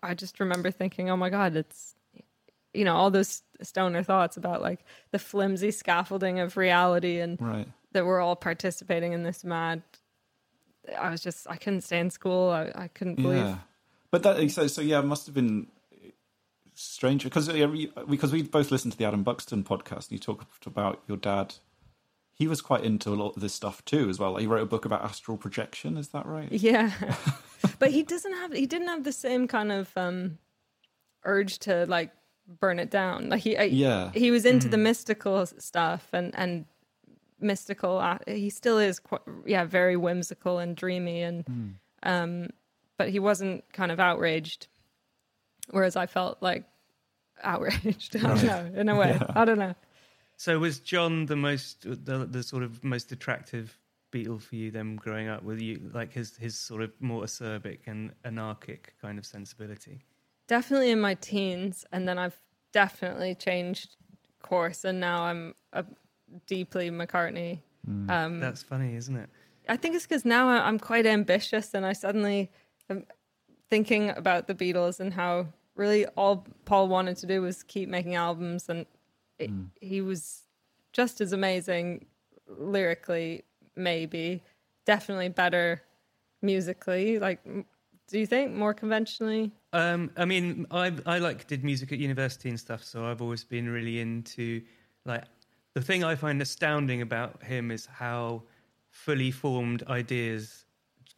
I 0.03 0.13
just 0.13 0.39
remember 0.39 0.71
thinking, 0.71 1.09
oh 1.09 1.17
my 1.17 1.31
god, 1.31 1.57
it's 1.57 1.95
you 2.75 2.85
know 2.85 2.95
all 2.95 3.11
those 3.11 3.43
stoner 3.63 4.03
thoughts 4.03 4.37
about 4.37 4.61
like 4.61 4.81
the 5.13 5.19
flimsy 5.19 5.71
scaffolding 5.71 6.41
of 6.41 6.59
reality 6.59 7.21
and 7.21 7.41
Right. 7.41 7.69
that 7.93 8.05
we're 8.05 8.21
all 8.21 8.37
participating 8.37 9.15
in 9.15 9.23
this 9.23 9.45
mad. 9.45 9.81
I 10.99 11.11
was 11.11 11.23
just 11.23 11.47
I 11.49 11.57
couldn't 11.57 11.83
stay 11.83 11.99
in 11.99 12.11
school. 12.11 12.51
I, 12.51 12.71
I 12.75 12.89
couldn't 12.89 13.17
believe. 13.17 13.39
Yeah, 13.39 13.57
but 14.11 14.23
that 14.23 14.51
so 14.51 14.67
so 14.67 14.81
yeah, 14.83 14.99
it 15.01 15.05
must 15.05 15.27
have 15.27 15.35
been 15.35 15.69
strange 16.75 17.25
because 17.25 17.49
because 18.09 18.33
we 18.33 18.43
both 18.43 18.71
listened 18.71 18.93
to 18.93 18.99
the 18.99 19.05
Adam 19.05 19.23
Buxton 19.23 19.65
podcast. 19.65 20.05
and 20.09 20.13
You 20.13 20.19
talked 20.19 20.67
about 20.67 21.03
your 21.07 21.17
dad. 21.17 21.55
He 22.37 22.49
was 22.49 22.61
quite 22.61 22.83
into 22.83 23.11
a 23.11 23.15
lot 23.15 23.37
of 23.37 23.43
this 23.43 23.55
stuff 23.55 23.85
too, 23.85 24.09
as 24.09 24.19
well. 24.19 24.35
He 24.37 24.47
wrote 24.49 24.63
a 24.63 24.67
book 24.67 24.85
about 24.85 25.05
astral 25.05 25.37
projection. 25.37 25.97
Is 25.97 26.09
that 26.09 26.27
right? 26.27 26.49
Yeah. 26.53 26.91
but 27.79 27.91
he 27.93 28.03
doesn't 28.03 28.33
have 28.33 28.53
he 28.53 28.67
didn't 28.67 28.89
have 28.89 29.05
the 29.05 29.13
same 29.13 29.47
kind 29.47 29.71
of 29.71 29.91
um 29.97 30.39
urge 31.25 31.59
to 31.61 31.87
like 31.87 32.11
burn 32.61 32.79
it 32.79 32.91
down. 32.91 33.29
Like 33.29 33.41
he 33.43 33.57
I, 33.57 33.65
Yeah. 33.65 34.11
he 34.13 34.31
was 34.31 34.45
into 34.45 34.69
the 34.69 34.77
mystical 34.79 35.47
stuff 35.47 36.09
and 36.13 36.35
and 36.37 36.67
mystical 37.45 37.99
uh, 37.99 38.19
he 38.27 38.51
still 38.51 38.79
is 38.79 38.99
quite, 38.99 39.21
yeah, 39.47 39.65
very 39.65 39.97
whimsical 39.97 40.59
and 40.59 40.77
dreamy 40.77 41.23
and 41.23 41.77
um 42.03 42.49
but 42.97 43.09
he 43.09 43.19
wasn't 43.19 43.65
kind 43.73 43.93
of 43.93 44.01
outraged 44.01 44.67
whereas 45.71 45.97
I 45.97 46.07
felt 46.07 46.39
like 46.41 46.65
outraged. 47.43 48.17
I 48.25 48.29
don't 48.29 48.45
know, 48.45 48.81
in 48.81 48.89
a 48.89 48.97
way. 48.97 49.19
I 49.35 49.45
don't 49.45 49.59
know. 49.59 49.75
So 50.37 50.59
was 50.59 50.81
John 50.81 51.27
the 51.27 51.37
most 51.37 51.83
the, 51.83 52.27
the 52.27 52.43
sort 52.43 52.63
of 52.63 52.83
most 52.83 53.13
attractive 53.13 53.79
Beatle 54.13 54.41
for 54.41 54.57
you 54.57 54.71
then 54.71 54.97
growing 54.97 55.29
up? 55.29 55.43
With 55.43 55.61
you 55.61 55.91
like 55.93 56.13
his 56.13 56.37
his 56.37 56.59
sort 56.59 56.83
of 56.83 56.93
more 57.01 57.23
acerbic 57.23 57.81
and 57.87 58.13
anarchic 58.25 58.95
kind 59.01 59.19
of 59.19 59.27
sensibility? 59.27 60.05
definitely 60.47 60.91
in 60.91 61.01
my 61.01 61.15
teens 61.15 61.85
and 61.93 62.07
then 62.07 62.19
i've 62.19 62.39
definitely 62.73 63.35
changed 63.35 63.97
course 64.43 64.85
and 64.85 65.01
now 65.01 65.23
i'm 65.25 65.55
a 65.73 65.85
deeply 66.47 66.91
mccartney. 66.91 67.61
Um 68.09 68.41
That's 68.41 68.63
funny, 68.63 68.97
isn't 68.97 69.17
it? 69.17 69.29
i 69.69 69.77
think 69.79 69.95
it's 69.95 70.07
because 70.07 70.25
now 70.27 70.49
I- 70.49 70.67
i'm 70.69 70.79
quite 70.79 71.07
ambitious 71.07 71.73
and 71.73 71.87
i 71.87 71.95
suddenly 71.95 72.51
am 72.91 73.07
thinking 73.71 74.11
about 74.11 74.47
the 74.47 74.55
beatles 74.55 75.01
and 75.01 75.15
how 75.15 75.47
really 75.75 76.05
all 76.17 76.47
paul 76.67 76.87
wanted 76.89 77.17
to 77.17 77.27
do 77.27 77.41
was 77.41 77.63
keep 77.63 77.89
making 77.89 78.15
albums 78.15 78.69
and 78.69 78.85
it, 79.39 79.51
he 79.81 80.03
was 80.03 80.43
just 80.93 81.23
as 81.23 81.33
amazing 81.33 82.05
lyrically 82.47 83.43
maybe 83.75 84.43
definitely 84.85 85.31
better 85.31 85.81
musically 86.43 87.19
like 87.19 87.41
do 88.09 88.19
you 88.19 88.27
think 88.27 88.53
more 88.53 88.75
conventionally? 88.75 89.51
Um, 89.73 90.11
I 90.19 90.27
mean, 90.27 90.67
I 90.71 90.93
I 91.07 91.19
like 91.19 91.47
did 91.47 91.65
music 91.65 91.91
at 91.91 91.99
university 91.99 92.51
and 92.51 92.61
stuff, 92.61 92.85
so 92.85 93.07
I've 93.07 93.23
always 93.23 93.45
been 93.45 93.67
really 93.67 93.99
into 94.01 94.61
like 95.07 95.25
the 95.75 95.83
thing 95.83 96.05
I 96.05 96.15
find 96.15 96.41
astounding 96.41 97.03
about 97.03 97.43
him 97.43 97.71
is 97.71 97.87
how 97.87 98.43
fully 98.91 99.31
formed 99.31 99.83
ideas 99.89 100.65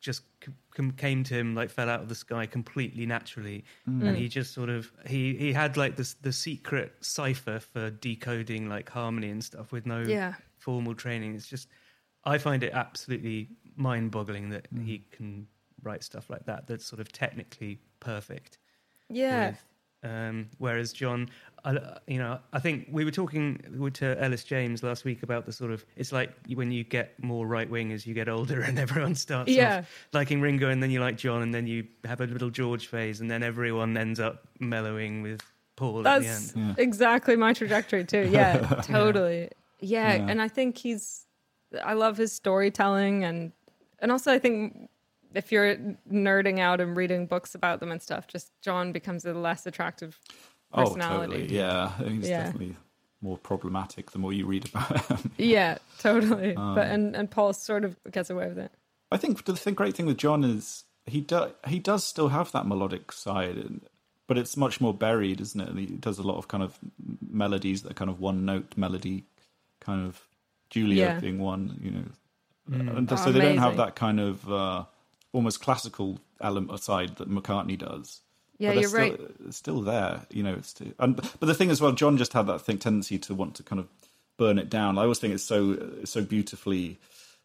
just 0.01 0.23
c- 0.45 0.93
came 0.97 1.25
to 1.25 1.35
him 1.35 1.55
like 1.55 1.71
fell 1.71 1.91
out 1.91 2.01
of 2.01 2.09
the 2.09 2.15
sky 2.15 2.47
completely 2.47 3.07
naturally, 3.07 3.65
mm. 3.89 4.07
and 4.07 4.17
he 4.17 4.27
mm. 4.27 4.31
just 4.31 4.55
sort 4.55 4.69
of 4.69 4.91
he 5.07 5.35
he 5.37 5.53
had 5.53 5.77
like 5.77 5.97
this 5.97 6.15
the 6.15 6.33
secret 6.33 6.93
cipher 7.01 7.59
for 7.61 7.91
decoding 7.91 8.69
like 8.69 8.89
harmony 8.89 9.31
and 9.31 9.43
stuff 9.43 9.73
with 9.73 9.87
no 9.87 10.01
Yeah. 10.03 10.35
formal 10.59 10.95
training. 10.95 11.35
It's 11.35 11.49
just 11.49 11.69
I 12.25 12.39
find 12.39 12.63
it 12.63 12.73
absolutely 12.73 13.49
mind-boggling 13.77 14.51
that 14.51 14.73
mm. 14.75 14.85
he 14.85 15.05
can 15.11 15.47
write 15.83 16.03
stuff 16.03 16.31
like 16.31 16.47
that 16.47 16.67
that's 16.67 16.85
sort 16.85 17.01
of 17.01 17.13
technically 17.13 17.79
perfect. 18.01 18.59
yeah 19.09 19.51
with, 19.51 19.65
um, 20.03 20.49
whereas 20.59 20.93
John, 20.93 21.29
I, 21.67 21.99
you 22.07 22.19
know, 22.19 22.39
I 22.53 22.61
think 22.61 22.87
we 22.93 23.05
were 23.05 23.11
talking 23.11 23.91
to 23.95 24.23
Elis 24.23 24.45
James 24.45 24.83
last 24.85 25.05
week 25.05 25.25
about 25.25 25.47
the 25.47 25.53
sort 25.53 25.73
of 25.73 25.85
it's 25.97 26.13
like 26.13 26.31
when 26.55 26.71
you 26.71 26.85
get 26.85 27.21
more 27.23 27.45
right 27.47 27.69
wing 27.69 27.91
as 27.93 28.07
you 28.07 28.15
get 28.15 28.29
older, 28.29 28.61
and 28.67 28.79
everyone 28.79 29.15
starts 29.17 29.51
Yeah. 29.51 29.79
off 29.81 30.07
liking 30.13 30.41
Ringo, 30.41 30.71
and 30.71 30.81
then 30.83 30.91
you 30.93 31.01
like 31.01 31.17
John, 31.17 31.43
and 31.43 31.53
then 31.53 31.67
you 31.67 31.87
have 32.05 32.21
a 32.21 32.27
little 32.27 32.51
George 32.51 32.87
phase, 32.87 33.21
and 33.21 33.29
then 33.31 33.43
everyone 33.43 33.97
ends 33.97 34.21
up 34.21 34.47
mellowing 34.61 35.23
with 35.23 35.41
Paul 35.75 35.99
at 36.07 36.21
the 36.23 36.27
That's 36.29 36.57
end. 36.57 36.77
exactly 36.79 37.35
my 37.37 37.53
trajectory 37.53 38.05
too. 38.05 38.29
Yeah, 38.33 38.59
totally. 38.85 39.51
Yeah, 39.81 40.15
Yeah. 40.15 40.27
and 40.31 40.41
I 40.41 40.49
think 40.49 40.79
he's. 40.79 41.27
I 41.85 41.95
love 41.95 42.17
his 42.17 42.33
storytelling, 42.33 43.25
and 43.25 43.53
and 43.99 44.13
also 44.13 44.33
I 44.33 44.39
think 44.39 44.89
if 45.35 45.51
you're 45.51 45.77
nerding 46.11 46.61
out 46.61 46.81
and 46.81 46.97
reading 46.97 47.27
books 47.27 47.55
about 47.57 47.81
them 47.81 47.91
and 47.91 48.01
stuff, 48.01 48.27
just 48.29 48.53
John 48.63 48.93
becomes 48.93 49.25
a 49.27 49.35
less 49.35 49.67
attractive 49.67 50.19
Oh, 50.77 50.95
totally. 50.97 51.47
Yeah, 51.55 51.93
I 51.99 52.03
think 52.05 52.21
it's 52.21 52.29
Yeah. 52.29 52.45
definitely 52.45 52.77
more 53.23 53.39
problematic 53.39 54.11
the 54.11 54.19
more 54.19 54.33
you 54.33 54.47
read 54.47 54.69
about 54.69 55.05
him. 55.07 55.31
Yeah, 55.39 55.79
totally. 55.99 56.55
Um, 56.55 56.75
but 56.75 56.87
and 56.89 57.17
and 57.17 57.31
Paul 57.31 57.53
sort 57.53 57.85
of 57.85 57.97
gets 58.11 58.31
away 58.31 58.49
with 58.49 58.59
it. 58.59 58.73
I 59.11 59.17
think 59.17 59.45
the 59.45 59.57
thing, 59.57 59.75
great 59.75 59.95
thing 59.97 60.07
with 60.07 60.19
John 60.19 60.45
is 60.45 60.85
he 61.07 61.21
does 61.21 61.53
he 61.67 61.79
does 61.79 62.05
still 62.05 62.29
have 62.29 62.53
that 62.53 62.67
melodic 62.67 63.13
side, 63.13 63.57
and, 63.57 63.81
but 64.27 64.37
it's 64.37 64.57
much 64.57 64.81
more 64.81 64.93
buried, 64.93 65.41
isn't 65.41 65.61
it? 65.61 65.77
He 65.79 65.87
does 65.87 66.19
a 66.19 66.23
lot 66.23 66.37
of 66.37 66.49
kind 66.49 66.63
of 66.63 66.79
melodies 67.27 67.83
that 67.83 67.93
are 67.93 67.95
kind 67.95 68.11
of 68.11 68.21
one 68.21 68.45
note 68.45 68.75
melody, 68.77 69.25
kind 69.81 70.07
of 70.07 70.27
Julia 70.71 70.97
Yeah. 71.07 71.21
being 71.21 71.39
one, 71.39 71.79
you 71.83 71.91
know. 71.93 72.05
Mm. 72.71 72.97
And 72.99 73.13
Oh, 73.13 73.17
so 73.17 73.31
they 73.33 73.41
don't 73.41 73.59
have 73.59 73.77
that 73.77 73.95
kind 73.95 74.19
of 74.21 74.51
uh, 74.53 74.85
almost 75.33 75.61
classical 75.61 76.19
element 76.41 76.81
side 76.81 77.17
that 77.17 77.31
McCartney 77.31 77.79
does. 77.79 78.21
Yeah, 78.59 78.71
But 78.75 78.81
you're 78.81 78.89
still, 78.89 79.01
right. 79.01 79.21
It's 79.47 79.57
still 79.57 79.81
there, 79.83 80.23
you 80.31 80.43
know. 80.43 80.55
It's 80.55 80.69
still, 80.69 80.89
and 80.99 81.17
but 81.17 81.41
the 81.41 81.55
thing 81.55 81.71
as 81.71 81.81
well, 81.81 81.93
John 81.93 82.17
just 82.17 82.33
had 82.33 82.47
that 82.47 82.61
thing 82.61 82.79
tendency 82.79 83.19
to 83.19 83.35
want 83.35 83.55
to 83.57 83.63
kind 83.63 83.79
of 83.81 83.87
burn 84.39 84.59
it 84.59 84.71
down. 84.71 84.99
I 84.99 85.03
always 85.03 85.19
think 85.19 85.35
it's 85.35 85.43
so 85.43 85.77
it's 86.01 86.11
so 86.11 86.23
beautifully 86.23 86.99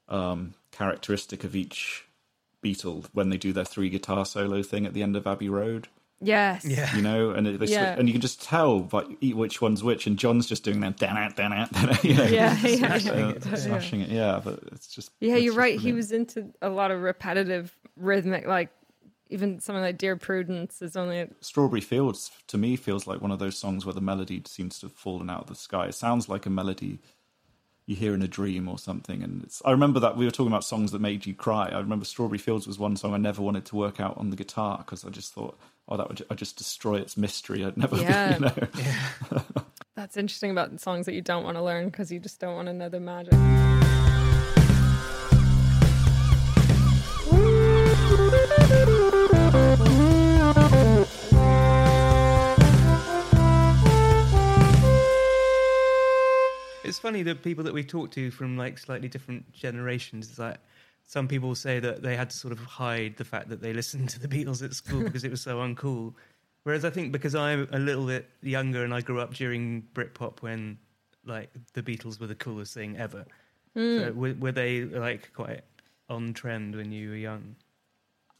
um, 0.09 0.53
characteristic 0.71 1.43
of 1.43 1.55
each 1.55 2.05
Beatle 2.63 3.05
when 3.13 3.29
they 3.29 3.37
do 3.37 3.51
their 3.53 3.65
three 3.65 3.89
guitar 3.89 4.25
solo 4.25 4.61
thing 4.63 4.85
at 4.85 4.93
the 4.93 5.03
end 5.03 5.15
of 5.15 5.25
Abbey 5.27 5.49
Road. 5.49 5.87
Yes. 6.23 6.63
Yeah. 6.65 6.95
You 6.95 7.01
know, 7.01 7.31
and 7.31 7.47
it, 7.47 7.59
they 7.59 7.65
Yeah. 7.65 7.95
sw- 7.95 7.99
and 7.99 8.07
you 8.07 8.13
can 8.13 8.21
just 8.21 8.43
tell 8.43 8.81
by 8.81 9.03
e- 9.21 9.33
which 9.33 9.59
one's 9.59 9.83
which. 9.83 10.05
And 10.05 10.17
John's 10.19 10.45
just 10.45 10.63
doing 10.63 10.79
that, 10.81 10.97
dan 10.97 11.17
it, 11.17 11.35
dan 11.35 11.51
it, 11.51 11.71
dan 11.71 11.89
it, 11.89 12.03
you 12.03 12.13
know, 12.13 12.23
Yeah, 12.25 12.55
yeah, 12.63 12.93
uh, 12.93 13.33
yeah. 13.43 13.55
smashing 13.55 14.01
it. 14.01 14.09
Yeah, 14.09 14.39
but 14.43 14.59
it's 14.71 14.87
just 14.93 15.11
Yeah, 15.19 15.33
it's 15.35 15.43
you're 15.45 15.53
just 15.53 15.57
right. 15.57 15.79
He 15.79 15.93
was 15.93 16.11
into 16.11 16.45
a 16.61 16.69
lot 16.69 16.91
of 16.91 17.01
repetitive 17.01 17.75
rhythmic, 17.97 18.45
like 18.45 18.69
even 19.31 19.59
something 19.59 19.81
like 19.81 19.97
Dear 19.97 20.15
Prudence 20.15 20.81
is 20.81 20.95
only 20.95 21.27
Strawberry 21.41 21.81
Fields 21.81 22.31
to 22.47 22.57
me 22.57 22.75
feels 22.75 23.07
like 23.07 23.21
one 23.21 23.31
of 23.31 23.39
those 23.39 23.57
songs 23.57 23.85
where 23.85 23.93
the 23.93 24.01
melody 24.01 24.41
seems 24.45 24.79
to 24.79 24.85
have 24.87 24.93
fallen 24.93 25.29
out 25.29 25.41
of 25.41 25.47
the 25.47 25.55
sky. 25.55 25.85
It 25.87 25.95
sounds 25.95 26.29
like 26.29 26.45
a 26.45 26.49
melody 26.49 26.99
you 27.87 27.95
hear 27.95 28.13
in 28.13 28.21
a 28.21 28.27
dream 28.27 28.67
or 28.67 28.77
something. 28.77 29.23
And 29.23 29.43
it's 29.43 29.61
I 29.65 29.71
remember 29.71 29.99
that 30.01 30.15
we 30.15 30.25
were 30.25 30.31
talking 30.31 30.51
about 30.51 30.63
songs 30.63 30.91
that 30.91 31.01
made 31.01 31.25
you 31.25 31.33
cry. 31.33 31.69
I 31.69 31.79
remember 31.79 32.05
Strawberry 32.05 32.37
Fields 32.37 32.67
was 32.67 32.77
one 32.77 32.95
song 32.95 33.13
I 33.13 33.17
never 33.17 33.41
wanted 33.41 33.65
to 33.65 33.75
work 33.75 33.99
out 33.99 34.17
on 34.17 34.29
the 34.29 34.35
guitar 34.35 34.77
because 34.77 35.03
I 35.03 35.09
just 35.09 35.33
thought, 35.33 35.57
oh, 35.87 35.97
that 35.97 36.07
would 36.07 36.23
I'd 36.29 36.37
just 36.37 36.57
destroy 36.57 36.95
its 36.95 37.17
mystery. 37.17 37.65
I'd 37.65 37.77
never, 37.77 37.95
Yeah. 37.97 38.33
you 38.35 38.39
know. 38.41 38.53
That's 39.95 40.15
interesting 40.17 40.51
about 40.51 40.79
songs 40.79 41.05
that 41.05 41.13
you 41.13 41.21
don't 41.21 41.43
want 41.43 41.57
to 41.57 41.63
learn 41.63 41.85
because 41.87 42.11
you 42.11 42.19
just 42.19 42.39
don't 42.39 42.55
want 42.55 42.67
to 42.67 42.73
know 42.73 42.89
the 42.89 42.99
magic. 42.99 43.33
Funny 57.01 57.23
that 57.23 57.43
people 57.43 57.63
that 57.65 57.73
we 57.73 57.83
talk 57.83 58.11
to 58.11 58.31
from 58.31 58.57
like 58.57 58.77
slightly 58.77 59.07
different 59.07 59.51
generations, 59.51 60.31
is 60.31 60.39
like 60.39 60.57
some 61.05 61.27
people 61.27 61.55
say 61.55 61.79
that 61.79 62.01
they 62.01 62.15
had 62.15 62.29
to 62.29 62.37
sort 62.37 62.51
of 62.53 62.59
hide 62.59 63.17
the 63.17 63.25
fact 63.25 63.49
that 63.49 63.61
they 63.61 63.73
listened 63.73 64.09
to 64.09 64.19
the 64.19 64.27
Beatles 64.27 64.63
at 64.63 64.73
school 64.73 65.03
because 65.03 65.23
it 65.23 65.31
was 65.31 65.41
so 65.41 65.57
uncool. 65.57 66.13
Whereas 66.63 66.85
I 66.85 66.89
think 66.91 67.11
because 67.11 67.35
I'm 67.35 67.67
a 67.71 67.79
little 67.79 68.05
bit 68.05 68.29
younger 68.41 68.83
and 68.83 68.93
I 68.93 69.01
grew 69.01 69.19
up 69.19 69.33
during 69.33 69.83
Britpop 69.93 70.41
when 70.41 70.77
like 71.25 71.49
the 71.73 71.83
Beatles 71.83 72.19
were 72.19 72.27
the 72.27 72.35
coolest 72.35 72.73
thing 72.73 72.97
ever. 72.97 73.25
So 73.75 74.11
hmm. 74.11 74.19
were, 74.19 74.33
were 74.33 74.51
they 74.51 74.83
like 74.83 75.33
quite 75.33 75.61
on 76.09 76.33
trend 76.33 76.75
when 76.75 76.91
you 76.91 77.09
were 77.09 77.15
young? 77.15 77.55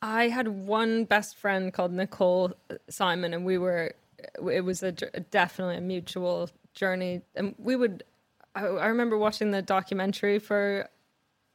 I 0.02 0.30
had 0.30 0.48
one 0.48 1.06
best 1.06 1.38
friend 1.38 1.72
called 1.72 1.94
Nicole 1.94 2.54
uh, 2.70 2.76
Simon, 2.90 3.34
and 3.34 3.46
we 3.46 3.58
were. 3.58 3.94
It 4.52 4.62
was 4.62 4.84
a 4.84 4.92
definitely 4.92 5.78
a 5.78 5.82
mutual 5.82 6.50
journey, 6.74 7.22
and 7.36 7.56
we 7.58 7.76
would. 7.76 8.04
I, 8.56 8.66
I 8.66 8.88
remember 8.88 9.18
watching 9.18 9.52
the 9.52 9.62
documentary 9.62 10.40
for. 10.40 10.88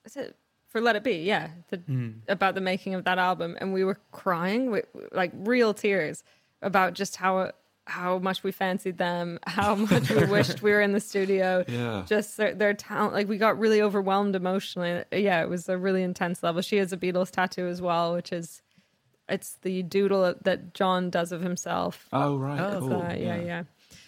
Is 0.04 0.16
it 0.16 0.36
for 0.68 0.80
Let 0.80 0.96
It 0.96 1.04
Be? 1.04 1.22
Yeah, 1.22 1.48
the, 1.70 2.14
about 2.28 2.54
the 2.54 2.60
making 2.60 2.94
of 2.94 3.04
that 3.04 3.18
album, 3.18 3.56
and 3.60 3.72
we 3.72 3.84
were 3.84 3.98
crying 4.12 4.70
with 4.70 4.86
like 5.12 5.32
real 5.34 5.74
tears 5.74 6.22
about 6.62 6.94
just 6.94 7.16
how 7.16 7.52
how 7.88 8.18
much 8.18 8.42
we 8.42 8.50
fancied 8.50 8.98
them, 8.98 9.38
how 9.46 9.74
much 9.74 10.10
we 10.10 10.24
wished 10.26 10.60
we 10.62 10.70
were 10.72 10.80
in 10.80 10.92
the 10.92 11.00
studio. 11.00 11.64
Yeah. 11.68 12.04
Just 12.06 12.36
their, 12.36 12.54
their 12.54 12.74
talent. 12.74 13.14
Like 13.14 13.28
we 13.28 13.38
got 13.38 13.58
really 13.58 13.80
overwhelmed 13.80 14.34
emotionally. 14.34 15.04
Yeah, 15.12 15.42
it 15.42 15.48
was 15.48 15.68
a 15.68 15.78
really 15.78 16.02
intense 16.02 16.42
level. 16.42 16.62
She 16.62 16.76
has 16.78 16.92
a 16.92 16.96
Beatles 16.96 17.30
tattoo 17.30 17.66
as 17.68 17.80
well, 17.80 18.14
which 18.14 18.32
is 18.32 18.62
it's 19.28 19.54
the 19.62 19.82
doodle 19.82 20.34
that 20.42 20.74
John 20.74 21.10
does 21.10 21.32
of 21.32 21.40
himself. 21.42 22.08
Oh 22.12 22.36
right, 22.36 22.60
Oh, 22.60 22.80
cool. 22.80 23.02
Uh, 23.02 23.14
yeah, 23.14 23.36
yeah. 23.40 23.62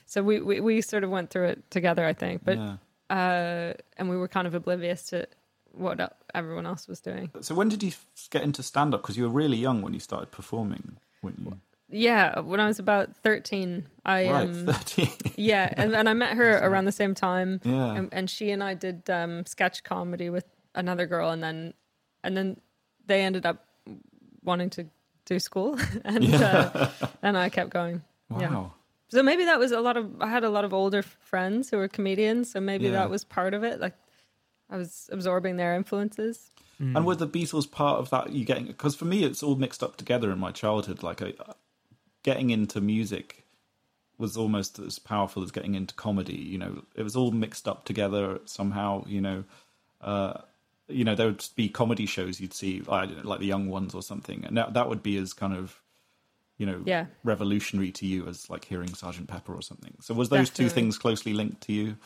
So 0.08 0.22
we, 0.22 0.40
we 0.40 0.60
we 0.60 0.80
sort 0.80 1.04
of 1.04 1.10
went 1.10 1.28
through 1.30 1.48
it 1.48 1.70
together, 1.70 2.04
I 2.06 2.14
think. 2.14 2.42
But 2.44 2.56
Yeah. 2.56 2.76
uh, 3.10 3.74
and 3.98 4.08
we 4.08 4.16
were 4.16 4.28
kind 4.28 4.46
of 4.46 4.54
oblivious 4.54 5.02
to 5.10 5.26
what 5.72 6.00
everyone 6.34 6.64
else 6.66 6.88
was 6.88 7.00
doing. 7.00 7.30
So 7.42 7.54
when 7.54 7.68
did 7.68 7.82
you 7.82 7.92
get 8.30 8.42
into 8.42 8.62
stand 8.62 8.94
up? 8.94 9.02
Because 9.02 9.18
you 9.18 9.24
were 9.24 9.36
really 9.42 9.58
young 9.58 9.82
when 9.82 9.92
you 9.92 10.00
started 10.00 10.30
performing, 10.30 10.96
weren't 11.22 11.38
you? 11.38 11.60
Yeah, 11.90 12.40
when 12.40 12.58
I 12.58 12.66
was 12.66 12.78
about 12.78 13.16
thirteen, 13.16 13.86
I 14.04 14.30
right, 14.30 14.48
um, 14.48 14.66
thirteen. 14.66 15.12
yeah, 15.36 15.72
and, 15.76 15.94
and 15.94 16.08
I 16.08 16.14
met 16.14 16.36
her 16.36 16.58
around 16.58 16.86
the 16.86 16.92
same 16.92 17.14
time. 17.14 17.60
Yeah. 17.64 17.94
and, 17.96 18.08
and 18.12 18.30
she 18.30 18.50
and 18.50 18.62
I 18.64 18.74
did 18.74 19.08
um, 19.10 19.44
sketch 19.46 19.84
comedy 19.84 20.30
with 20.30 20.44
another 20.74 21.06
girl, 21.06 21.30
and 21.30 21.42
then 21.42 21.74
and 22.24 22.36
then 22.36 22.60
they 23.06 23.22
ended 23.22 23.44
up 23.46 23.64
wanting 24.42 24.70
to 24.70 24.86
do 25.26 25.38
school, 25.38 25.78
and 26.04 26.34
uh, 26.34 26.88
and 27.22 27.36
I 27.38 27.48
kept 27.50 27.70
going. 27.70 28.02
Yeah. 28.38 28.68
Wow. 29.12 29.18
So 29.18 29.22
maybe 29.22 29.44
that 29.44 29.58
was 29.58 29.72
a 29.72 29.80
lot 29.80 29.96
of. 29.96 30.20
I 30.22 30.28
had 30.28 30.44
a 30.44 30.50
lot 30.50 30.64
of 30.64 30.72
older 30.74 31.02
friends 31.02 31.70
who 31.70 31.76
were 31.78 31.88
comedians, 31.88 32.50
so 32.52 32.60
maybe 32.60 32.84
Yeah. 32.86 32.92
that 32.92 33.10
was 33.10 33.24
part 33.24 33.54
of 33.54 33.64
it. 33.64 33.80
Like 33.80 33.94
I 34.70 34.76
was 34.76 35.08
absorbing 35.12 35.56
their 35.56 35.74
influences. 35.74 36.50
And 36.80 37.04
were 37.04 37.16
the 37.16 37.26
Beatles 37.26 37.68
part 37.68 37.98
of 37.98 38.10
that? 38.10 38.30
You 38.30 38.44
getting 38.44 38.66
because 38.66 38.94
for 38.94 39.04
me 39.04 39.24
it's 39.24 39.42
all 39.42 39.56
mixed 39.56 39.82
up 39.82 39.96
together 39.96 40.30
in 40.30 40.38
my 40.38 40.52
childhood. 40.52 41.02
Like 41.02 41.20
I, 41.20 41.32
getting 42.22 42.50
into 42.50 42.80
music 42.80 43.44
was 44.16 44.36
almost 44.36 44.78
as 44.78 44.98
powerful 44.98 45.42
as 45.42 45.50
getting 45.50 45.74
into 45.74 45.94
comedy. 45.94 46.36
You 46.36 46.58
know, 46.58 46.82
it 46.94 47.02
was 47.02 47.16
all 47.16 47.32
mixed 47.32 47.66
up 47.66 47.84
together 47.84 48.38
somehow. 48.44 49.04
You 49.08 49.20
know, 49.20 49.44
uh, 50.00 50.34
you 50.88 51.02
know 51.04 51.16
there 51.16 51.26
would 51.26 51.44
be 51.56 51.68
comedy 51.68 52.06
shows 52.06 52.40
you'd 52.40 52.54
see 52.54 52.82
I 52.88 53.06
like 53.06 53.40
the 53.40 53.46
Young 53.46 53.68
Ones 53.68 53.92
or 53.92 54.02
something, 54.02 54.44
and 54.44 54.56
that 54.56 54.74
that 54.74 54.88
would 54.88 55.02
be 55.02 55.16
as 55.16 55.32
kind 55.32 55.54
of 55.54 55.80
you 56.58 56.66
know 56.66 56.82
Yeah. 56.84 57.06
revolutionary 57.24 57.92
to 57.92 58.06
you 58.06 58.26
as 58.26 58.50
like 58.50 58.64
hearing 58.64 58.92
Sergeant 58.94 59.28
Pepper 59.28 59.54
or 59.54 59.62
something. 59.62 59.94
So 60.00 60.12
was 60.14 60.28
those 60.28 60.50
two 60.50 60.68
things 60.68 60.98
closely 60.98 61.32
linked 61.32 61.60
to 61.62 61.72
you? 61.72 61.96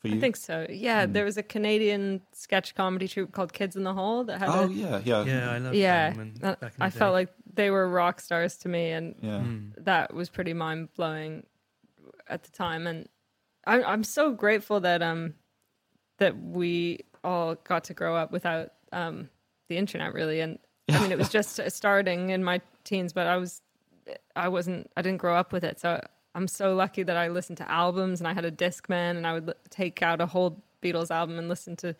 For 0.00 0.08
you? 0.08 0.16
I 0.16 0.20
think 0.20 0.36
so. 0.36 0.64
Yeah, 0.70 1.06
Hmm. 1.06 1.12
there 1.12 1.24
was 1.24 1.36
a 1.36 1.42
Canadian 1.42 2.22
sketch 2.32 2.74
comedy 2.76 3.08
troupe 3.08 3.32
called 3.32 3.52
Kids 3.52 3.74
in 3.76 3.82
the 3.82 3.92
Hall 3.94 4.24
that 4.24 4.38
had. 4.38 4.48
Oh 4.48 4.64
a, 4.64 4.68
yeah, 4.68 5.00
yeah, 5.04 5.24
Yeah, 5.24 5.50
I 5.50 5.58
love 5.58 5.74
yeah. 5.74 6.10
them. 6.10 6.20
And 6.20 6.40
back 6.40 6.62
in 6.62 6.82
I 6.82 6.88
the 6.88 6.98
felt 6.98 7.12
like 7.12 7.30
they 7.52 7.70
were 7.70 7.88
rock 7.88 8.20
stars 8.20 8.56
to 8.58 8.68
me, 8.68 8.90
and 8.92 9.14
yeah. 9.20 9.44
that 9.84 10.14
was 10.14 10.28
pretty 10.30 10.52
mind 10.54 10.94
blowing 10.94 11.44
at 12.28 12.44
the 12.44 12.50
time. 12.52 12.86
And 12.86 13.08
I, 13.66 13.82
I'm 13.82 14.04
so 14.04 14.32
grateful 14.32 14.80
that 14.80 15.02
um 15.02 15.34
that 16.18 16.40
we 16.40 17.00
all 17.24 17.56
got 17.56 17.84
to 17.84 17.94
grow 17.94 18.14
up 18.16 18.30
without 18.32 18.70
um 18.92 19.28
the 19.68 19.76
internet, 19.76 20.14
really. 20.14 20.40
And 20.40 20.58
I 20.88 21.00
mean, 21.02 21.10
it 21.12 21.18
was 21.18 21.28
just 21.38 21.60
starting 21.70 22.30
in 22.30 22.44
my 22.44 22.60
teens, 22.84 23.12
but 23.12 23.26
I 23.26 23.36
was 23.36 23.60
I 24.36 24.48
wasn't 24.48 24.90
I 24.96 25.02
didn't 25.02 25.18
grow 25.18 25.34
up 25.36 25.52
with 25.52 25.64
it, 25.64 25.80
so 25.80 26.00
I'm 26.34 26.48
so 26.48 26.74
lucky 26.74 27.02
that 27.02 27.16
I 27.16 27.28
listened 27.28 27.58
to 27.58 27.70
albums 27.70 28.20
and 28.20 28.28
I 28.28 28.32
had 28.34 28.44
a 28.44 28.50
Discman 28.50 29.16
and 29.16 29.26
I 29.26 29.34
would 29.34 29.52
take 29.70 30.02
out 30.02 30.20
a 30.20 30.26
whole 30.26 30.62
Beatles 30.82 31.10
album 31.10 31.38
and 31.38 31.48
listen 31.48 31.76
to. 31.76 31.94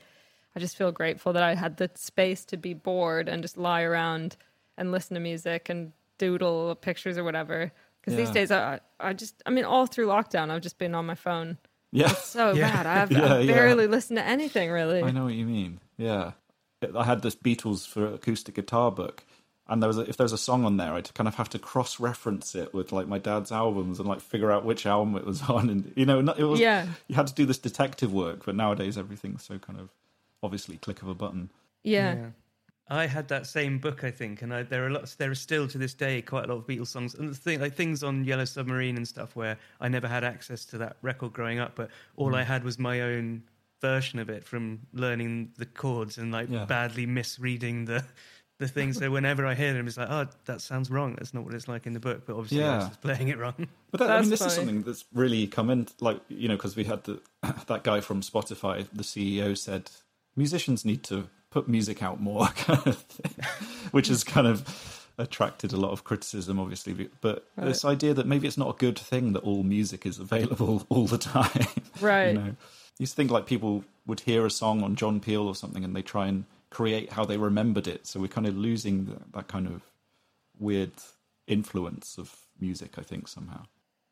I 0.57 0.61
just 0.61 0.77
feel 0.77 0.93
grateful 0.93 1.33
that 1.35 1.43
I 1.43 1.55
had 1.55 1.77
the 1.77 1.91
space 1.95 2.45
to 2.47 2.57
be 2.57 2.75
bored 2.75 3.29
and 3.29 3.43
just 3.43 3.57
lie 3.57 3.83
around 3.83 4.37
and 4.77 4.93
listen 4.93 5.15
to 5.15 5.21
music 5.21 5.69
and 5.69 5.93
doodle 6.19 6.75
pictures 6.77 7.19
or 7.19 7.25
whatever. 7.25 7.71
Because 8.01 8.17
these 8.17 8.31
days, 8.31 8.51
I, 8.51 8.81
I 8.99 9.13
just, 9.13 9.43
I 9.45 9.51
mean, 9.51 9.65
all 9.65 9.87
through 9.87 10.07
lockdown, 10.07 10.51
I've 10.51 10.63
just 10.63 10.79
been 10.79 10.95
on 10.95 11.05
my 11.05 11.15
phone. 11.15 11.59
yeah. 11.93 12.09
So 12.09 12.53
Yeah. 12.55 12.71
bad. 12.83 12.87
I've, 12.87 13.13
Yeah, 13.19 13.35
I've 13.35 13.45
yeah. 13.45 13.53
barely 13.55 13.87
listened 13.87 14.17
to 14.19 14.25
anything 14.25 14.71
really. 14.71 15.03
I 15.03 15.11
know 15.11 15.25
what 15.25 15.35
you 15.35 15.45
mean. 15.47 15.81
Yeah, 15.97 16.33
I 16.97 17.05
had 17.05 17.23
this 17.23 17.35
Beatles 17.37 17.87
for 17.87 18.07
acoustic 18.15 18.55
guitar 18.55 18.91
book, 18.91 19.25
and 19.69 19.83
there 19.83 19.89
was 19.89 19.99
a, 19.99 20.09
if 20.09 20.17
there 20.17 20.25
was 20.25 20.33
a 20.33 20.39
song 20.39 20.65
on 20.65 20.77
there, 20.79 20.93
I'd 20.95 21.13
kind 21.15 21.29
of 21.29 21.35
have 21.37 21.49
to 21.51 21.59
cross 21.59 22.01
reference 22.01 22.55
it 22.55 22.73
with 22.73 22.91
like 22.93 23.07
my 23.09 23.19
dad's 23.19 23.53
albums 23.53 23.99
and 23.99 24.09
like 24.09 24.21
figure 24.21 24.51
out 24.51 24.65
which 24.65 24.87
album 24.87 25.17
it 25.17 25.27
was 25.27 25.43
on, 25.49 25.69
and 25.71 25.93
you 25.97 26.07
know, 26.07 26.19
it 26.21 26.45
was 26.45 26.61
Yeah. 26.61 26.87
you 27.09 27.15
had 27.17 27.27
to 27.27 27.35
do 27.35 27.45
this 27.47 27.59
detective 27.59 28.13
work. 28.13 28.45
But 28.47 28.55
nowadays, 28.57 28.97
everything's 28.97 29.45
so 29.45 29.59
kind 29.59 29.79
of 29.79 29.91
obviously 30.43 30.77
click 30.79 31.03
of 31.03 31.09
a 31.09 31.15
button. 31.15 31.51
Yeah. 31.85 32.31
I 32.91 33.07
had 33.07 33.29
that 33.29 33.47
same 33.47 33.79
book, 33.79 34.03
I 34.03 34.11
think, 34.11 34.41
and 34.41 34.55
I, 34.55 34.63
there 34.63 34.87
are 34.87 34.91
lots. 34.91 35.15
There 35.17 35.31
are 35.31 35.35
still 35.35 35.69
to 35.69 35.77
this 35.77 35.93
day 35.93 36.23
quite 36.23 36.45
a 36.45 36.49
lot 36.49 36.61
of 36.61 36.67
Beatles 36.67 36.87
songs, 36.87 37.15
and 37.15 37.29
the 37.29 37.35
thing, 37.35 37.61
like 37.61 37.75
things 37.75 38.03
on 38.03 38.25
Yellow 38.25 38.47
Submarine 38.47 38.97
and 38.97 39.07
stuff, 39.07 39.37
where 39.37 39.59
I 39.79 39.89
never 39.89 40.09
had 40.09 40.25
access 40.25 40.65
to 40.67 40.79
that 40.79 40.97
record 41.03 41.35
growing 41.35 41.59
up, 41.59 41.73
but 41.75 41.91
all 42.17 42.31
Mm. 42.31 42.37
I 42.37 42.45
had 42.45 42.65
was 42.65 42.79
my 42.79 43.03
own 43.03 43.43
version 43.83 44.19
of 44.19 44.31
it 44.31 44.43
from 44.43 44.81
learning 44.95 45.53
the 45.59 45.67
chords 45.67 46.17
and 46.17 46.33
like 46.33 46.49
Yeah. 46.51 46.65
badly 46.65 47.05
misreading 47.05 47.85
the 47.85 48.05
the 48.59 48.69
thing. 48.69 48.93
So 48.93 49.11
whenever 49.11 49.47
I 49.47 49.55
hear 49.55 49.73
them, 49.73 49.87
it's 49.87 49.97
like, 49.97 50.11
oh, 50.11 50.27
that 50.47 50.61
sounds 50.61 50.91
wrong. 50.91 51.15
That's 51.17 51.33
not 51.33 51.45
what 51.45 51.55
it's 51.55 51.69
like 51.69 51.87
in 51.87 51.93
the 51.93 52.01
book. 52.01 52.27
But 52.27 52.37
obviously, 52.37 52.65
I 52.65 52.77
was 52.77 52.89
just 52.89 53.01
playing 53.01 53.29
it 53.29 53.39
wrong. 53.39 53.69
But 53.91 54.01
that, 54.01 54.11
I 54.11 54.21
mean, 54.21 54.31
That's 54.31 54.43
this 54.43 54.53
is 54.53 54.57
something 54.57 54.83
that's 54.83 55.05
really 55.15 55.47
come 55.47 55.71
in, 55.71 55.87
like 56.01 56.21
you 56.29 56.49
know, 56.49 56.57
because 56.57 56.77
we 56.77 56.85
had 56.85 57.05
the 57.05 57.21
that 57.67 57.85
guy 57.85 58.01
from 58.01 58.21
Spotify, 58.21 58.87
the 58.93 59.03
CEO 59.05 59.57
said 59.57 59.91
musicians 60.37 60.85
need 60.85 61.03
to 61.05 61.29
put 61.51 61.69
music 61.69 62.03
out 62.03 62.21
more, 62.21 62.47
kind 62.57 62.87
of 62.87 62.99
thing, 62.99 63.45
which 63.93 64.09
has 64.09 64.25
kind 64.25 64.47
of 64.47 65.09
attracted 65.19 65.73
a 65.73 65.77
lot 65.77 65.91
of 65.91 66.05
criticism, 66.05 66.61
obviously. 66.61 67.09
But 67.21 67.45
this 67.57 67.85
idea 67.85 68.15
that 68.15 68.27
maybe 68.27 68.47
it's 68.47 68.59
not 68.59 68.75
a 68.75 68.79
good 68.79 68.99
thing 68.99 69.33
that 69.33 69.41
all 69.41 69.63
music 69.63 70.07
is 70.07 70.19
available 70.19 70.87
all 70.91 71.07
the 71.07 71.19
time, 71.19 71.67
Right. 72.01 72.29
You 72.29 72.35
know, 72.35 72.57
you 72.99 73.07
think 73.07 73.31
like 73.31 73.47
people 73.47 73.85
would 74.07 74.21
hear 74.21 74.45
a 74.47 74.51
song 74.51 74.83
on 74.83 74.97
John 74.97 75.21
Peel 75.21 75.47
or 75.47 75.55
something, 75.55 75.85
and 75.85 75.95
they 75.95 76.03
try 76.03 76.27
and 76.27 76.45
create 76.71 77.13
how 77.13 77.25
they 77.25 77.37
remembered 77.37 77.87
it. 77.87 78.07
So 78.07 78.21
we're 78.21 78.29
kind 78.29 78.47
of 78.47 78.57
losing 78.57 79.07
the, 79.07 79.17
that 79.35 79.49
kind 79.49 79.67
of 79.67 79.83
weird 80.59 80.93
influence 81.47 82.19
of 82.19 82.35
music. 82.61 82.99
I 82.99 83.03
think 83.03 83.29
somehow. 83.29 83.65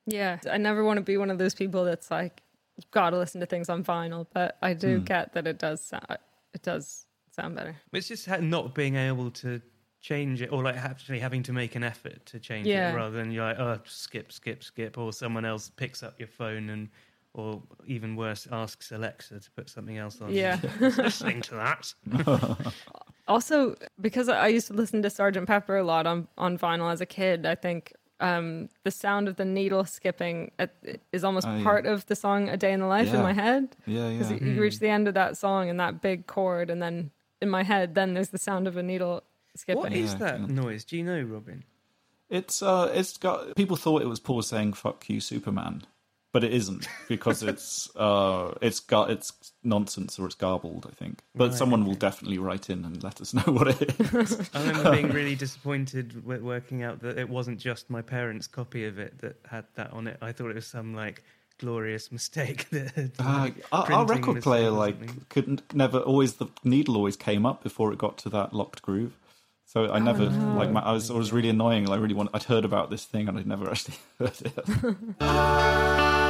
Yeah. 0.07 0.39
I 0.51 0.57
never 0.57 0.85
want 0.85 0.99
to 0.99 1.03
be 1.03 1.17
one 1.17 1.31
of 1.31 1.39
those 1.39 1.55
people 1.55 1.85
that's 1.85 2.11
like, 2.11 2.43
you've 2.77 2.91
got 2.91 3.11
to 3.11 3.19
listen 3.19 3.41
to 3.41 3.47
things 3.47 3.69
on 3.69 3.83
vinyl, 3.83 4.27
but 4.33 4.57
I 4.63 4.73
do 4.73 4.99
hmm. 4.99 5.05
get 5.05 5.33
that 5.35 5.47
it 5.47 5.59
does 5.59 5.81
sound, 5.81 6.07
it 6.09 6.63
does 6.63 7.07
sound 7.31 7.57
better. 7.57 7.77
It's 7.93 8.09
just 8.09 8.29
not 8.41 8.75
being 8.75 8.97
able 8.97 9.31
to 9.33 9.61
change 10.01 10.41
it, 10.43 10.53
or 10.53 10.63
like 10.63 10.77
actually 10.77 11.19
having 11.19 11.43
to 11.43 11.53
make 11.53 11.75
an 11.75 11.83
effort 11.83 12.25
to 12.27 12.39
change 12.39 12.67
Yeah. 12.67 12.93
it, 12.93 12.97
rather 12.97 13.17
than 13.17 13.33
you're 13.33 13.45
like, 13.45 13.59
oh, 13.59 13.81
skip, 13.85 14.31
skip, 14.31 14.63
skip, 14.63 14.97
or 14.97 15.13
someone 15.13 15.45
else 15.45 15.69
picks 15.69 16.03
up 16.03 16.21
your 16.21 16.29
phone 16.29 16.71
and, 16.71 16.89
or 17.37 17.63
even 17.87 18.17
worse, 18.17 18.49
asks 18.51 18.91
Alexa 18.93 19.39
to 19.41 19.51
put 19.53 19.69
something 19.69 19.97
else 19.97 20.21
on. 20.21 20.33
Yeah. 20.33 20.59
listening 20.81 21.43
to 21.43 21.55
that. 21.55 21.95
Also, 23.29 23.75
because 24.01 24.29
I 24.29 24.47
used 24.47 24.69
to 24.69 24.73
listen 24.73 25.03
to 25.03 25.11
Sergeant 25.11 25.49
Pepper 25.49 25.77
a 25.79 25.83
lot 25.83 26.07
on, 26.07 26.29
on 26.39 26.57
vinyl 26.57 26.93
as 26.93 27.01
a 27.01 27.07
kid, 27.07 27.45
I 27.45 27.57
think 27.57 27.93
um, 28.21 28.69
the 28.85 28.93
sound 28.93 29.27
of 29.27 29.35
the 29.35 29.45
needle 29.45 29.85
skipping 29.85 30.53
at, 30.61 30.73
is 31.13 31.25
almost 31.25 31.45
Oh, 31.45 31.57
yeah. 31.57 31.65
part 31.65 31.87
of 31.87 32.07
the 32.07 32.15
song 32.15 32.49
"A 32.49 32.57
Day 32.57 32.73
in 32.73 32.79
the 32.79 32.87
Life" 32.87 33.13
in 33.13 33.21
my 33.23 33.33
head. 33.33 33.75
Yeah, 33.85 34.11
Because 34.11 34.31
yeah. 34.31 34.39
you, 34.41 34.53
you 34.53 34.61
reach 34.63 34.79
the 34.79 34.89
end 34.89 35.09
of 35.09 35.15
that 35.15 35.37
song 35.37 35.69
and 35.69 35.81
that 35.81 36.01
big 36.01 36.29
chord, 36.29 36.71
and 36.71 36.81
then 36.81 37.11
in 37.43 37.51
my 37.51 37.65
head, 37.65 37.97
then 37.97 38.15
there's 38.15 38.29
the 38.29 38.39
sound 38.39 38.69
of 38.69 38.77
a 38.77 38.83
needle 38.83 39.25
skipping. 39.57 39.83
What 39.83 39.93
is 39.93 40.13
Yeah, 40.13 40.19
that 40.19 40.41
yeah. 40.43 40.47
noise? 40.47 40.85
Do 40.85 40.97
you 40.97 41.03
know, 41.03 41.21
Robin? 41.23 41.65
It's 42.31 42.63
uh, 42.63 42.93
it's 42.95 43.17
got 43.19 43.57
people 43.57 43.77
thought 43.77 44.03
it 44.03 44.09
was 44.09 44.21
Paul 44.21 44.43
saying 44.43 44.75
"fuck 44.75 45.09
you, 45.11 45.19
Superman," 45.19 45.83
but 46.37 46.45
it 46.45 46.53
isn't 46.53 46.87
because 47.09 47.43
it's 47.53 47.89
uh, 47.97 48.53
it's 48.61 48.79
got 48.79 49.09
it's 49.09 49.33
nonsense 49.65 50.19
or 50.19 50.27
it's 50.27 50.35
garbled. 50.35 50.87
I 50.87 50.93
think, 50.95 51.23
but 51.35 51.49
Right, 51.49 51.57
someone 51.59 51.87
will 51.87 51.95
definitely 51.95 52.37
write 52.37 52.69
in 52.69 52.85
and 52.85 53.03
let 53.03 53.23
us 53.23 53.33
know 53.33 53.41
what 53.47 53.69
it 53.69 53.99
is. 53.99 54.51
I 54.53 54.67
remember 54.67 54.91
being 54.91 55.09
really 55.09 55.35
disappointed 55.47 56.27
with 56.27 56.43
working 56.43 56.83
out 56.83 57.01
that 57.01 57.17
it 57.17 57.31
wasn't 57.31 57.59
just 57.59 57.89
my 57.89 58.03
parents' 58.03 58.47
copy 58.47 58.85
of 58.85 58.99
it 58.99 59.17
that 59.21 59.37
had 59.49 59.65
that 59.77 59.95
on 59.95 60.07
it. 60.09 60.19
I 60.21 60.33
thought 60.33 60.51
it 60.51 60.57
was 60.57 60.67
some 60.67 60.93
like 60.95 61.25
glorious 61.57 62.13
mistake 62.13 62.69
that 62.69 63.13
Uh, 63.19 63.49
our, 63.73 63.91
our 63.91 64.05
record 64.05 64.43
player 64.43 64.71
like 64.71 65.31
couldn't 65.31 65.63
never 65.75 66.01
always 66.01 66.35
the 66.35 66.49
needle 66.65 66.97
always 66.97 67.17
came 67.17 67.47
up 67.47 67.63
before 67.63 67.95
it 67.95 67.99
got 67.99 68.19
to 68.19 68.29
that 68.29 68.53
locked 68.53 68.83
groove. 68.83 69.17
So 69.69 69.91
I 69.93 69.99
never 69.99 70.27
like 70.27 70.71
my, 70.71 70.81
I 70.81 70.93
was 70.93 71.11
it 71.11 71.17
was 71.17 71.33
really 71.33 71.49
annoying. 71.49 71.91
I 71.91 71.97
really 71.97 72.15
want 72.15 72.31
I'd 72.33 72.45
heard 72.45 72.65
about 72.65 72.89
this 72.89 73.05
thing 73.05 73.29
and 73.29 73.37
I'd 73.37 73.47
never 73.49 73.69
actually 73.69 73.97
heard 74.19 74.41
it. 74.41 76.26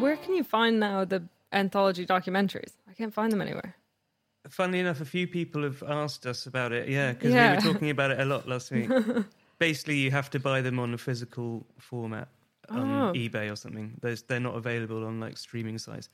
Where 0.00 0.16
can 0.16 0.34
you 0.34 0.44
find 0.44 0.80
now 0.80 1.04
the 1.04 1.22
anthology 1.52 2.06
documentaries? 2.06 2.72
I 2.88 2.92
can't 2.94 3.12
find 3.14 3.30
them 3.32 3.40
anywhere. 3.42 3.74
Funnily 4.48 4.80
enough, 4.80 5.00
a 5.00 5.04
few 5.04 5.26
people 5.26 5.62
have 5.62 5.82
asked 5.86 6.26
us 6.26 6.46
about 6.46 6.72
it. 6.72 6.88
Yeah, 6.88 7.12
because 7.12 7.32
Yeah. 7.32 7.50
we 7.50 7.56
were 7.56 7.60
talking 7.72 7.90
about 7.90 8.10
it 8.10 8.20
a 8.20 8.24
lot 8.24 8.48
last 8.48 8.70
week. 8.70 8.88
Basically, 9.58 9.96
you 9.96 10.10
have 10.10 10.30
to 10.30 10.40
buy 10.40 10.62
them 10.62 10.78
on 10.78 10.94
a 10.94 10.98
physical 10.98 11.66
format 11.78 12.28
on 12.70 12.90
Oh. 12.90 13.12
eBay 13.14 13.52
or 13.52 13.56
something. 13.56 13.98
There's, 14.00 14.22
they're 14.22 14.40
not 14.40 14.56
available 14.56 15.04
on 15.04 15.20
like 15.20 15.36
streaming 15.36 15.76
sites. 15.78 16.08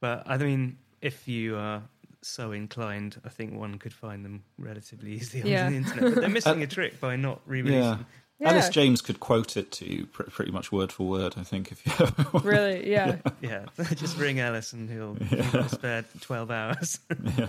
But 0.00 0.22
I 0.26 0.36
mean, 0.36 0.78
if 1.02 1.26
you 1.26 1.56
are 1.56 1.82
so 2.22 2.52
inclined, 2.52 3.20
I 3.24 3.28
think 3.30 3.54
one 3.54 3.78
could 3.78 3.92
find 3.92 4.24
them 4.24 4.44
relatively 4.58 5.12
easily 5.12 5.50
Yeah. 5.50 5.66
on 5.66 5.72
the 5.72 5.78
internet. 5.78 6.14
But 6.14 6.20
they're 6.20 6.28
missing 6.30 6.60
a 6.60 6.64
uh, 6.66 6.68
trick 6.68 7.00
by 7.00 7.16
not 7.16 7.40
re-releasing. 7.46 7.82
Yeah. 7.82 7.98
Yeah. 8.38 8.50
Elis 8.50 8.68
James 8.68 9.02
could 9.02 9.18
quote 9.18 9.56
it 9.56 9.72
to 9.72 9.84
you 9.84 10.06
pr- 10.06 10.24
pretty 10.24 10.52
much 10.52 10.70
word 10.70 10.92
for 10.92 11.08
word, 11.08 11.34
I 11.36 11.42
think. 11.42 11.72
If 11.72 11.84
you 11.84 12.40
Really, 12.40 12.88
yeah. 12.88 13.16
Yeah, 13.40 13.66
just 13.94 14.16
ring 14.16 14.38
Alice 14.38 14.72
and 14.72 14.88
he'll, 14.88 15.14
he'll 15.14 15.68
spare 15.68 16.04
twelve 16.20 16.50
hours. 16.50 17.00
yeah, 17.36 17.48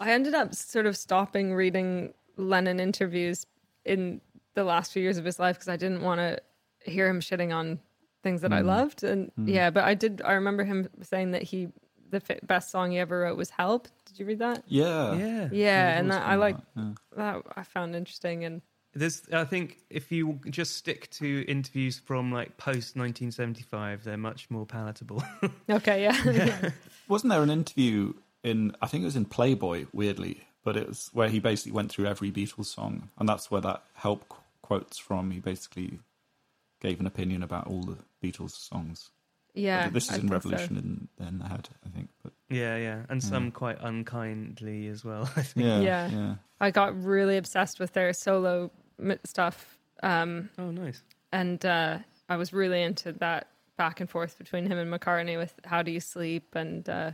I 0.00 0.12
ended 0.12 0.34
up 0.34 0.54
sort 0.54 0.86
of 0.86 0.96
stopping 0.96 1.52
reading 1.54 2.14
Lennon 2.36 2.80
interviews 2.80 3.46
in 3.84 4.22
the 4.54 4.64
last 4.64 4.92
few 4.92 5.02
years 5.02 5.18
of 5.18 5.26
his 5.26 5.38
life 5.38 5.56
because 5.56 5.68
I 5.68 5.76
didn't 5.76 6.00
want 6.00 6.20
to 6.20 6.40
hear 6.90 7.06
him 7.06 7.20
shitting 7.20 7.54
on 7.54 7.78
things 8.22 8.40
that 8.40 8.52
I 8.52 8.60
hmm. 8.60 8.68
loved. 8.68 9.04
And 9.04 9.30
hmm. 9.36 9.46
yeah, 9.46 9.68
but 9.68 9.84
I 9.84 9.94
did. 9.94 10.22
I 10.24 10.32
remember 10.32 10.64
him 10.64 10.88
saying 11.02 11.32
that 11.32 11.42
he 11.42 11.68
the 12.10 12.20
fi- 12.20 12.40
best 12.42 12.70
song 12.70 12.92
he 12.92 12.98
ever 12.98 13.20
wrote 13.20 13.36
was 13.36 13.50
"Help." 13.50 13.88
Did 14.06 14.18
you 14.18 14.26
read 14.26 14.38
that? 14.38 14.62
yeah. 14.66 15.14
yeah, 15.14 15.48
Yeah, 15.52 15.98
and 15.98 16.10
that, 16.10 16.22
I 16.22 16.36
like 16.36 16.56
Yeah. 16.76 16.92
that. 17.16 17.42
I 17.56 17.62
found 17.62 17.94
interesting 17.94 18.44
and 18.44 18.62
There's, 18.94 19.22
I 19.32 19.44
think, 19.44 19.78
if 19.90 20.12
you 20.12 20.38
just 20.50 20.76
stick 20.76 21.10
to 21.12 21.44
interviews 21.48 21.98
from 21.98 22.30
like 22.32 22.56
post 22.56 22.96
1975, 22.96 24.04
they're 24.04 24.16
much 24.16 24.50
more 24.50 24.66
palatable. 24.66 25.22
okay, 25.70 26.02
yeah, 26.04 26.70
Wasn't 27.08 27.30
there 27.30 27.42
an 27.42 27.50
interview 27.50 28.14
in, 28.42 28.74
I 28.80 28.86
think 28.86 29.02
it 29.02 29.06
was 29.06 29.16
in 29.16 29.24
Playboy, 29.24 29.86
weirdly, 29.92 30.46
but 30.62 30.76
it 30.76 30.86
was 30.88 31.10
where 31.12 31.28
he 31.28 31.40
basically 31.40 31.72
went 31.72 31.90
through 31.90 32.06
every 32.06 32.30
Beatles 32.30 32.66
song, 32.66 33.10
and 33.18 33.28
that's 33.28 33.50
where 33.50 33.60
that 33.62 33.82
help 33.94 34.28
qu- 34.28 34.38
quotes 34.62 34.98
from. 34.98 35.30
He 35.30 35.40
basically 35.40 35.98
gave 36.80 37.00
an 37.00 37.06
opinion 37.06 37.42
about 37.42 37.66
all 37.66 37.82
the 37.82 37.96
Beatles 38.22 38.52
songs. 38.52 39.10
yeah. 39.54 39.84
But 39.86 39.94
this 39.94 40.04
is 40.04 40.10
I 40.10 40.14
in 40.16 40.20
think 40.28 40.30
so. 40.30 40.34
Revolution 40.50 41.08
in, 41.18 41.26
in 41.26 41.38
the 41.38 41.48
head, 41.48 41.68
I 41.84 41.88
think. 41.88 42.08
But 42.22 42.32
yeah, 42.48 42.76
yeah, 42.76 43.02
and 43.08 43.22
some 43.22 43.50
quite 43.50 43.78
unkindly 43.80 44.86
as 44.88 45.04
well. 45.04 45.22
I 45.36 45.42
think. 45.42 45.66
yeah, 45.66 45.80
Yeah. 45.80 46.08
yeah. 46.10 46.34
I 46.60 46.70
got 46.70 47.02
really 47.02 47.36
obsessed 47.36 47.80
with 47.80 47.92
their 47.92 48.12
solo 48.12 48.64
m- 48.64 48.70
stuff, 49.24 49.78
um, 50.02 50.50
Oh, 50.58 50.70
nice. 50.70 51.02
and 51.32 51.64
uh, 51.64 51.98
I 52.28 52.36
was 52.36 52.52
really 52.52 52.82
into 52.82 53.12
that 53.12 53.48
back 53.76 54.00
and 54.00 54.08
forth 54.08 54.38
between 54.38 54.66
him 54.66 54.78
and 54.78 54.92
McCartney 54.92 55.36
with 55.36 55.54
"How 55.64 55.82
Do 55.82 55.90
You 55.90 56.00
Sleep" 56.00 56.54
and 56.54 56.88
uh, 56.88 57.12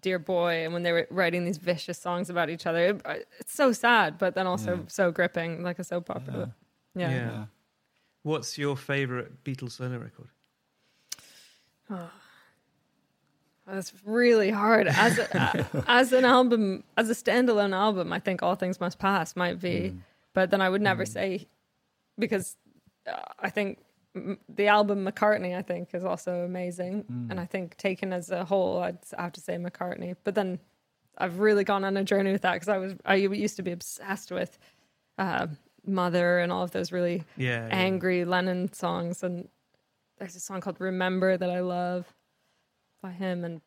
"Dear 0.00 0.18
Boy," 0.18 0.64
and 0.64 0.72
when 0.72 0.82
they 0.82 0.92
were 0.92 1.06
writing 1.10 1.44
these 1.44 1.58
vicious 1.58 1.98
songs 1.98 2.28
about 2.30 2.50
each 2.50 2.66
other. 2.66 2.86
It- 2.86 3.02
uh, 3.04 3.14
it's 3.40 3.54
so 3.54 3.72
sad, 3.72 4.18
but 4.18 4.34
then 4.34 4.46
also 4.46 4.76
Yeah. 4.76 4.82
so 4.88 5.10
gripping, 5.12 5.62
like 5.62 5.78
a 5.78 5.84
soap 5.84 6.10
opera. 6.10 6.54
Yeah. 6.94 7.10
Yeah. 7.10 7.16
yeah. 7.30 7.44
What's 8.22 8.56
your 8.58 8.76
favorite 8.76 9.44
Beatles 9.44 9.72
solo 9.72 9.98
record? 9.98 10.28
That's 13.66 13.92
really 14.04 14.50
hard. 14.50 14.88
As 14.88 15.18
a, 15.18 15.84
as 15.86 16.12
an 16.12 16.24
album, 16.24 16.84
as 16.96 17.08
a 17.08 17.14
standalone 17.14 17.74
album, 17.74 18.12
I 18.12 18.18
think 18.20 18.42
All 18.42 18.54
Things 18.56 18.78
Must 18.80 18.98
Pass 18.98 19.36
might 19.36 19.58
be, 19.60 19.94
but 20.34 20.50
then 20.50 20.60
I 20.60 20.68
would 20.68 20.82
never 20.82 21.04
say 21.06 21.48
because 22.18 22.56
uh, 23.10 23.20
I 23.38 23.50
think 23.50 23.78
the 24.48 24.68
album 24.68 25.04
McCartney, 25.04 25.56
I 25.56 25.62
think, 25.62 25.94
is 25.94 26.04
also 26.04 26.44
amazing, 26.44 27.04
and 27.30 27.40
I 27.40 27.46
think 27.46 27.76
taken 27.76 28.12
as 28.12 28.30
a 28.30 28.44
whole, 28.44 28.78
I'd 28.80 28.98
have 29.18 29.32
to 29.32 29.40
say 29.40 29.56
McCartney. 29.56 30.14
But 30.22 30.34
then 30.36 30.60
I've 31.18 31.40
really 31.40 31.64
gone 31.64 31.84
on 31.84 31.96
a 31.96 32.04
journey 32.04 32.30
with 32.32 32.42
that 32.42 32.54
because 32.54 32.68
I 32.68 32.78
was 32.78 32.94
I 33.04 33.16
used 33.16 33.56
to 33.56 33.62
be 33.62 33.72
obsessed 33.72 34.30
with 34.30 34.56
uh, 35.18 35.48
Mother 35.86 36.38
and 36.38 36.52
all 36.52 36.62
of 36.62 36.70
those 36.70 36.92
really 36.92 37.24
Yeah, 37.36 37.66
yeah. 37.66 37.74
angry 37.74 38.24
Lennon 38.24 38.72
songs, 38.72 39.22
and 39.22 39.48
there's 40.18 40.36
a 40.36 40.40
song 40.40 40.60
called 40.60 40.80
"Remember" 40.80 41.36
that 41.36 41.50
I 41.50 41.60
love 41.60 42.06
by 43.02 43.10
him, 43.10 43.44
and 43.44 43.54
yeah, 43.54 43.60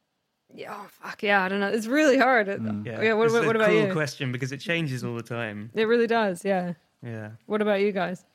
oh, 0.70 0.88
fuck 0.90 1.24
yeah, 1.24 1.44
I 1.44 1.50
don't 1.50 1.60
know, 1.60 1.68
it's 1.70 1.88
really 1.88 2.18
hard. 2.18 2.48
It- 2.48 2.62
Yeah, 2.62 3.02
Yeah, 3.02 3.14
what, 3.14 3.26
it's 3.26 3.34
what, 3.34 3.44
a 3.44 3.48
what 3.48 3.56
about 3.56 3.68
cruel 3.70 3.88
you? 3.88 3.94
question 3.94 4.32
because 4.32 4.52
it 4.52 4.60
changes 4.60 5.04
all 5.04 5.16
the 5.16 5.24
time. 5.24 5.72
It 5.74 5.86
really 5.86 6.08
does, 6.08 6.44
yeah. 6.46 6.74
Yeah, 7.04 7.32
What 7.46 7.62
about 7.62 7.82
you 7.82 7.92
guys? 7.92 8.26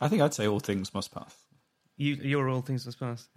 I 0.00 0.08
think 0.08 0.20
I'd 0.20 0.34
say 0.34 0.46
all 0.46 0.60
things 0.60 0.92
must 0.92 1.12
pass. 1.14 1.34
you, 1.96 2.14
you're 2.16 2.48
all 2.50 2.60
things 2.60 2.84
must 2.84 3.00
pass. 3.00 3.28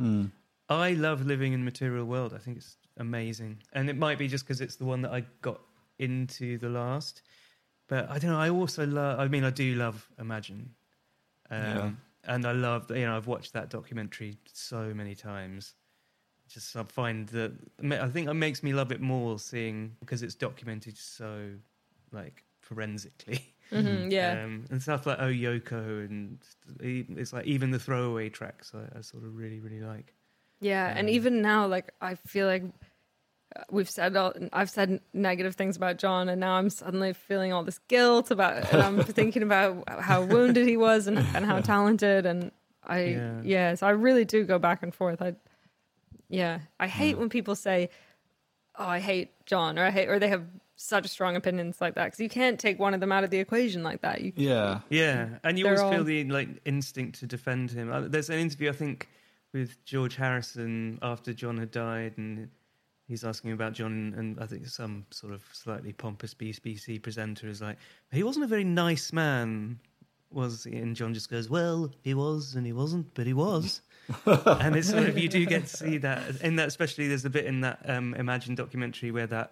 I 0.69 0.91
love 0.93 1.26
living 1.26 1.54
in 1.54 1.62
the 1.62 1.65
material 1.65 2.06
world. 2.06 2.34
I 2.34 2.38
think 2.39 2.58
it's 2.58 2.76
amazing, 2.98 3.60
and 3.74 3.89
it 3.89 3.98
might 3.98 4.17
be 4.19 4.28
just 4.28 4.45
because 4.45 4.60
it's 4.62 4.76
the 4.76 4.86
one 4.86 5.02
that 5.04 5.12
I 5.12 5.24
got 5.41 5.62
into 5.98 6.58
the 6.60 6.69
last. 6.69 7.22
But 7.88 8.08
I 8.12 8.19
don't 8.19 8.30
know. 8.32 8.39
I 8.39 8.50
also 8.52 8.86
love. 8.86 9.19
I 9.19 9.28
mean, 9.30 9.43
I 9.43 9.50
do 9.50 9.74
love 9.76 10.08
Imagine, 10.19 10.69
um, 11.50 11.60
Yeah. 11.63 11.91
and 12.26 12.45
I 12.45 12.52
love. 12.52 12.91
You 12.91 13.06
know, 13.08 13.17
I've 13.17 13.26
watched 13.26 13.54
that 13.54 13.69
documentary 13.72 14.38
so 14.54 14.93
many 14.93 15.15
times. 15.15 15.74
Just 16.49 16.75
I 16.75 16.83
find 16.83 17.27
that 17.29 17.53
I 17.91 18.07
think 18.07 18.27
it 18.27 18.33
makes 18.33 18.63
me 18.63 18.73
love 18.73 18.91
it 18.91 19.01
more 19.01 19.39
seeing 19.39 19.95
because 19.99 20.23
it's 20.23 20.35
documented 20.35 20.97
so 20.97 21.51
like 22.12 22.43
forensically. 22.62 23.53
hmm 23.71 24.09
yeah. 24.09 24.43
Um, 24.43 24.65
and 24.71 24.81
stuff 24.81 25.05
like 25.05 25.17
Oh 25.19 25.27
Yoko, 25.27 26.05
and 26.05 26.39
it's 26.79 27.33
like 27.33 27.45
even 27.45 27.71
the 27.71 27.79
throwaway 27.79 28.29
tracks 28.29 28.71
I, 28.73 28.97
I 28.97 29.01
sort 29.01 29.23
of 29.23 29.35
really, 29.35 29.59
really 29.59 29.81
like. 29.81 30.13
Yeah, 30.62 30.91
and 30.93 31.09
even 31.09 31.41
now, 31.41 31.67
like 31.67 31.93
I 32.01 32.15
feel 32.15 32.45
like 32.45 32.63
uh, 33.55 33.63
we've 33.71 33.89
said 33.89 34.15
all, 34.17 34.33
I've 34.51 34.69
said 34.69 34.99
negative 35.13 35.55
things 35.55 35.77
about 35.77 35.97
John, 35.97 36.27
and 36.29 36.39
now 36.39 36.53
I'm 36.53 36.69
suddenly 36.69 37.13
feeling 37.13 37.53
all 37.53 37.63
this 37.63 37.79
guilt 37.88 38.29
about. 38.31 38.71
And 38.73 38.81
I'm 38.81 39.03
thinking 39.03 39.43
about 39.43 39.88
how 40.01 40.23
wounded 40.23 40.67
he 40.67 40.77
was 40.77 41.07
and, 41.07 41.17
and 41.33 41.45
how 41.45 41.59
talented, 41.62 42.25
and 42.25 42.51
I 42.83 42.99
Yeah. 43.05 43.41
yeah. 43.43 43.75
So 43.75 43.88
I 43.88 43.91
really 43.91 44.25
do 44.25 44.43
go 44.43 44.59
back 44.59 44.83
and 44.83 44.93
forth. 44.93 45.21
I 45.21 45.35
yeah, 46.30 46.60
I 46.80 46.88
hate 46.88 47.18
when 47.18 47.30
people 47.30 47.56
say, 47.56 47.89
"Oh, 48.78 48.86
I 48.86 49.00
hate 49.00 49.32
John," 49.46 49.78
or 49.78 49.84
"I 49.86 49.92
hate," 49.92 50.08
or 50.08 50.20
they 50.20 50.30
have 50.30 50.46
such 50.76 51.08
strong 51.08 51.36
opinions 51.36 51.82
like 51.82 51.96
that 51.96 52.06
because 52.06 52.22
you 52.22 52.30
can't 52.30 52.58
take 52.58 52.80
one 52.80 52.94
of 52.94 53.02
them 53.02 53.12
out 53.12 53.26
of 53.26 53.30
the 53.30 53.39
equation 53.39 53.84
like 53.84 54.02
that. 54.02 54.22
You 54.22 54.32
Yeah. 54.36 54.80
Yeah, 54.89 55.28
and 55.44 55.60
you 55.60 55.65
They're 55.65 55.78
always 55.82 55.96
feel 55.96 56.06
the 56.06 56.24
like 56.26 56.48
instinct 56.63 57.20
to 57.20 57.28
defend 57.28 57.72
him. 57.72 57.92
Uh, 57.92 58.02
There's 58.02 58.30
an 58.30 58.39
interview 58.39 58.70
I 58.70 58.74
think 58.74 59.10
with 59.54 59.84
George 59.84 60.15
Harrison 60.15 61.00
after 61.02 61.34
John 61.34 61.58
had 61.58 61.72
died, 61.72 62.13
and 62.18 62.50
he's 63.08 63.26
asking 63.26 63.52
about 63.52 63.74
John, 63.74 64.13
and 64.15 64.39
I 64.39 64.46
think 64.46 64.68
some 64.68 65.06
sort 65.10 65.34
of 65.34 65.44
slightly 65.52 65.92
pompous 65.92 66.34
BBC 66.34 67.02
presenter 67.02 67.48
is 67.48 67.62
like, 67.62 67.78
he 68.12 68.24
wasn't 68.24 68.46
a 68.46 68.48
very 68.48 68.63
nice 68.63 69.12
man, 69.12 69.80
was 70.32 70.63
he? 70.63 70.78
And 70.78 70.96
John 70.96 71.13
just 71.13 71.30
goes, 71.30 71.50
well, 71.50 71.92
he 72.04 72.13
was, 72.13 72.56
and 72.56 72.65
he 72.65 72.74
wasn't, 72.74 73.13
but 73.15 73.26
he 73.26 73.34
was. 73.34 73.82
and 74.26 74.76
it's 74.76 74.89
sort 74.89 75.04
of 75.04 75.17
you 75.17 75.30
do 75.30 75.45
get 75.45 75.67
to 75.67 75.78
see 75.78 75.98
that 76.00 76.41
in 76.41 76.56
that, 76.58 76.67
especially 76.67 77.08
there's 77.08 77.26
a 77.26 77.30
bit 77.30 77.45
in 77.45 77.62
that 77.62 77.80
um, 77.86 78.13
Imagine 78.15 78.56
documentary 78.56 79.12
where 79.12 79.28
that 79.28 79.52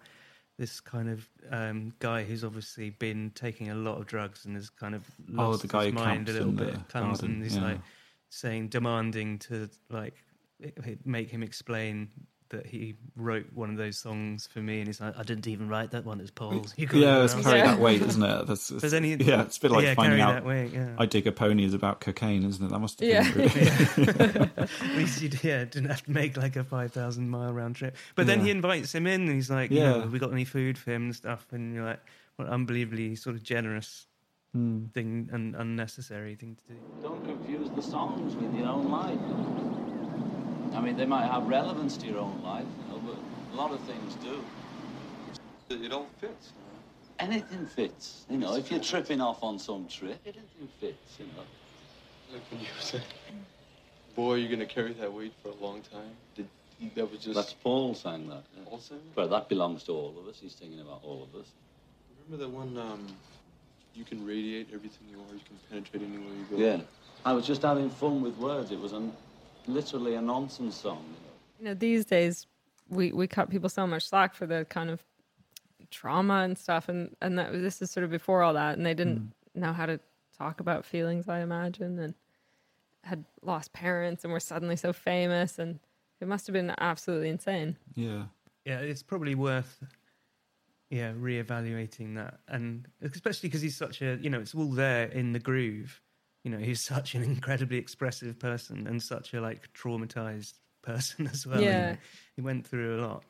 this 0.58 0.80
kind 0.80 1.08
of 1.08 1.28
um, 1.50 1.94
guy 2.00 2.24
who's 2.24 2.42
obviously 2.42 2.90
been 2.90 3.30
taking 3.34 3.70
a 3.70 3.74
lot 3.74 3.98
of 3.98 4.06
drugs 4.06 4.44
and 4.44 4.56
has 4.56 4.68
kind 4.70 4.94
of 4.94 5.04
Oh, 5.36 5.50
lost 5.50 5.62
the 5.62 5.68
guy 5.68 5.86
his 5.86 5.94
mind 5.94 6.28
a 6.28 6.32
little 6.32 6.52
bit 6.52 6.74
comes 6.88 7.20
garden, 7.20 7.36
and 7.36 7.42
he's 7.42 7.56
yeah. 7.56 7.62
like 7.62 7.80
saying 8.28 8.68
demanding 8.68 9.38
to 9.38 9.70
like 9.88 10.14
make 11.04 11.30
him 11.30 11.42
explain 11.42 12.08
that 12.50 12.66
he 12.66 12.94
wrote 13.16 13.46
one 13.54 13.68
of 13.70 13.76
those 13.76 13.98
songs 13.98 14.46
for 14.50 14.60
me 14.60 14.78
and 14.78 14.86
he's 14.86 15.00
like 15.00 15.16
I 15.18 15.22
didn't 15.22 15.46
even 15.46 15.68
write 15.68 15.90
that 15.90 16.04
one 16.06 16.20
it's 16.20 16.30
Paul's 16.30 16.72
you 16.76 16.86
got 16.86 16.98
Yeah, 16.98 17.22
it's 17.24 17.34
And 17.34 17.44
I 17.44 17.44
was 17.44 17.46
carry 17.46 17.60
that 17.68 17.78
weight, 17.78 18.00
isn't 18.08 18.22
it? 18.22 18.46
That's, 18.46 18.68
There's 18.68 18.94
any- 18.94 19.14
yeah, 19.16 19.42
it's 19.42 19.58
a 19.58 19.60
bit 19.60 19.70
like 19.70 19.84
yeah, 19.84 19.94
finding 19.94 20.20
out 20.20 20.32
that 20.34 20.44
way 20.44 20.70
yeah 20.72 20.94
I 20.98 21.06
dig 21.06 21.26
a 21.26 21.32
pony 21.32 21.64
is 21.64 21.74
about 21.74 22.00
cocaine, 22.00 22.44
isn't 22.44 22.64
it? 22.64 22.70
That 22.70 22.78
must 22.78 23.00
have 23.00 23.08
Yeah. 23.08 23.30
been 23.32 23.48
really, 24.06 24.50
At 24.56 24.96
least 24.96 25.20
you 25.22 25.30
yeah, 25.42 25.64
didn't 25.64 25.90
have 25.90 26.02
to 26.04 26.10
make 26.10 26.36
like 26.36 26.56
a 26.56 26.64
5,000 26.64 27.28
mile 27.28 27.52
round 27.52 27.76
trip. 27.76 27.96
But 28.14 28.26
then 28.26 28.38
Yeah. 28.38 28.44
he 28.46 28.50
invites 28.52 28.94
him 28.94 29.06
in 29.06 29.22
and 29.22 29.30
he's 29.32 29.50
like, 29.50 29.70
Yeah. 29.70 29.94
yeah, 29.96 30.00
have 30.00 30.12
we 30.12 30.18
got 30.18 30.32
any 30.32 30.44
food 30.44 30.78
for 30.78 30.90
him 30.92 31.04
and 31.04 31.16
stuff? 31.16 31.46
And 31.52 31.74
you're 31.74 31.84
like, 31.84 32.00
what 32.36 32.46
an 32.48 32.54
unbelievably 32.54 33.16
sort 33.16 33.36
of 33.36 33.42
generous 33.42 34.06
Hmm. 34.54 34.86
thing 34.94 35.28
and 35.30 35.54
unnecessary 35.54 36.34
thing 36.34 36.56
to 36.56 36.72
do. 36.72 36.80
Don't 37.02 37.22
confuse 37.22 37.68
the 37.76 37.82
songs 37.82 38.34
with 38.34 38.54
your 38.54 38.66
own 38.68 38.90
life. 38.90 39.18
I 40.74 40.80
mean, 40.80 40.96
they 40.96 41.06
might 41.06 41.26
have 41.26 41.46
relevance 41.48 41.96
to 41.98 42.06
your 42.06 42.18
own 42.18 42.40
life, 42.42 42.66
you 42.86 42.94
know, 42.94 43.00
but 43.00 43.16
a 43.52 43.56
lot 43.56 43.72
of 43.72 43.80
things 43.80 44.14
do. 44.16 44.42
It 45.70 45.92
all 45.92 46.06
fits. 46.20 46.52
Anything 47.18 47.66
fits, 47.66 48.24
you 48.30 48.38
know. 48.38 48.54
If 48.54 48.70
you're 48.70 48.80
tripping 48.80 49.20
off 49.20 49.42
on 49.42 49.58
some 49.58 49.88
trip, 49.88 50.18
anything 50.24 50.68
fits, 50.80 51.18
you 51.18 51.26
know. 51.26 51.42
Like 52.32 52.42
when 52.50 52.60
you 52.60 52.66
said, 52.80 53.02
"Boy, 54.14 54.34
you're 54.34 54.50
gonna 54.50 54.66
carry 54.66 54.92
that 54.94 55.12
weight 55.12 55.32
for 55.42 55.48
a 55.50 55.54
long 55.54 55.82
time." 55.82 56.16
Did 56.34 56.48
that 56.94 57.10
was 57.10 57.20
just 57.20 57.34
That's 57.34 57.54
Paul 57.54 57.94
saying 57.94 58.28
that. 58.28 58.44
yeah. 58.56 58.64
Paul 58.68 58.78
saying 58.78 59.00
that? 59.04 59.14
But 59.16 59.30
that 59.30 59.48
belongs 59.48 59.82
to 59.84 59.92
all 59.92 60.14
of 60.18 60.28
us. 60.28 60.38
He's 60.40 60.54
thinking 60.54 60.80
about 60.80 61.00
all 61.02 61.24
of 61.24 61.40
us. 61.40 61.48
Remember 62.24 62.44
that 62.44 62.50
one? 62.50 62.76
Um, 62.78 63.06
you 63.94 64.04
can 64.04 64.24
radiate 64.24 64.68
everything 64.72 65.08
you 65.10 65.16
are. 65.16 65.34
You 65.34 65.40
can 65.44 65.58
penetrate 65.68 66.02
anywhere 66.02 66.34
you 66.34 66.56
go. 66.56 66.56
Yeah. 66.56 66.82
I 67.24 67.32
was 67.32 67.46
just 67.46 67.62
having 67.62 67.90
fun 67.90 68.22
with 68.22 68.36
words. 68.36 68.70
It 68.70 68.78
was 68.78 68.92
an, 68.92 69.12
literally 69.68 70.14
a 70.14 70.22
nonsense 70.22 70.76
song. 70.76 71.04
You 71.58 71.66
know. 71.66 71.74
these 71.74 72.04
days 72.04 72.46
we 72.88 73.12
we 73.12 73.26
cut 73.26 73.50
people 73.50 73.68
so 73.68 73.86
much 73.86 74.08
slack 74.08 74.34
for 74.34 74.46
the 74.46 74.66
kind 74.68 74.90
of 74.90 75.02
trauma 75.90 76.42
and 76.42 76.58
stuff 76.58 76.88
and 76.88 77.14
and 77.20 77.38
that 77.38 77.52
this 77.52 77.80
is 77.80 77.90
sort 77.90 78.04
of 78.04 78.10
before 78.10 78.42
all 78.42 78.54
that 78.54 78.76
and 78.76 78.84
they 78.84 78.94
didn't 78.94 79.20
mm. 79.20 79.30
know 79.54 79.72
how 79.72 79.86
to 79.86 79.98
talk 80.36 80.60
about 80.60 80.84
feelings 80.84 81.28
i 81.28 81.40
imagine 81.40 81.98
and 81.98 82.14
had 83.04 83.24
lost 83.42 83.72
parents 83.72 84.22
and 84.22 84.32
were 84.32 84.40
suddenly 84.40 84.76
so 84.76 84.92
famous 84.92 85.58
and 85.58 85.78
it 86.20 86.28
must 86.28 86.46
have 86.46 86.52
been 86.52 86.74
absolutely 86.78 87.30
insane 87.30 87.76
yeah. 87.94 88.24
Yeah, 88.68 88.80
it's 88.80 89.02
probably 89.02 89.34
worth 89.34 89.82
yeah, 90.90 91.12
reevaluating 91.12 92.16
that, 92.16 92.40
and 92.48 92.86
especially 93.00 93.48
because 93.48 93.62
he's 93.62 93.76
such 93.76 94.02
a, 94.02 94.18
you 94.20 94.30
know, 94.30 94.40
it's 94.40 94.54
all 94.54 94.68
there 94.68 95.06
in 95.06 95.32
the 95.32 95.38
groove. 95.38 96.02
You 96.48 96.56
know, 96.56 96.64
he's 96.64 96.80
such 96.82 97.14
an 97.14 97.22
incredibly 97.22 97.76
expressive 97.76 98.38
person 98.38 98.86
and 98.86 99.02
such 99.02 99.34
a 99.34 99.40
like 99.42 99.70
traumatized 99.74 100.54
person 100.80 101.26
as 101.32 101.46
well. 101.46 101.60
you 101.60 101.66
Yeah. 101.68 101.90
know. 101.90 101.96
he 102.36 102.40
went 102.40 102.66
through 102.66 102.98
a 102.98 103.00
lot. 103.06 103.24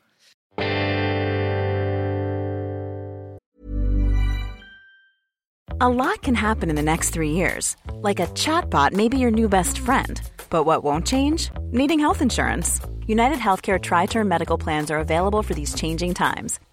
A 5.81 5.89
lot 5.89 6.21
can 6.21 6.35
happen 6.35 6.69
in 6.69 6.77
the 6.77 6.81
next 6.81 7.09
three 7.09 7.31
years. 7.31 7.75
Like 7.91 8.21
a 8.21 8.27
chatbot 8.27 8.93
may 8.93 9.09
be 9.09 9.17
your 9.17 9.31
new 9.31 9.49
best 9.49 9.79
friend. 9.79 10.21
But 10.49 10.63
what 10.63 10.85
won't 10.85 11.05
change? 11.05 11.49
Needing 11.71 11.99
health 11.99 12.21
insurance. 12.21 12.79
United 13.05 13.39
Healthcare 13.39 13.81
Tri 13.81 14.05
Term 14.05 14.29
Medical 14.29 14.57
Plans 14.57 14.89
are 14.91 14.99
available 14.99 15.43
for 15.43 15.53
these 15.53 15.73
changing 15.75 16.13
times. 16.13 16.59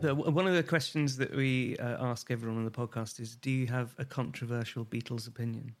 The, 0.00 0.14
one 0.14 0.46
of 0.46 0.54
the 0.54 0.62
questions 0.62 1.16
that 1.16 1.34
we 1.34 1.76
uh, 1.78 2.06
ask 2.06 2.30
everyone 2.30 2.58
on 2.58 2.64
the 2.64 2.70
podcast 2.70 3.20
is: 3.20 3.36
Do 3.36 3.50
you 3.50 3.66
have 3.66 3.94
a 3.98 4.04
controversial 4.04 4.84
Beatles 4.84 5.26
opinion? 5.26 5.74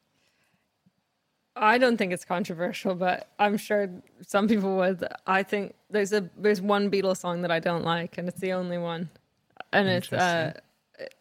I 1.60 1.78
don't 1.78 1.96
think 1.96 2.12
it's 2.12 2.24
controversial, 2.24 2.94
but 2.94 3.28
I'm 3.38 3.56
sure 3.56 3.90
some 4.26 4.48
people 4.48 4.76
would. 4.76 5.06
I 5.26 5.42
think 5.42 5.74
there's 5.90 6.12
a 6.12 6.28
there's 6.36 6.60
one 6.60 6.90
Beatles 6.90 7.18
song 7.18 7.42
that 7.42 7.50
I 7.50 7.60
don't 7.60 7.84
like, 7.84 8.18
and 8.18 8.28
it's 8.28 8.40
the 8.40 8.52
only 8.52 8.78
one, 8.78 9.10
and 9.72 9.88
it's 9.88 10.12
uh, 10.12 10.52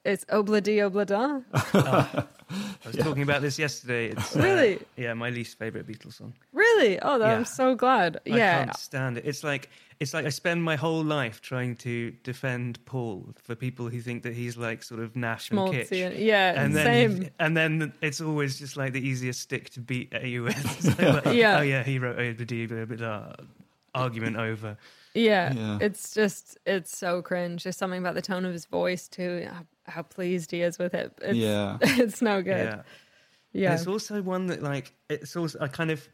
it's 0.04 0.26
Obladi 0.26 0.78
Oblada. 0.80 1.44
I 2.50 2.88
was 2.88 2.96
talking 2.96 3.24
about 3.24 3.42
this 3.42 3.60
yesterday. 3.60 4.08
It's, 4.12 4.36
uh, 4.36 4.40
Really? 4.42 4.80
yeah, 4.96 5.14
my 5.14 5.30
least 5.30 5.58
favorite 5.60 5.86
Beatles 5.86 6.14
song. 6.14 6.34
Really? 6.54 6.98
Oh, 7.02 7.20
that, 7.20 7.28
Yeah. 7.28 7.36
I'm 7.38 7.46
so 7.46 7.76
glad. 7.76 8.18
I 8.26 8.30
yeah, 8.38 8.60
I 8.62 8.64
can't 8.66 8.78
stand 8.78 9.18
it. 9.18 9.26
It's 9.26 9.44
like 9.44 9.70
it's 10.00 10.14
like 10.14 10.26
I 10.26 10.30
spend 10.30 10.64
my 10.64 10.76
whole 10.76 11.04
life 11.04 11.42
trying 11.42 11.76
to 11.78 12.12
defend 12.24 12.84
Paul 12.86 13.34
for 13.36 13.56
people 13.56 13.90
who 13.90 14.00
think 14.00 14.24
that 14.24 14.34
he's 14.34 14.56
like 14.56 14.84
sort 14.84 15.02
of 15.02 15.14
naff 15.14 15.50
and 15.52 15.60
Schmaltzy 15.60 15.90
kitsch. 15.90 16.06
and- 16.08 16.16
yeah, 16.20 16.62
and 16.64 16.76
then 16.76 16.86
same. 16.86 17.30
and 17.40 17.58
then 17.58 17.94
it's 18.02 18.22
always 18.22 18.58
just 18.60 18.78
like 18.78 18.94
the 18.94 19.06
easiest 19.06 19.42
stick 19.42 19.70
to 19.72 19.80
beat 19.82 20.14
at 20.14 20.24
you 20.26 20.44
with. 20.44 21.00
Like, 21.00 21.26
like, 21.26 21.36
Yeah. 21.36 21.58
Oh 21.60 21.62
yeah, 21.64 21.84
he 21.84 22.00
wrote 22.00 22.18
a 22.20 22.32
blah, 22.34 22.86
blah, 22.86 22.96
blah, 22.96 23.34
argument 23.94 24.38
over. 24.38 24.78
Yeah, 25.18 25.54
Yeah. 25.54 25.78
It's 25.82 26.14
just 26.14 26.58
it's 26.66 26.96
so 26.98 27.22
cringe. 27.22 27.64
There's 27.64 27.78
something 27.78 28.00
about 28.00 28.16
the 28.16 28.22
tone 28.22 28.46
of 28.46 28.54
his 28.54 28.66
voice 28.66 29.08
too. 29.08 29.48
How, 29.52 29.66
how 29.92 30.02
pleased 30.04 30.52
he 30.52 30.62
is 30.62 30.78
with 30.78 30.94
it. 30.94 31.12
It's, 31.22 31.38
Yeah. 31.38 31.78
it's 31.82 32.22
no 32.22 32.42
good. 32.42 32.66
Yeah. 32.66 32.82
Yeah, 33.54 33.70
There's 33.70 33.88
also 33.88 34.22
one 34.22 34.48
that 34.48 34.62
like 34.62 34.94
it's 35.10 35.36
also 35.36 35.58
I 35.60 35.68
kind 35.68 35.90
of 35.90 36.08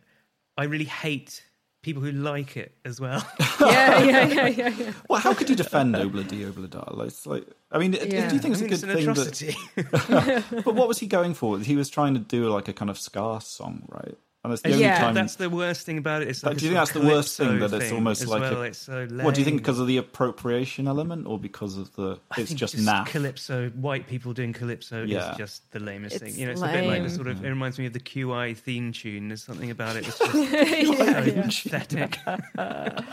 I 0.57 0.63
really 0.65 0.85
hate 0.85 1.43
people 1.81 2.01
who 2.01 2.11
like 2.13 2.55
it 2.55 2.71
as 2.85 3.01
well. 3.01 3.21
yeah, 3.59 4.01
yeah, 4.03 4.25
yeah, 4.25 4.47
yeah, 4.47 4.67
yeah. 4.69 4.93
Well, 5.09 5.19
how 5.19 5.33
could 5.33 5.49
you 5.49 5.55
defend 5.55 5.95
Obla 5.95 6.25
Di 6.25 6.37
Obla 6.45 7.05
It's 7.07 7.25
like, 7.25 7.45
I 7.71 7.77
mean, 7.79 7.91
do 7.91 7.97
Yeah. 8.07 8.31
you 8.31 8.39
think 8.39 8.55
I 8.55 8.59
it's 8.59 8.61
a 8.61 8.63
good 8.63 8.73
it's 8.73 8.83
an 8.83 8.89
thing 8.93 9.09
atrocity. 9.09 9.55
that? 9.75 10.43
But 10.65 10.75
what 10.75 10.87
was 10.87 10.99
he 10.99 11.07
going 11.07 11.33
for? 11.33 11.59
He 11.59 11.75
was 11.75 11.89
trying 11.89 12.13
to 12.13 12.21
do 12.21 12.47
like 12.49 12.69
a 12.69 12.73
kind 12.73 12.89
of 12.89 12.97
ska 12.97 13.39
song, 13.41 13.83
right? 13.89 14.17
And 14.43 14.51
that's 14.51 14.61
the 14.61 14.71
only 14.71 14.81
Yeah. 14.81 14.99
time. 14.99 15.13
That's 15.13 15.35
the 15.35 15.49
worst 15.49 15.85
thing 15.85 15.97
about 15.97 16.21
it. 16.21 16.27
It's 16.27 16.41
But 16.41 16.49
like 16.49 16.57
do 16.57 16.65
you 16.65 16.71
think 16.71 16.79
that's 16.79 16.91
the 16.91 16.99
worst 17.07 17.37
thing 17.37 17.59
that 17.59 17.71
it's 17.73 17.85
thing 17.85 17.93
almost 17.95 18.27
like 18.27 18.41
well. 18.41 18.61
a? 18.61 18.65
it's 18.65 18.77
so 18.79 19.07
what 19.21 19.35
do 19.35 19.39
you 19.41 19.45
think? 19.45 19.61
Because 19.61 19.79
of 19.79 19.87
the 19.87 19.95
appropriation 19.95 20.85
element, 20.85 21.27
or 21.27 21.39
because 21.39 21.77
of 21.77 21.95
the? 21.95 22.19
I 22.29 22.41
It's 22.41 22.49
think 22.49 22.59
just, 22.59 22.75
just 22.75 22.85
naff. 22.85 23.05
calypso. 23.05 23.69
White 23.69 24.05
people 24.07 24.33
doing 24.33 24.51
calypso 24.51 25.03
Yeah. 25.05 25.31
is 25.31 25.37
just 25.37 25.71
the 25.71 25.79
lamest 25.79 26.15
It's 26.17 26.23
thing. 26.25 26.35
You 26.35 26.47
know, 26.47 26.51
it's 26.51 26.61
a 26.61 26.67
bit 26.67 26.85
like 26.87 27.03
the 27.03 27.09
sort 27.09 27.27
of. 27.27 27.43
It 27.43 27.47
reminds 27.47 27.79
me 27.79 27.85
of 27.85 27.93
the 27.93 28.01
QI 28.01 28.53
theme 28.53 28.91
tune. 28.91 29.29
There's 29.29 29.43
something 29.43 29.71
about 29.71 29.95
it. 29.95 30.07
It's 30.09 30.19
just 30.19 31.63
so 31.63 31.71
pathetic. 31.71 32.19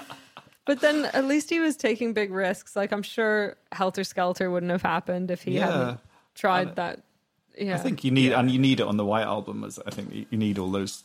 But 0.66 0.80
then 0.80 1.06
at 1.06 1.24
least 1.24 1.50
he 1.50 1.58
was 1.58 1.76
taking 1.76 2.12
big 2.12 2.30
risks. 2.30 2.76
Like 2.76 2.92
I'm 2.92 3.02
sure 3.02 3.56
Helter 3.72 4.04
Skelter 4.04 4.50
wouldn't 4.50 4.70
have 4.70 4.82
happened 4.82 5.30
if 5.30 5.42
he 5.42 5.52
Yeah. 5.52 5.66
hadn't 5.66 6.00
tried 6.34 6.76
that. 6.76 7.00
Yeah, 7.58 7.74
I 7.74 7.78
think 7.78 8.04
you 8.04 8.10
need, 8.10 8.32
and 8.32 8.50
you 8.50 8.58
need 8.58 8.78
it 8.78 8.86
on 8.86 8.96
the 8.96 9.04
White 9.04 9.24
Album. 9.24 9.64
As 9.64 9.78
I 9.84 9.90
think 9.90 10.14
you- 10.14 10.26
you 10.30 10.38
need 10.38 10.58
all 10.58 10.70
those 10.70 11.02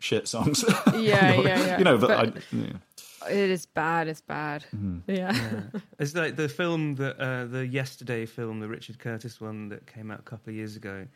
shit 0.00 0.26
songs. 0.26 0.64
Yeah, 0.94 1.32
You 1.32 1.36
know, 1.36 1.42
yeah, 1.48 1.66
yeah. 1.66 1.78
You 1.78 1.84
know, 1.84 1.98
but, 1.98 2.08
But- 2.08 2.36
I, 2.36 2.56
yeah. 2.56 3.30
it 3.30 3.50
is 3.50 3.66
bad. 3.66 4.08
It's 4.08 4.20
bad. 4.22 4.64
Mm-hmm. 4.74 4.98
Yeah. 5.10 5.60
It's 6.00 6.14
like 6.14 6.34
the 6.36 6.48
film 6.48 6.96
that 6.96 7.18
uh, 7.20 7.44
the 7.44 7.66
Yesterday 7.66 8.26
film, 8.26 8.60
the 8.60 8.68
Richard 8.68 8.98
Curtis 8.98 9.40
one 9.40 9.68
that 9.68 9.86
came 9.86 10.10
out 10.10 10.18
a 10.20 10.22
couple 10.22 10.50
of 10.50 10.56
years 10.56 10.74
ago, 10.76 11.06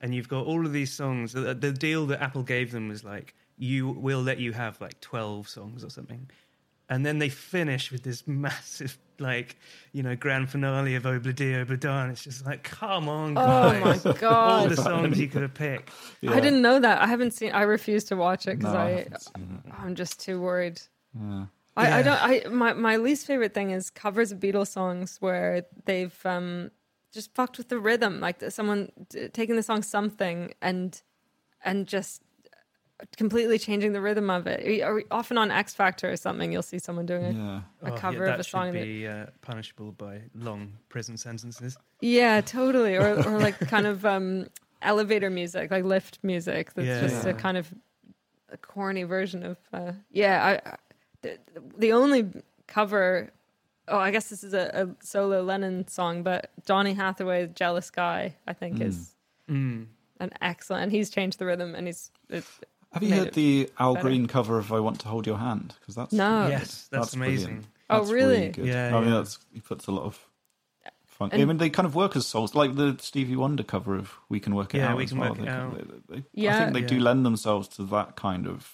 and 0.00 0.14
you've 0.14 0.28
got 0.28 0.46
all 0.46 0.64
of 0.66 0.72
these 0.72 0.92
songs. 0.92 1.32
The, 1.32 1.54
the 1.54 1.72
deal 1.72 2.06
that 2.06 2.22
Apple 2.22 2.42
gave 2.42 2.70
them 2.72 2.88
was 2.88 3.02
like, 3.02 3.34
you 3.56 3.88
will 3.88 4.20
let 4.22 4.38
you 4.38 4.52
have 4.52 4.78
like 4.80 5.00
twelve 5.00 5.48
songs 5.48 5.82
or 5.82 5.88
something, 5.90 6.28
and 6.90 7.06
then 7.06 7.18
they 7.18 7.30
finish 7.30 7.90
with 7.90 8.02
this 8.02 8.26
massive 8.44 8.98
like 9.20 9.56
you 9.92 10.02
know 10.02 10.14
grand 10.16 10.50
finale 10.50 10.94
of 10.96 11.04
Obladi 11.04 11.64
Obladan. 11.64 12.02
and 12.04 12.12
It's 12.12 12.24
just 12.24 12.44
like, 12.46 12.62
come 12.62 13.08
on, 13.08 13.36
Oh 13.38 13.70
guys. 13.80 14.04
my 14.04 14.26
all 14.28 14.68
the 14.68 14.76
songs 14.76 15.18
you 15.18 15.28
could 15.28 15.42
have 15.42 15.54
picked. 15.54 15.90
I 16.26 16.40
didn't 16.40 16.62
know 16.62 16.78
that. 16.80 17.00
I 17.02 17.06
haven't 17.06 17.32
seen. 17.32 17.52
I 17.52 17.62
refuse 17.62 18.04
to 18.04 18.16
watch 18.16 18.46
it 18.46 18.58
because 18.58 18.72
No, 18.74 18.78
I 18.80 18.84
I, 18.84 18.90
haven't 18.90 19.20
seen 19.22 19.62
it. 19.66 19.72
I'm 19.78 19.94
just 19.94 20.20
too 20.20 20.40
worried. 20.40 20.80
Yeah. 21.18 21.46
I, 21.76 21.98
I 21.98 22.02
don't. 22.02 22.22
I 22.22 22.48
my 22.50 22.72
my 22.72 22.96
least 22.96 23.26
favorite 23.26 23.52
thing 23.54 23.70
is 23.72 23.90
covers 23.90 24.30
of 24.32 24.38
Beatles 24.38 24.68
songs 24.68 25.16
where 25.20 25.64
they've 25.86 26.14
um 26.24 26.70
just 27.12 27.34
fucked 27.34 27.58
with 27.58 27.68
the 27.68 27.78
rhythm, 27.78 28.20
like 28.20 28.42
someone 28.50 28.90
d- 29.08 29.28
taking 29.28 29.56
the 29.56 29.62
song 29.62 29.82
something 29.82 30.54
and 30.62 31.00
and 31.64 31.86
just 31.86 32.22
completely 33.16 33.58
changing 33.58 33.92
the 33.92 34.00
rhythm 34.00 34.30
of 34.30 34.46
it. 34.46 34.82
Or 34.82 35.02
often 35.10 35.36
on 35.38 35.50
X 35.50 35.74
Factor 35.74 36.10
or 36.10 36.16
something, 36.16 36.52
you'll 36.52 36.62
see 36.62 36.78
someone 36.78 37.06
doing 37.06 37.24
it. 37.24 37.34
Yeah. 37.34 37.60
A 37.82 37.92
Oh, 37.92 37.96
cover 37.96 38.26
yeah, 38.26 38.34
of 38.34 38.40
a 38.40 38.44
song 38.44 38.72
That 38.72 38.78
should 38.78 38.80
that- 38.82 38.84
be 38.84 39.06
uh, 39.08 39.26
punishable 39.42 39.92
by 39.92 40.22
long 40.34 40.72
prison 40.88 41.16
sentences. 41.16 41.76
Yeah, 42.00 42.40
totally. 42.40 42.96
Or 42.96 43.14
or 43.26 43.38
like 43.38 43.58
kind 43.68 43.86
of 43.86 44.04
um 44.06 44.46
elevator 44.82 45.30
music, 45.30 45.70
like 45.70 45.84
lift 45.84 46.18
music. 46.22 46.74
That's 46.74 46.86
Yeah. 46.86 47.00
just 47.00 47.26
a 47.26 47.34
kind 47.34 47.56
of 47.56 47.72
a 48.50 48.56
corny 48.56 49.02
version 49.02 49.42
of. 49.42 49.56
Uh, 49.72 49.92
yeah, 50.12 50.44
I, 50.64 50.70
I 50.70 50.76
the, 51.22 51.38
the 51.78 51.92
only 51.92 52.30
cover. 52.66 53.30
Oh, 53.88 53.98
I 53.98 54.10
guess 54.12 54.28
this 54.30 54.42
is 54.44 54.54
a, 54.54 54.70
a 55.00 55.04
solo 55.04 55.42
Lennon 55.42 55.86
song, 55.88 56.22
but 56.22 56.50
Donny 56.64 56.94
Hathaway's 56.94 57.50
"Jealous 57.54 57.90
Guy" 57.90 58.36
I 58.46 58.52
think 58.52 58.80
is 58.80 59.10
Mm. 59.50 59.86
an 60.20 60.30
excellent. 60.40 60.84
And 60.84 60.92
he's 60.92 61.10
changed 61.10 61.38
the 61.38 61.44
rhythm, 61.46 61.74
and 61.74 61.86
he's. 61.86 62.10
It's, 62.30 62.60
Have 62.94 63.02
you 63.02 63.14
heard 63.14 63.34
the 63.34 63.70
Al 63.78 63.94
better. 63.94 64.08
Green 64.08 64.26
cover 64.26 64.58
of 64.58 64.72
"I 64.72 64.80
Want 64.80 65.00
to 65.00 65.08
Hold 65.08 65.26
Your 65.26 65.38
Hand"? 65.38 65.74
Because 65.80 65.94
that's 65.94 66.12
No. 66.12 66.48
Yes, 66.48 66.88
that's, 66.90 67.12
amazing. 67.14 67.44
brilliant. 67.46 67.66
Oh, 67.90 67.98
That's 68.00 68.10
really? 68.10 68.48
good. 68.48 68.64
Yeah, 68.66 68.96
I 68.96 69.00
mean, 69.00 69.10
yeah. 69.10 69.16
that's 69.16 69.38
he 69.52 69.60
puts 69.60 69.86
a 69.86 69.92
lot 69.92 70.04
of 70.04 70.18
fun. 71.06 71.28
I 71.32 71.44
mean, 71.44 71.58
they 71.58 71.68
kind 71.70 71.86
of 71.86 71.94
work 71.94 72.16
as 72.16 72.26
souls, 72.26 72.54
like 72.54 72.74
the 72.76 72.96
Stevie 73.00 73.36
Wonder 73.36 73.62
cover 73.62 73.94
of 73.96 74.14
"We 74.30 74.40
Can 74.40 74.54
Work 74.54 74.74
It 74.74 74.78
Yeah, 74.78 74.92
Out." 74.92 74.96
We 74.96 75.04
as 75.04 75.10
Can 75.10 75.18
well. 75.18 75.30
Work 75.30 75.38
It 75.40 75.44
They- 75.44 75.50
Out. 75.50 75.74
they- 76.08 76.14
they- 76.16 76.20
I 76.20 76.24
Yeah. 76.32 76.58
think 76.64 76.72
they 76.74 76.82
do 76.96 76.98
lend 77.00 77.26
themselves 77.26 77.68
to 77.76 77.84
that 77.84 78.16
kind 78.16 78.46
of 78.46 78.72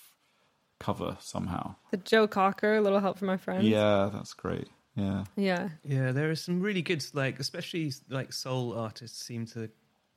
cover 0.79 1.17
somehow. 1.21 1.75
the 1.91 1.97
Joe 1.99 2.27
Cocker, 2.29 2.77
"A 2.77 2.81
Little 2.81 3.01
Help 3.01 3.19
from 3.19 3.27
My 3.27 3.37
Friends." 3.37 3.65
Yeah, 3.65 4.11
that's 4.13 4.33
great. 4.35 4.69
Yeah, 4.97 5.25
yeah. 5.37 5.71
Yeah, 5.85 6.13
there 6.13 6.31
are 6.31 6.35
some 6.37 6.61
really 6.61 6.83
good, 6.83 7.05
like 7.15 7.39
especially 7.41 7.93
like 8.09 8.33
soul 8.33 8.79
artists 8.79 9.25
seem 9.25 9.47
to 9.47 9.71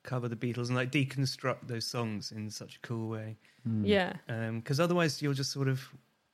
cover 0.04 0.28
the 0.28 0.36
Beatles 0.36 0.68
and 0.68 0.76
like 0.76 0.92
deconstruct 0.92 1.68
those 1.68 1.86
songs 1.86 2.32
in 2.32 2.50
such 2.50 2.76
a 2.76 2.80
cool 2.80 3.10
way. 3.10 3.38
Hmm. 3.66 3.86
Yeah. 3.86 4.14
Because 4.56 4.80
otherwise, 4.80 5.22
you're 5.22 5.34
just 5.34 5.52
sort 5.52 5.68
of, 5.68 5.82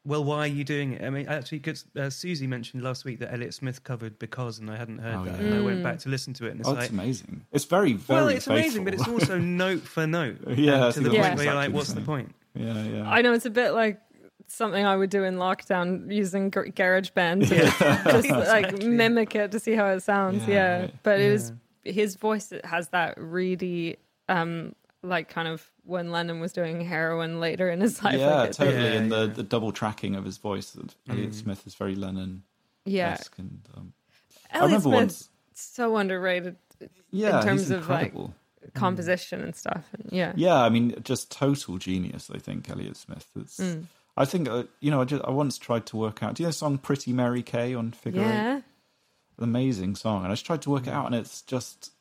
well, 0.05 0.23
why 0.23 0.39
are 0.39 0.47
you 0.47 0.63
doing 0.63 0.93
it? 0.93 1.03
I 1.03 1.09
mean, 1.09 1.27
actually, 1.27 1.59
'cause, 1.59 1.85
uh, 1.97 2.09
Susie 2.09 2.47
mentioned 2.47 2.81
last 2.83 3.05
week 3.05 3.19
that 3.19 3.31
Elliott 3.33 3.53
Smith 3.53 3.83
covered 3.83 4.17
"Because," 4.17 4.57
and 4.59 4.71
I 4.71 4.77
hadn't 4.77 4.97
heard 4.99 5.15
Oh, 5.15 5.25
that, 5.25 5.39
yeah. 5.39 5.45
and 5.45 5.53
I 5.53 5.57
Mm. 5.57 5.65
went 5.65 5.83
back 5.83 5.99
to 5.99 6.09
listen 6.09 6.33
to 6.35 6.47
it, 6.47 6.51
and 6.51 6.59
it's 6.61 6.69
oh, 6.69 6.73
like. 6.73 6.83
it's 6.85 6.91
amazing. 6.93 7.45
It's 7.51 7.65
very, 7.65 7.93
very. 7.93 8.19
well, 8.21 8.27
it's 8.29 8.47
amazing, 8.47 8.85
but 8.85 8.93
it's 8.93 9.07
also 9.07 9.37
note 9.63 9.81
for 9.81 10.07
note. 10.07 10.37
Yeah, 10.47 10.85
and 10.85 10.93
to 10.95 10.99
the 11.01 11.09
that's 11.09 11.27
point 11.27 11.35
where 11.37 11.45
you're 11.45 11.53
like, 11.53 11.71
what's 11.73 11.93
the 11.93 12.01
point? 12.01 12.33
yeah, 12.55 12.83
yeah. 12.85 13.09
I 13.11 13.21
know 13.21 13.33
it's 13.33 13.45
a 13.45 13.49
bit 13.51 13.71
like 13.71 13.99
something 14.47 14.83
I 14.83 14.95
would 14.95 15.11
do 15.11 15.23
in 15.25 15.35
lockdown 15.35 16.11
using 16.11 16.49
Gar- 16.49 16.65
GarageBand 16.65 17.47
to 17.49 17.55
just, 18.11 18.27
just 18.27 18.29
like 18.31 18.81
mimic 18.81 19.35
it 19.35 19.51
to 19.51 19.59
see 19.59 19.73
how 19.73 19.85
it 19.87 19.99
sounds. 19.99 20.47
Yeah, 20.47 20.85
Yeah, 20.85 20.87
but 21.03 21.19
it 21.19 21.31
was 21.31 21.51
his 21.83 22.15
voice 22.15 22.51
has 22.63 22.89
that 22.89 23.15
really 23.17 23.97
um 24.27 24.75
like 25.01 25.29
kind 25.29 25.47
of 25.47 25.69
when 25.85 26.11
Lennon 26.11 26.39
was 26.41 26.51
doing 26.53 26.81
heroin 26.81 27.39
later 27.39 27.69
in 27.69 27.79
his 27.81 28.03
life. 28.03 28.19
yeah, 28.19 28.35
like 28.41 28.51
totally. 28.51 28.77
Yeah, 28.77 28.91
and 28.93 29.11
the, 29.11 29.19
yeah. 29.27 29.33
the 29.33 29.43
double 29.43 29.71
tracking 29.71 30.15
of 30.15 30.25
his 30.25 30.37
voice, 30.37 30.71
that 30.71 30.93
Elliott 31.09 31.31
Mm. 31.31 31.35
Smith 31.35 31.65
is 31.65 31.73
very 31.75 31.95
Lennon 31.95 32.43
yeah. 32.85 33.11
esque. 33.11 33.37
And 33.39 33.61
um, 33.77 33.93
I 34.51 34.57
Elliott 34.57 34.67
remember 34.83 34.83
Smith 34.89 34.93
once, 34.93 35.29
so 35.53 35.95
underrated 35.97 36.57
yeah, 37.11 37.39
in 37.39 37.45
terms 37.45 37.61
he's 37.61 37.71
of 37.71 37.87
like 37.89 38.07
incredible. 38.07 38.33
composition 38.73 39.41
and 39.41 39.55
stuff. 39.55 39.85
And 39.93 40.09
yeah, 40.11 40.33
Yeah, 40.35 40.61
I 40.61 40.69
mean, 40.69 40.95
just 41.03 41.31
total 41.31 41.77
genius. 41.77 42.29
I 42.33 42.37
think 42.37 42.69
Elliott 42.69 42.97
Smith. 42.97 43.25
It's, 43.39 43.59
Mm. 43.59 43.85
I 44.17 44.25
think 44.25 44.49
uh, 44.49 44.63
you 44.81 44.91
know. 44.91 44.99
I, 44.99 45.05
just, 45.05 45.23
I 45.23 45.31
once 45.31 45.57
tried 45.57 45.85
to 45.87 45.97
work 45.97 46.21
out. 46.23 46.35
Do 46.35 46.43
you 46.43 46.47
know 46.47 46.49
the 46.51 46.53
song 46.57 46.77
"Pretty 46.77 47.13
Mary 47.13 47.41
K" 47.41 47.73
on 47.73 47.91
Figure 47.93 48.19
Eight? 48.21 48.25
yeah, 48.25 48.55
An 48.57 48.63
amazing 49.39 49.95
song, 49.95 50.23
and 50.23 50.27
I 50.31 50.33
just 50.33 50.45
tried 50.45 50.61
to 50.63 50.69
work 50.69 50.87
it 50.87 50.93
out, 50.93 51.05
and 51.07 51.15
it's 51.15 51.41
just 51.41 51.91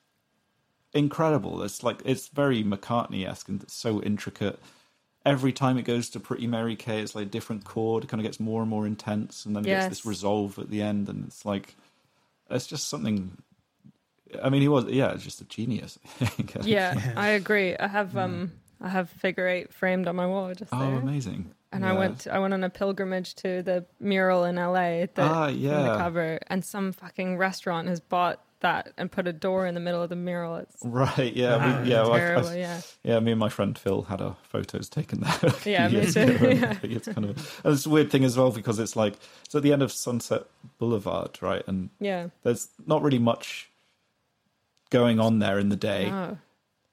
incredible. 0.92 1.62
It's 1.62 1.82
like 1.82 2.00
it's 2.04 2.28
very 2.28 2.64
McCartney 2.64 3.26
esque 3.28 3.48
and 3.48 3.62
it's 3.62 3.74
so 3.74 4.00
intricate. 4.02 4.58
Every 5.26 5.52
time 5.52 5.76
it 5.76 5.82
goes 5.82 6.08
to 6.10 6.20
Pretty 6.20 6.46
Mary 6.46 6.76
K, 6.76 7.00
it's 7.00 7.14
like 7.14 7.26
a 7.26 7.28
different 7.28 7.64
chord. 7.64 8.04
It 8.04 8.06
kind 8.08 8.20
of 8.20 8.24
gets 8.24 8.40
more 8.40 8.62
and 8.62 8.70
more 8.70 8.86
intense, 8.86 9.44
and 9.44 9.54
then 9.54 9.64
it 9.64 9.68
Yes. 9.68 9.84
gets 9.84 10.00
this 10.00 10.06
resolve 10.06 10.58
at 10.58 10.70
the 10.70 10.80
end, 10.80 11.08
and 11.08 11.26
it's 11.26 11.44
like 11.44 11.74
it's 12.50 12.66
just 12.66 12.88
something. 12.88 13.36
I 14.42 14.48
mean, 14.50 14.62
he 14.62 14.68
was 14.68 14.86
yeah, 14.86 15.14
just 15.16 15.40
a 15.40 15.44
genius. 15.44 15.98
I 16.20 16.30
yeah, 16.62 16.94
I 17.16 17.28
agree. 17.30 17.76
I 17.76 17.88
have 17.88 18.16
um 18.16 18.52
I 18.80 18.88
have 18.88 19.10
figure 19.10 19.46
eight 19.48 19.72
framed 19.74 20.06
on 20.06 20.16
my 20.16 20.26
wall 20.26 20.54
just 20.54 20.70
Oh, 20.72 20.78
there. 20.78 20.98
amazing! 20.98 21.52
And 21.70 21.84
I 21.84 21.92
went 21.92 22.26
I 22.26 22.38
went 22.38 22.54
on 22.54 22.64
a 22.64 22.70
pilgrimage 22.70 23.34
to 23.36 23.62
the 23.62 23.84
mural 24.00 24.44
in 24.44 24.56
LA 24.56 25.06
that 25.06 25.18
Ah, 25.18 25.46
from 25.48 25.60
the 25.62 25.94
cover 25.98 26.38
and 26.46 26.64
some 26.64 26.92
fucking 26.92 27.36
restaurant 27.36 27.88
has 27.88 28.00
bought 28.00 28.42
that 28.60 28.92
and 28.96 29.12
put 29.12 29.28
a 29.28 29.32
door 29.32 29.66
in 29.66 29.74
the 29.74 29.80
middle 29.80 30.02
of 30.02 30.08
the 30.08 30.16
mural. 30.16 30.56
It's 30.56 30.76
Right, 30.82 31.32
yeah, 31.36 31.56
Wow, 31.56 31.82
we, 31.82 31.90
yeah, 31.90 32.02
well, 32.02 32.12
I- 32.14 32.50
I- 32.50 32.56
yeah. 32.56 32.80
yeah. 33.04 33.20
Me 33.20 33.30
and 33.32 33.38
my 33.38 33.48
friend 33.50 33.78
Phil 33.78 34.02
had 34.02 34.20
our 34.20 34.36
photos 34.42 34.88
taken 34.88 35.20
there. 35.20 35.52
Yeah, 35.64 35.88
me 35.88 36.10
too, 36.10 36.38
yeah. 36.42 36.76
It's 36.82 37.06
kind 37.06 37.24
of 37.26 37.60
and 37.64 37.74
it's 37.74 37.86
a 37.86 37.90
weird 37.90 38.10
thing 38.10 38.24
as 38.24 38.36
well 38.36 38.50
because 38.50 38.78
it's 38.78 38.96
like 38.96 39.14
it's 39.44 39.54
at 39.54 39.62
the 39.62 39.72
end 39.72 39.82
of 39.82 39.92
Sunset 39.92 40.44
Boulevard, 40.78 41.38
right? 41.42 41.62
And 41.68 41.90
yeah. 42.00 42.28
there's 42.42 42.68
not 42.86 43.02
really 43.02 43.18
much 43.20 43.70
going 44.90 45.20
on 45.20 45.38
there 45.38 45.58
in 45.58 45.68
the 45.68 45.76
day. 45.76 46.10
Oh. 46.10 46.38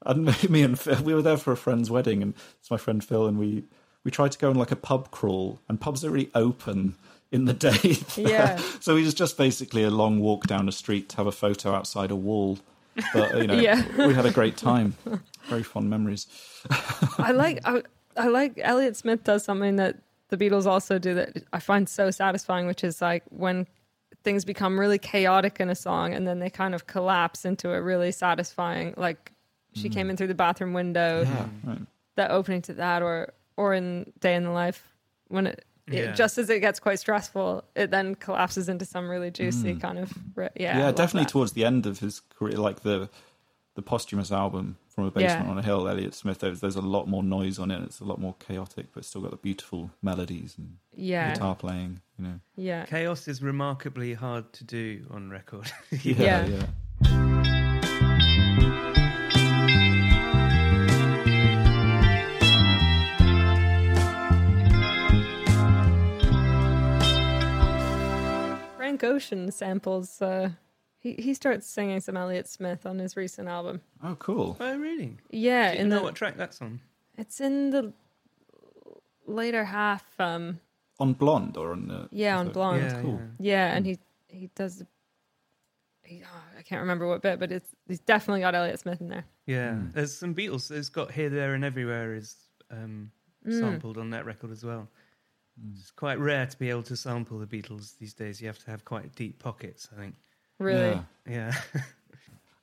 And 0.04 0.26
me 0.50 0.62
and 0.62 0.78
Phil, 0.78 1.02
we 1.02 1.14
were 1.14 1.22
there 1.22 1.38
for 1.38 1.52
a 1.52 1.56
friend's 1.56 1.90
wedding, 1.90 2.22
and 2.22 2.34
it's 2.60 2.70
my 2.70 2.76
friend 2.76 3.02
Phil, 3.02 3.26
and 3.26 3.38
we 3.38 3.64
we 4.06 4.12
tried 4.12 4.30
to 4.30 4.38
go 4.38 4.50
on 4.50 4.54
like 4.54 4.70
a 4.70 4.76
pub 4.76 5.10
crawl, 5.10 5.58
and 5.68 5.80
pubs 5.80 6.04
are 6.04 6.10
really 6.10 6.30
open 6.32 6.94
in 7.32 7.44
the 7.44 7.52
day. 7.52 7.70
there. 8.14 8.28
Yeah. 8.28 8.56
So 8.78 8.94
it 8.94 9.02
was 9.02 9.14
just 9.14 9.36
basically 9.36 9.82
a 9.82 9.90
long 9.90 10.20
walk 10.20 10.46
down 10.46 10.68
a 10.68 10.72
street 10.72 11.08
to 11.08 11.16
have 11.16 11.26
a 11.26 11.32
photo 11.32 11.74
outside 11.74 12.12
a 12.12 12.16
wall. 12.16 12.60
But 13.12 13.36
you 13.36 13.48
know, 13.48 13.54
Yeah. 13.58 13.82
we 14.06 14.14
had 14.14 14.24
a 14.24 14.30
great 14.30 14.56
time. 14.56 14.94
Very 15.48 15.64
fond 15.64 15.90
memories. 15.90 16.28
I 17.18 17.32
like 17.32 17.58
I, 17.64 17.82
I 18.16 18.28
like 18.28 18.60
Elliott 18.62 18.96
Smith 18.96 19.24
does 19.24 19.42
something 19.44 19.74
that 19.74 19.96
the 20.28 20.36
Beatles 20.36 20.66
also 20.66 21.00
do 21.00 21.14
that 21.14 21.42
I 21.52 21.58
find 21.58 21.88
so 21.88 22.12
satisfying, 22.12 22.68
which 22.68 22.84
is 22.84 23.02
like 23.02 23.24
when 23.30 23.66
things 24.22 24.44
become 24.44 24.78
really 24.78 24.98
chaotic 24.98 25.58
in 25.58 25.68
a 25.68 25.74
song 25.74 26.14
and 26.14 26.28
then 26.28 26.38
they 26.38 26.48
kind 26.48 26.76
of 26.76 26.86
collapse 26.86 27.44
into 27.44 27.72
a 27.72 27.82
really 27.82 28.12
satisfying 28.12 28.94
like 28.96 29.32
she 29.72 29.88
mm. 29.88 29.92
came 29.92 30.10
in 30.10 30.16
through 30.16 30.26
the 30.26 30.34
bathroom 30.34 30.72
window 30.72 31.22
Yeah, 31.22 31.46
right. 31.64 31.82
that 32.14 32.30
opening 32.30 32.62
to 32.62 32.74
that 32.74 33.02
or 33.02 33.32
or 33.56 33.74
in 33.74 34.12
day 34.20 34.34
in 34.34 34.44
the 34.44 34.50
life 34.50 34.88
when 35.28 35.46
it, 35.46 35.64
it 35.88 36.14
just 36.14 36.36
as 36.38 36.50
it 36.50 36.60
gets 36.60 36.80
quite 36.80 36.98
stressful 36.98 37.62
it 37.76 37.90
then 37.90 38.14
collapses 38.16 38.68
into 38.68 38.84
some 38.84 39.08
really 39.08 39.30
juicy 39.30 39.74
mm. 39.74 39.80
kind 39.80 39.98
of 39.98 40.12
yeah 40.56 40.78
Yeah, 40.78 40.90
definitely 40.92 41.24
that. 41.24 41.30
towards 41.30 41.52
the 41.52 41.64
end 41.64 41.86
of 41.86 42.00
his 42.00 42.20
career, 42.20 42.56
like 42.58 42.80
the 42.80 43.08
the 43.76 43.82
posthumous 43.82 44.32
album 44.32 44.78
from 44.88 45.04
a 45.04 45.10
basement 45.10 45.44
Yeah. 45.44 45.50
on 45.50 45.58
a 45.58 45.62
hill, 45.62 45.86
Elliott 45.86 46.14
Smith. 46.14 46.38
There's, 46.38 46.60
there's 46.60 46.76
a 46.76 46.80
lot 46.80 47.06
more 47.08 47.22
noise 47.22 47.58
on 47.58 47.70
it. 47.70 47.82
It's 47.82 48.00
a 48.00 48.04
lot 48.04 48.18
more 48.18 48.34
chaotic, 48.38 48.86
but 48.94 49.00
it's 49.00 49.08
still 49.08 49.20
got 49.20 49.32
the 49.32 49.36
beautiful 49.36 49.90
melodies 50.00 50.54
and 50.56 50.78
yeah 50.94 51.34
guitar 51.34 51.54
playing. 51.54 52.00
You 52.18 52.24
know. 52.24 52.40
yeah 52.56 52.86
Chaos 52.86 53.28
is 53.28 53.42
remarkably 53.42 54.14
hard 54.14 54.50
to 54.54 54.64
do 54.64 55.04
on 55.10 55.28
record. 55.30 55.70
Yeah. 56.02 56.46
yeah. 56.46 56.66
Frank 68.98 69.14
Ocean 69.14 69.50
samples. 69.52 70.22
Uh, 70.22 70.50
he 70.98 71.14
he 71.14 71.34
starts 71.34 71.66
singing 71.66 72.00
some 72.00 72.16
Elliott 72.16 72.48
Smith 72.48 72.86
on 72.86 72.98
his 72.98 73.16
recent 73.16 73.48
album. 73.48 73.80
Oh, 74.02 74.14
cool. 74.18 74.56
oh, 74.58 74.76
really? 74.78 75.16
Yeah, 75.30 75.72
Do 75.72 75.76
you 75.76 75.82
in 75.82 75.88
know 75.90 75.96
the 75.98 76.02
what 76.04 76.14
track 76.14 76.36
that's 76.36 76.60
on? 76.62 76.80
it's 77.18 77.40
in 77.40 77.70
the 77.70 77.92
later 79.26 79.64
half. 79.64 80.04
Um, 80.18 80.60
On 80.98 81.12
Blonde 81.12 81.56
or 81.56 81.72
on 81.72 81.88
the 81.88 82.08
yeah, 82.10 82.38
on 82.38 82.46
the- 82.46 82.52
Blonde. 82.52 82.82
yeah, 82.82 83.02
cool. 83.02 83.20
Yeah, 83.38 83.74
and 83.76 83.84
he 83.86 83.98
he 84.28 84.48
does. 84.54 84.82
He, 86.02 86.22
oh, 86.24 86.42
I 86.58 86.62
can't 86.62 86.80
remember 86.80 87.06
what 87.08 87.20
bit, 87.20 87.38
but 87.40 87.50
it's 87.52 87.68
he's 87.88 88.00
definitely 88.00 88.40
got 88.40 88.54
Elliott 88.54 88.78
Smith 88.78 89.00
in 89.00 89.08
there. 89.08 89.24
Yeah, 89.46 89.74
Hmm. 89.74 89.90
there's 89.92 90.16
some 90.16 90.34
Beatles. 90.34 90.68
There's 90.68 90.88
got 90.88 91.10
Here, 91.10 91.28
There, 91.28 91.54
and 91.54 91.64
Everywhere 91.64 92.14
is 92.14 92.36
um, 92.70 93.10
Mm. 93.46 93.60
sampled 93.60 93.96
on 93.98 94.10
that 94.10 94.24
record 94.26 94.50
as 94.50 94.64
well. 94.64 94.88
It's 95.74 95.90
quite 95.90 96.18
rare 96.18 96.46
to 96.46 96.58
be 96.58 96.70
able 96.70 96.82
to 96.84 96.96
sample 96.96 97.38
the 97.38 97.46
Beatles 97.46 97.96
these 97.98 98.12
days. 98.14 98.40
You 98.40 98.46
have 98.48 98.58
to 98.64 98.70
have 98.70 98.84
quite 98.84 99.14
deep 99.14 99.38
pockets, 99.38 99.88
I 99.96 100.00
think. 100.00 100.14
Really, 100.58 101.00
Yeah. 101.26 101.52
Yeah. 101.74 101.82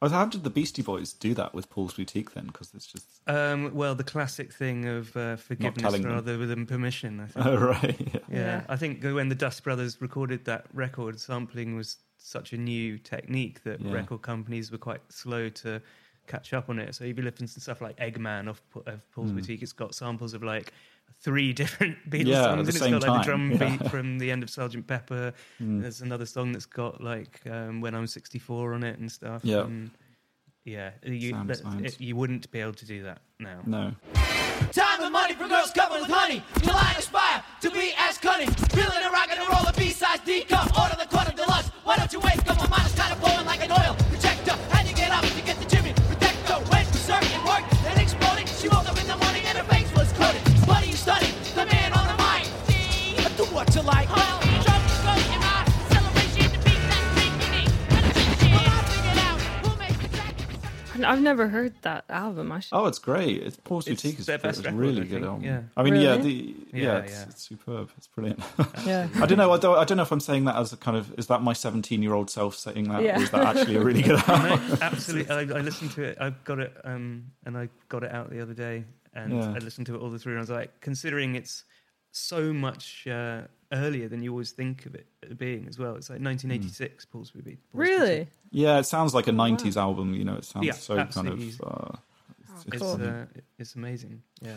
How 0.01 0.25
did 0.25 0.43
the 0.43 0.49
Beastie 0.49 0.81
Boys 0.81 1.13
do 1.13 1.33
that 1.35 1.53
with 1.53 1.69
Paul's 1.69 1.93
Boutique 1.93 2.33
then? 2.33 2.47
Because 2.47 2.73
it's 2.75 2.85
just 2.87 3.21
um, 3.27 3.73
well, 3.73 3.95
the 3.95 4.03
classic 4.03 4.51
thing 4.51 4.85
of 4.85 5.15
uh, 5.15 5.37
forgiveness 5.37 5.81
telling 5.81 6.01
them. 6.01 6.11
rather 6.11 6.45
than 6.45 6.65
permission. 6.65 7.21
I 7.21 7.27
think. 7.27 7.45
oh 7.45 7.55
right, 7.55 7.95
yeah. 8.01 8.19
Yeah. 8.29 8.37
Yeah. 8.39 8.63
I 8.67 8.75
think 8.75 9.01
when 9.01 9.29
the 9.29 9.35
Dust 9.35 9.63
Brothers 9.63 10.01
recorded 10.01 10.43
that 10.43 10.65
record, 10.73 11.21
sampling 11.21 11.77
was 11.77 11.97
such 12.17 12.51
a 12.51 12.57
new 12.57 12.97
technique 12.97 13.63
that 13.63 13.79
Yeah. 13.79 13.93
record 13.93 14.21
companies 14.23 14.73
were 14.73 14.77
quite 14.77 14.99
slow 15.09 15.47
to 15.49 15.81
catch 16.27 16.51
up 16.53 16.69
on 16.69 16.79
it. 16.79 16.93
So 16.95 17.05
if 17.05 17.17
you 17.17 17.23
listen 17.23 17.47
to 17.47 17.59
stuff 17.61 17.79
like 17.79 17.95
Eggman 17.97 18.49
off, 18.49 18.61
Pa- 18.73 18.81
of 18.91 19.09
Paul's 19.13 19.31
Boutique, 19.31 19.61
it's 19.61 19.71
got 19.71 19.95
samples 19.95 20.33
of 20.33 20.43
like 20.43 20.73
three 21.21 21.53
different 21.53 21.97
Beatles. 22.09 22.25
Yeah, 22.27 22.43
songs, 22.43 22.59
and 22.59 22.69
it's 22.69 22.79
same 22.79 22.91
got 22.91 23.07
like 23.07 23.21
the 23.21 23.25
drum 23.25 23.51
Yeah. 23.59 23.77
Beat 23.77 23.89
from 23.89 24.17
the 24.19 24.31
end 24.31 24.43
of 24.43 24.49
Sergeant 24.49 24.87
Pepper. 24.87 25.33
There's 25.59 26.01
another 26.01 26.25
song 26.25 26.51
that's 26.51 26.65
got 26.65 27.01
like 27.03 27.41
um, 27.49 27.81
When 27.81 27.93
I'm 27.95 28.07
64 28.07 28.73
on 28.73 28.83
it 28.83 28.99
and 28.99 29.11
stuff. 29.11 29.41
Yeah. 29.43 29.61
And 29.65 29.91
yeah, 30.65 30.91
you, 31.03 31.31
that- 31.45 31.61
it- 31.83 31.99
you 31.99 32.15
wouldn't 32.15 32.49
be 32.51 32.59
able 32.61 32.73
to 32.73 32.85
do 32.85 33.03
that 33.03 33.21
now. 33.39 33.59
No. 33.65 33.93
Time 34.71 35.01
and 35.03 35.11
money 35.13 35.33
for 35.35 35.47
girls 35.47 35.71
covered 35.71 36.01
with 36.01 36.09
honey. 36.09 36.41
Your 36.63 36.73
line 36.73 36.95
aspire 36.97 37.43
to 37.61 37.69
be 37.69 37.93
as 37.97 38.17
cunning. 38.17 38.49
Feeling 38.71 39.03
a 39.03 39.09
rock 39.11 39.27
and 39.29 39.39
roll, 39.49 39.67
a 39.67 39.73
B-size 39.73 40.19
D 40.25 40.43
cup. 40.45 40.65
Order 40.79 40.95
the 40.97 41.05
quarter 41.05 41.31
deluxe. 41.35 41.67
Why 41.83 41.97
don't 41.97 42.11
you 42.13 42.19
wake 42.21 42.39
up? 42.49 42.57
My 42.57 42.67
mind 42.69 42.87
is 42.87 42.95
kind 42.95 43.11
of 43.13 43.19
blowing 43.19 43.45
like 43.45 43.61
an 43.63 43.71
oil 43.71 43.93
projector. 44.09 44.55
Had 44.71 44.87
to 44.87 44.95
get 44.95 45.11
up 45.11 45.21
to 45.25 45.41
get 45.43 45.57
the 45.59 45.65
Jimmy 45.67 45.93
protector. 45.93 46.57
Went 46.71 46.87
to 46.87 46.97
circuit 46.97 47.43
work, 47.45 47.63
then 47.83 47.99
exploding. 47.99 48.47
She 48.47 48.69
woke 48.69 48.87
up 48.89 48.97
in 48.99 49.05
the 49.05 49.17
morning 49.17 49.42
makes 59.79 59.97
the 59.97 60.07
track. 60.09 60.37
And 60.95 61.05
I've 61.05 61.21
never 61.21 61.47
heard 61.47 61.73
that 61.81 62.05
album. 62.09 62.51
I 62.51 62.59
should. 62.59 62.73
Oh, 62.75 62.85
it's 62.85 62.99
great. 62.99 63.41
It's 63.41 63.57
Paul's 63.57 63.87
It's 63.87 64.01
Boutique 64.03 64.19
is 64.19 64.25
their 64.27 64.35
it's 64.35 64.43
best 64.43 64.63
record, 64.65 64.77
really 64.77 65.03
good 65.05 65.23
album. 65.23 65.43
yeah. 65.43 65.61
I 65.75 65.83
mean, 65.83 65.95
yeah, 65.95 66.17
the 66.17 66.55
yeah, 66.71 66.81
Yeah, 66.83 66.97
it's, 66.99 67.11
yeah. 67.13 67.23
it's 67.29 67.41
superb. 67.41 67.89
It's 67.97 68.07
brilliant. 68.07 68.39
Yeah. 68.85 69.07
I 69.15 69.25
don't 69.25 69.37
know. 69.37 69.51
I 69.51 69.57
don't. 69.57 69.77
I 69.77 69.83
don't 69.85 69.97
know 69.97 70.03
if 70.03 70.11
I'm 70.11 70.19
saying 70.19 70.45
that 70.45 70.55
as 70.55 70.71
a 70.73 70.77
kind 70.77 70.95
of 70.97 71.13
is 71.17 71.27
that 71.27 71.41
my 71.41 71.53
17 71.53 72.01
year 72.03 72.13
old 72.13 72.29
self 72.29 72.55
saying 72.55 72.89
that, 72.89 73.01
Yeah. 73.01 73.19
or 73.19 73.23
is 73.23 73.31
that 73.31 73.55
actually 73.57 73.75
a 73.77 73.83
really 73.83 74.01
good 74.01 74.19
album? 74.27 74.67
No, 74.69 74.77
absolutely. 74.81 75.33
I, 75.33 75.39
I 75.41 75.61
listened 75.61 75.91
to 75.91 76.03
it. 76.03 76.17
I 76.21 76.29
got 76.43 76.59
it, 76.59 76.73
um, 76.83 77.25
and 77.45 77.57
I 77.57 77.69
got 77.89 78.03
it 78.03 78.11
out 78.11 78.29
the 78.29 78.41
other 78.41 78.53
day, 78.53 78.85
and 79.13 79.33
Yeah. 79.33 79.53
I 79.55 79.57
listened 79.59 79.87
to 79.87 79.95
it 79.95 79.99
all 79.99 80.07
the 80.09 80.13
way 80.13 80.19
through. 80.19 80.33
And 80.33 80.39
I 80.39 80.41
was 80.41 80.49
like, 80.49 80.79
considering 80.81 81.35
it's 81.35 81.63
so 82.13 82.53
much 82.53 83.05
uh, 83.07 83.41
earlier 83.71 84.07
than 84.07 84.23
you 84.23 84.31
always 84.31 84.51
think 84.51 84.85
of 84.85 84.95
it 84.95 85.05
being 85.37 85.67
as 85.67 85.77
well. 85.77 85.95
It's 85.95 86.09
like 86.09 86.21
1986. 86.21 87.05
Paul's 87.05 87.31
Boutique. 87.31 87.59
Paul's 87.71 87.79
Really? 87.89 88.09
Boutique. 88.19 88.27
Yeah, 88.51 88.77
it 88.79 88.85
sounds 88.85 89.13
like 89.13 89.27
a 89.27 89.31
90s 89.31 89.75
album. 89.75 90.13
You 90.13 90.23
know, 90.23 90.35
it 90.35 90.45
sounds 90.45 90.65
Yeah, 90.65 90.73
so 90.73 90.95
kind 91.05 91.27
of. 91.27 91.61
Uh, 91.61 91.97
It's, 92.71 92.81
Cool. 92.81 93.01
uh, 93.03 93.25
it's 93.57 93.75
amazing. 93.75 94.21
Yeah. 94.41 94.55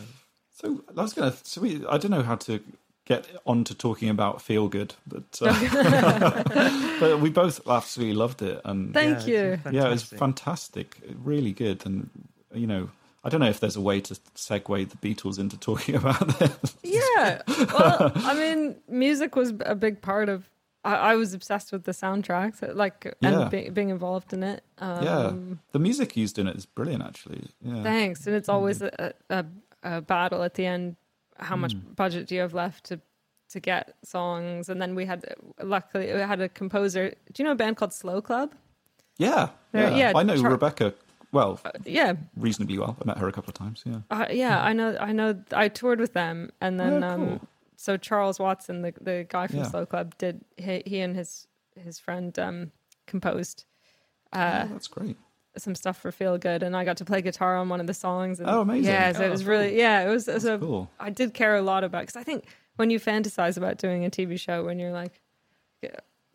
so 0.54 0.84
I 0.96 1.02
was 1.02 1.12
gonna. 1.14 1.32
So 1.42 1.60
we. 1.62 1.84
I 1.86 1.96
don't 1.98 2.10
know 2.10 2.22
how 2.22 2.36
to 2.36 2.60
get 3.06 3.26
on 3.46 3.64
to 3.64 3.74
talking 3.74 4.10
about 4.10 4.42
feel 4.42 4.68
good, 4.68 4.94
but 5.06 5.24
uh, 5.40 6.96
but 7.00 7.20
we 7.20 7.30
both 7.30 7.66
absolutely 7.66 8.14
loved 8.14 8.42
it, 8.42 8.60
and 8.64 8.92
Thank 8.92 9.26
Yeah, 9.26 9.32
you. 9.32 9.58
yeah, 9.72 9.86
it 9.86 9.90
was 9.90 10.02
fantastic. 10.02 10.18
fantastic, 10.18 11.00
really 11.24 11.52
good, 11.52 11.86
and 11.86 12.10
you 12.54 12.66
know, 12.66 12.90
I 13.26 13.28
don't 13.28 13.40
know 13.40 13.48
if 13.48 13.58
there's 13.60 13.76
a 13.76 13.80
way 13.80 14.00
to 14.02 14.14
segue 14.36 14.88
the 14.88 14.96
Beatles 14.98 15.38
into 15.38 15.58
talking 15.58 15.94
about 16.02 16.26
this. 16.38 16.76
Yeah. 16.82 17.42
Well, 17.48 18.12
I 18.14 18.34
mean, 18.34 18.76
music 18.88 19.34
was 19.36 19.52
a 19.64 19.74
big 19.74 20.00
part 20.00 20.28
of. 20.28 20.48
I, 20.84 20.94
I 20.94 21.14
was 21.16 21.34
obsessed 21.34 21.72
with 21.72 21.82
the 21.84 21.90
soundtracks, 21.92 22.62
like, 22.76 23.04
and 23.20 23.40
Yeah. 23.40 23.48
be, 23.48 23.68
being 23.70 23.88
involved 23.88 24.32
in 24.32 24.44
it. 24.44 24.62
Um, 24.78 25.04
yeah, 25.04 25.32
the 25.72 25.80
music 25.80 26.16
used 26.16 26.38
in 26.38 26.46
it 26.46 26.54
is 26.56 26.64
brilliant, 26.66 27.02
actually. 27.02 27.48
Yeah, 27.60 27.82
Thanks, 27.82 28.26
and 28.28 28.36
it's 28.36 28.48
always 28.48 28.80
a, 28.82 29.12
a, 29.28 29.44
a 29.82 30.00
battle 30.02 30.44
at 30.44 30.54
the 30.54 30.64
end. 30.66 30.94
How 31.38 31.56
much 31.56 31.74
Mm. 31.74 31.96
budget 31.96 32.28
do 32.28 32.34
you 32.36 32.40
have 32.42 32.54
left 32.54 32.84
to 32.86 33.00
to 33.50 33.60
get 33.60 33.94
songs? 34.04 34.68
And 34.68 34.80
then 34.80 34.94
we 34.94 35.04
had, 35.04 35.24
luckily, 35.60 36.12
we 36.12 36.20
had 36.20 36.40
a 36.40 36.48
composer. 36.48 37.10
Do 37.32 37.42
you 37.42 37.44
know 37.44 37.52
a 37.52 37.56
band 37.56 37.76
called 37.76 37.92
Slow 37.92 38.22
Club? 38.22 38.54
yeah, 39.18 39.48
yeah. 39.74 39.96
yeah, 39.96 40.12
I 40.14 40.22
know 40.22 40.36
Char- 40.36 40.50
Rebecca 40.52 40.94
well, 41.32 41.60
Yeah, 41.84 42.14
reasonably 42.36 42.78
well. 42.78 42.96
I 43.00 43.04
met 43.06 43.18
her 43.18 43.28
a 43.28 43.32
couple 43.32 43.50
of 43.50 43.54
times. 43.54 43.82
Yeah, 43.86 44.00
Uh, 44.10 44.26
yeah, 44.30 44.62
I 44.62 44.72
know. 44.72 44.96
I 45.00 45.12
know. 45.12 45.42
I 45.52 45.68
toured 45.68 46.00
with 46.00 46.12
them, 46.12 46.50
and 46.60 46.78
then 46.80 47.02
Oh, 47.04 47.14
cool. 47.16 47.32
um, 47.32 47.48
so 47.76 47.96
Charles 47.96 48.38
Watson, 48.38 48.82
the 48.82 48.92
the 49.00 49.26
guy 49.28 49.46
from 49.46 49.58
Yeah. 49.60 49.70
Slow 49.70 49.86
Club, 49.86 50.16
did 50.18 50.42
he, 50.56 50.82
he 50.86 51.00
and 51.00 51.14
his 51.16 51.46
his 51.82 51.98
friend 51.98 52.36
um, 52.38 52.72
composed 53.06 53.64
uh, 54.32 54.64
oh, 54.66 54.72
that's 54.72 54.88
great. 54.88 55.16
some 55.58 55.74
stuff 55.74 55.98
for 55.98 56.10
Feel 56.10 56.36
Good, 56.38 56.62
and 56.62 56.76
I 56.76 56.84
got 56.84 56.96
to 56.98 57.04
play 57.04 57.20
guitar 57.22 57.56
on 57.56 57.68
one 57.68 57.80
of 57.80 57.86
the 57.86 57.94
songs. 57.94 58.40
And 58.40 58.48
Oh, 58.48 58.60
amazing. 58.62 58.84
Yeah, 58.92 59.12
so 59.12 59.22
Oh, 59.22 59.26
it 59.26 59.30
was 59.30 59.42
cool. 59.42 59.50
really 59.52 59.78
yeah, 59.78 60.02
it 60.06 60.08
was. 60.10 60.26
It 60.28 60.34
was 60.34 60.44
a, 60.46 60.58
cool. 60.58 60.90
I 60.98 61.10
did 61.10 61.34
care 61.34 61.56
a 61.56 61.62
lot 61.62 61.84
about 61.84 62.02
because 62.02 62.16
I 62.16 62.22
think 62.24 62.44
when 62.76 62.90
you 62.90 62.98
fantasize 63.00 63.56
about 63.56 63.78
doing 63.78 64.04
a 64.04 64.10
TV 64.10 64.38
show, 64.38 64.64
when 64.64 64.78
you're 64.78 64.92
like, 64.92 65.20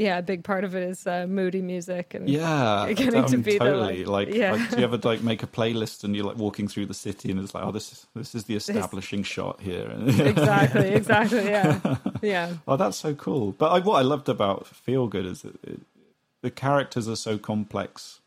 yeah, 0.01 0.17
a 0.17 0.21
big 0.21 0.43
part 0.43 0.63
of 0.63 0.75
it 0.75 0.83
is 0.83 1.05
uh, 1.05 1.27
moody 1.27 1.61
music 1.61 2.13
and 2.13 2.27
Yeah, 2.29 2.91
getting 2.95 3.25
to 3.25 3.37
be 3.37 3.53
the, 3.53 3.59
totally. 3.59 4.03
like- 4.05 4.27
like, 4.27 4.35
yeah. 4.35 4.53
like, 4.53 4.69
do 4.71 4.77
you 4.77 4.83
ever 4.83 4.97
like 4.97 5.21
make 5.21 5.43
a 5.43 5.47
playlist 5.59 6.03
and 6.03 6.15
you're 6.15 6.25
like 6.25 6.37
walking 6.37 6.67
through 6.67 6.87
the 6.87 6.93
city 6.93 7.29
and 7.31 7.39
it's 7.39 7.53
like, 7.53 7.63
oh, 7.63 7.71
this 7.71 7.91
is 7.91 8.07
this 8.15 8.35
is 8.35 8.43
the 8.45 8.55
establishing 8.55 9.23
shot 9.23 9.61
here. 9.61 9.91
exactly, 10.07 10.89
exactly, 10.89 11.45
yeah, 11.45 11.97
yeah. 12.21 12.53
Oh, 12.67 12.77
that's 12.77 12.97
so 12.97 13.13
cool. 13.13 13.51
But 13.51 13.69
I, 13.71 13.79
what 13.79 13.95
I 13.97 14.01
loved 14.01 14.27
about 14.27 14.67
Feel 14.67 15.07
Good 15.07 15.25
is 15.25 15.43
that 15.43 15.63
it, 15.63 15.81
the 16.41 16.51
characters 16.51 17.07
are 17.07 17.15
so 17.15 17.37
complex, 17.37 18.19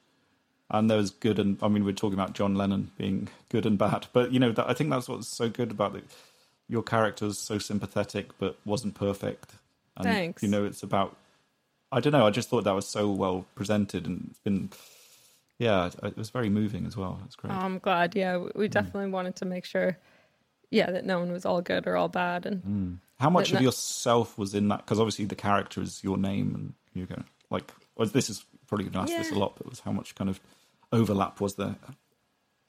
and 0.70 0.89
there's 0.89 1.11
good 1.11 1.39
and 1.39 1.59
I 1.61 1.68
mean, 1.68 1.85
we're 1.85 1.93
talking 1.93 2.14
about 2.18 2.35
John 2.35 2.55
Lennon 2.55 2.93
being 2.97 3.29
good 3.49 3.66
and 3.66 3.77
bad, 3.77 4.07
but 4.12 4.33
you 4.33 4.39
know, 4.39 4.53
that, 4.53 4.68
I 4.68 4.75
think 4.75 4.91
that's 4.91 5.09
what's 5.09 5.29
so 5.29 5.49
good 5.49 5.70
about 5.72 5.97
it. 5.97 6.05
Your 6.68 6.83
character's 6.83 7.39
so 7.39 7.59
sympathetic, 7.59 8.31
but 8.39 8.57
wasn't 8.64 8.95
perfect. 8.95 9.53
And, 9.97 10.05
Thanks. 10.07 10.43
You 10.43 10.49
know, 10.49 10.64
it's 10.64 10.83
about. 10.83 11.16
I 11.93 12.01
don't 12.01 12.12
know. 12.12 12.26
I 12.26 12.30
just 12.30 12.49
thought 12.49 12.64
that 12.64 12.74
was 12.74 12.89
so 12.89 13.11
well 13.11 13.47
presented, 13.55 14.07
and 14.07 14.28
it's 14.30 14.41
been. 14.41 14.70
Yeah, 15.59 15.91
it 16.03 16.16
was 16.16 16.30
very 16.30 16.49
moving 16.49 16.85
as 16.85 16.97
well. 16.97 17.20
It's 17.26 17.37
great. 17.37 17.53
Oh, 17.53 17.57
I'm 17.57 17.78
glad. 17.78 18.16
Yeah, 18.16 18.39
we- 18.57 18.68
Mm. 18.68 18.70
definitely 18.72 19.11
wanted 19.11 19.37
to 19.37 19.45
make 19.45 19.64
sure, 19.64 19.97
yeah, 20.70 20.91
that 20.91 21.05
no 21.05 21.20
one 21.20 21.30
was 21.30 21.47
all 21.47 21.61
good 21.62 21.87
or 21.87 21.97
all 21.97 22.09
bad, 22.09 22.45
and 22.47 22.62
Mm. 22.64 22.99
How 23.20 23.30
much 23.30 23.53
of 23.53 23.61
yourself 23.61 24.37
was 24.37 24.55
in 24.57 24.66
that? 24.68 24.78
Because 24.78 24.99
obviously 24.99 25.24
the 25.26 25.37
character 25.37 25.80
is 25.80 26.03
your 26.03 26.16
name, 26.18 26.53
and 26.55 26.74
you 26.95 27.07
go 27.07 27.22
like. 27.51 27.72
Well, 27.97 28.09
this 28.09 28.28
is 28.28 28.45
probably 28.66 28.87
going 28.87 29.07
to 29.07 29.12
ask 29.12 29.16
this 29.22 29.30
a 29.30 29.39
lot, 29.39 29.55
but 29.57 29.68
was 29.70 29.78
how 29.78 29.93
much 29.93 30.16
kind 30.16 30.28
of 30.28 30.41
overlap 30.91 31.41
was 31.41 31.55
there? 31.55 31.76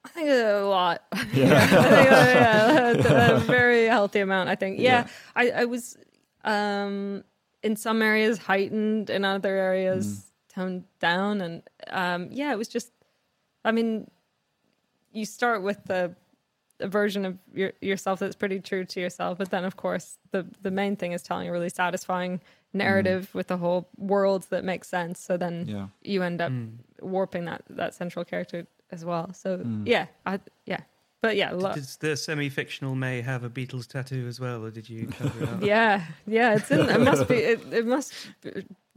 I 0.03 0.09
think 0.09 0.29
a 0.29 0.59
lot. 0.65 1.01
Yeah. 1.33 1.45
Uh, 1.63 3.01
yeah, 3.01 3.31
a, 3.31 3.35
a 3.37 3.39
very 3.39 3.85
healthy 3.87 4.19
amount. 4.19 4.49
I 4.49 4.55
think. 4.55 4.79
Yeah, 4.79 5.05
Yeah. 5.05 5.07
I, 5.35 5.49
I 5.61 5.65
was 5.65 5.97
um, 6.43 7.23
in 7.65 7.75
some 7.75 8.01
areas 8.11 8.37
heightened, 8.37 9.09
in 9.09 9.25
other 9.25 9.55
areas 9.69 10.05
Mm. 10.05 10.53
toned 10.55 10.83
down, 10.99 11.41
and 11.41 11.55
um, 12.01 12.21
yeah, 12.31 12.51
it 12.53 12.57
was 12.57 12.69
just. 12.69 12.91
I 13.67 13.71
mean, 13.71 14.09
you 15.11 15.25
start 15.25 15.63
with 15.63 15.83
the 15.85 16.15
a 16.81 16.87
version 16.89 17.23
of 17.25 17.37
your, 17.53 17.71
yourself 17.81 18.19
that's 18.19 18.35
pretty 18.35 18.59
true 18.59 18.83
to 18.83 18.99
yourself, 18.99 19.37
but 19.37 19.49
then 19.49 19.63
of 19.63 19.75
course 19.77 20.17
the 20.31 20.45
the 20.61 20.71
main 20.71 20.95
thing 20.97 21.13
is 21.13 21.23
telling 21.23 21.47
a 21.47 21.51
really 21.51 21.69
satisfying 21.69 22.41
narrative 22.73 23.33
with 23.33 23.47
the 23.47 23.55
whole 23.57 23.87
world 23.97 24.45
that 24.49 24.63
makes 24.65 24.87
sense. 24.89 25.17
So 25.27 25.37
then 25.37 25.55
Yeah. 25.67 25.87
you 26.03 26.21
end 26.21 26.41
up 26.41 26.51
Mm. 26.51 26.79
warping 26.99 27.45
that 27.45 27.61
that 27.69 27.93
central 27.95 28.25
character 28.25 28.67
as 28.91 29.05
well. 29.05 29.31
So 29.33 29.49
Mm. 29.59 29.87
yeah, 29.87 30.05
I 30.25 30.39
yeah, 30.65 30.81
but 31.21 31.35
yeah, 31.35 31.51
lo- 31.51 31.73
Does 31.73 31.97
the 31.97 32.15
semi-fictional 32.15 32.95
Mae 32.95 33.21
have 33.21 33.43
a 33.43 33.49
Beatles 33.49 33.87
tattoo 33.87 34.27
as 34.27 34.39
well, 34.39 34.63
or 34.63 34.71
did 34.71 34.89
you 34.89 35.07
cover 35.07 35.59
yeah, 35.65 36.03
yeah. 36.27 36.55
It's 36.55 36.69
in. 36.71 36.81
It 36.89 37.01
must 37.01 37.27
be. 37.27 37.35
It, 37.35 37.61
it 37.73 37.85
must 37.87 38.13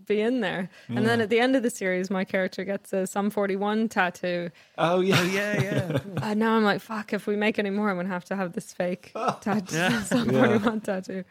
be 0.06 0.20
in 0.20 0.40
there. 0.40 0.70
And 0.88 1.06
then 1.06 1.20
at 1.20 1.28
the 1.30 1.38
end 1.40 1.54
of 1.56 1.62
the 1.62 1.70
series, 1.70 2.10
my 2.10 2.24
character 2.24 2.64
gets 2.64 2.92
a 2.92 3.06
Sum 3.06 3.30
Forty 3.30 3.56
One 3.56 3.88
tattoo. 3.88 4.50
Oh 4.76 5.00
yeah, 5.00 5.16
Oh 5.20 5.22
yeah, 5.24 5.62
yeah. 5.62 5.98
And 6.22 6.38
now 6.40 6.56
I'm 6.56 6.64
like, 6.64 6.80
fuck. 6.80 7.12
If 7.12 7.26
we 7.26 7.36
make 7.36 7.58
any 7.58 7.70
more, 7.70 7.90
I'm 7.90 7.96
gonna 7.96 8.08
have 8.08 8.24
to 8.26 8.36
have 8.36 8.52
this 8.52 8.72
fake 8.72 9.12
tattoo, 9.40 9.76
Yeah. 9.76 10.02
Sum 10.02 10.30
Yeah. 10.30 10.46
Forty 10.46 10.64
One 10.64 10.80
tattoo. 10.80 11.24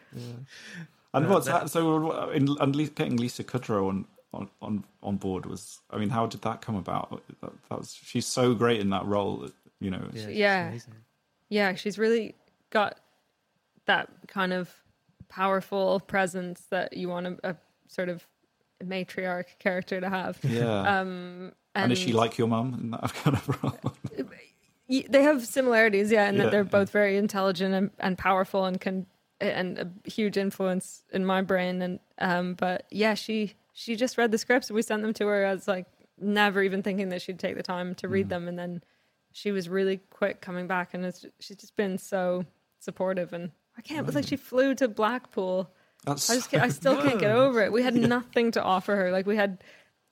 And 1.14 1.26
Uh, 1.26 1.28
what's 1.28 1.46
that- 1.46 1.62
that? 1.62 1.70
So, 1.70 2.30
in, 2.30 2.48
and 2.60 2.94
getting 2.94 3.16
Lisa 3.16 3.42
Kudrow 3.44 3.88
on, 3.88 4.04
on 4.34 4.48
on 4.60 4.84
on 5.02 5.16
board 5.16 5.46
was. 5.46 5.80
I 5.90 5.98
mean, 5.98 6.10
how 6.10 6.26
did 6.26 6.42
that 6.42 6.60
come 6.60 6.76
about? 6.76 7.22
That, 7.40 7.52
that 7.70 7.78
was. 7.78 7.98
She's 8.04 8.26
so 8.26 8.54
great 8.54 8.80
in 8.80 8.90
that 8.90 9.06
role. 9.06 9.48
That, 9.80 9.84
You 9.84 9.90
know. 9.90 10.08
Yeah, 10.12 10.20
it's- 10.22 10.36
Yeah. 10.36 10.68
amazing. 10.68 10.94
Yeah, 11.48 11.74
she's 11.74 11.98
really 11.98 12.34
got 12.70 12.98
that 13.86 14.08
kind 14.28 14.52
of 14.52 14.70
powerful 15.28 16.00
presence 16.00 16.60
that 16.70 16.96
you 16.96 17.08
want 17.08 17.26
a, 17.26 17.38
a 17.42 17.56
sort 17.86 18.08
of 18.08 18.26
matriarch 18.84 19.58
character 19.58 20.00
to 20.00 20.08
have. 20.08 20.38
Yeah. 20.42 21.00
Um, 21.00 21.52
and, 21.74 21.92
is 21.92 21.98
she 21.98 22.12
like 22.12 22.38
your 22.38 22.48
mum 22.48 22.74
in 22.80 22.90
that 22.90 23.14
kind 23.14 23.36
of 23.36 23.62
role? 23.62 23.78
They 24.88 25.22
have 25.22 25.46
similarities, 25.46 26.10
yeah, 26.10 26.28
in 26.28 26.36
Yeah, 26.36 26.44
that 26.44 26.50
they're 26.50 26.62
yeah. 26.62 26.68
both 26.70 26.90
very 26.90 27.16
intelligent 27.16 27.72
and, 27.74 27.90
and 28.00 28.18
powerful 28.18 28.64
and 28.64 28.80
can 28.80 29.06
and 29.40 29.78
a 29.78 30.10
huge 30.10 30.36
influence 30.36 31.04
in 31.12 31.24
my 31.24 31.40
brain. 31.42 31.80
And 31.82 32.00
um, 32.18 32.54
but 32.54 32.86
yeah, 32.90 33.14
she 33.14 33.54
she 33.74 33.94
just 33.96 34.18
read 34.18 34.32
the 34.32 34.38
scripts. 34.38 34.70
We 34.70 34.82
sent 34.82 35.02
them 35.02 35.12
to 35.14 35.26
her 35.28 35.44
as 35.44 35.68
like 35.68 35.86
never 36.20 36.62
even 36.62 36.82
thinking 36.82 37.10
that 37.10 37.22
she'd 37.22 37.38
take 37.38 37.54
the 37.56 37.62
time 37.62 37.94
to 37.96 38.08
Mm. 38.08 38.10
read 38.10 38.28
them, 38.28 38.48
and 38.48 38.58
then 38.58 38.82
she 39.32 39.52
was 39.52 39.68
really 39.68 39.98
quick 40.10 40.40
coming 40.40 40.66
back, 40.66 40.94
and 40.94 41.04
it's, 41.04 41.24
she's 41.38 41.56
just 41.56 41.76
been 41.76 41.98
so 41.98 42.44
supportive. 42.78 43.32
And 43.32 43.50
I 43.76 43.82
can't. 43.82 44.06
It's 44.06 44.16
like 44.16 44.26
she 44.26 44.36
flew 44.36 44.74
to 44.76 44.88
Blackpool. 44.88 45.70
That's 46.04 46.30
I 46.30 46.34
just 46.36 46.54
I 46.54 46.68
still 46.68 47.00
can't 47.00 47.18
get 47.18 47.32
over 47.32 47.60
it. 47.60 47.72
We 47.72 47.82
had 47.82 47.94
nothing 47.94 48.52
to 48.52 48.62
offer 48.62 48.94
her. 48.96 49.10
Like 49.10 49.26
we 49.26 49.36
had 49.36 49.62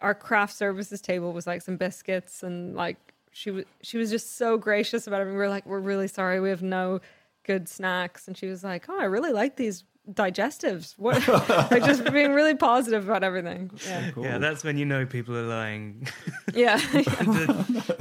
our 0.00 0.14
craft 0.14 0.54
services 0.54 1.00
table 1.00 1.32
was 1.32 1.46
like 1.46 1.62
some 1.62 1.76
biscuits 1.76 2.42
and 2.42 2.74
like 2.74 3.14
she 3.32 3.50
was 3.50 3.64
she 3.82 3.98
was 3.98 4.10
just 4.10 4.36
so 4.36 4.56
gracious 4.56 5.06
about 5.06 5.20
everything. 5.20 5.38
We 5.38 5.44
were 5.44 5.50
like, 5.50 5.66
we're 5.66 5.80
really 5.80 6.08
sorry, 6.08 6.40
we 6.40 6.50
have 6.50 6.62
no 6.62 7.00
good 7.44 7.68
snacks, 7.68 8.26
and 8.26 8.36
she 8.36 8.46
was 8.46 8.64
like, 8.64 8.86
oh, 8.88 8.98
I 8.98 9.04
really 9.04 9.32
like 9.32 9.56
these 9.56 9.84
digestives. 10.12 10.94
What? 10.96 11.26
like 11.70 11.84
just 11.84 12.10
being 12.12 12.32
really 12.32 12.54
positive 12.54 13.08
about 13.08 13.24
everything. 13.24 13.70
Yeah, 13.86 14.10
Yeah, 14.16 14.38
that's 14.38 14.64
when 14.64 14.78
you 14.78 14.84
know 14.84 15.06
people 15.06 15.36
are 15.36 15.46
lying. 15.46 16.06
yeah, 16.54 16.80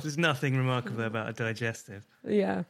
There's 0.01 0.17
nothing 0.17 0.57
remarkable 0.57 1.03
about 1.03 1.29
a 1.29 1.33
digestive. 1.33 2.05
yeah. 2.27 2.63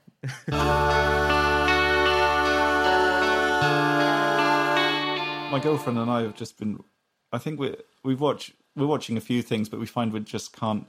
my 5.55 5.59
girlfriend 5.61 5.97
and 5.97 6.11
I 6.11 6.21
have 6.23 6.36
just 6.36 6.57
been. 6.57 6.83
I 7.31 7.38
think 7.38 7.59
we 7.59 7.75
we've 8.03 8.19
watched 8.19 8.53
we're 8.75 8.88
watching 8.88 9.15
a 9.17 9.21
few 9.21 9.41
things, 9.41 9.69
but 9.69 9.79
we 9.79 9.86
find 9.86 10.11
we 10.11 10.19
just 10.19 10.53
can't. 10.55 10.86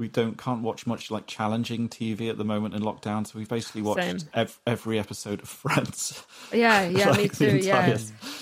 We 0.00 0.08
don't 0.08 0.36
can't 0.38 0.62
watch 0.62 0.86
much 0.86 1.10
like 1.10 1.26
challenging 1.26 1.88
TV 1.88 2.28
at 2.30 2.38
the 2.38 2.44
moment 2.44 2.74
in 2.74 2.80
lockdown. 2.82 3.26
So 3.26 3.38
we've 3.38 3.48
basically 3.48 3.82
watched 3.82 4.24
ev- 4.34 4.58
every 4.66 4.98
episode 4.98 5.42
of 5.42 5.48
Friends. 5.62 6.24
Yeah, 6.52 6.82
yeah, 6.88 7.12
me 7.16 7.28
too. 7.28 7.58
Yeah. 7.58 7.96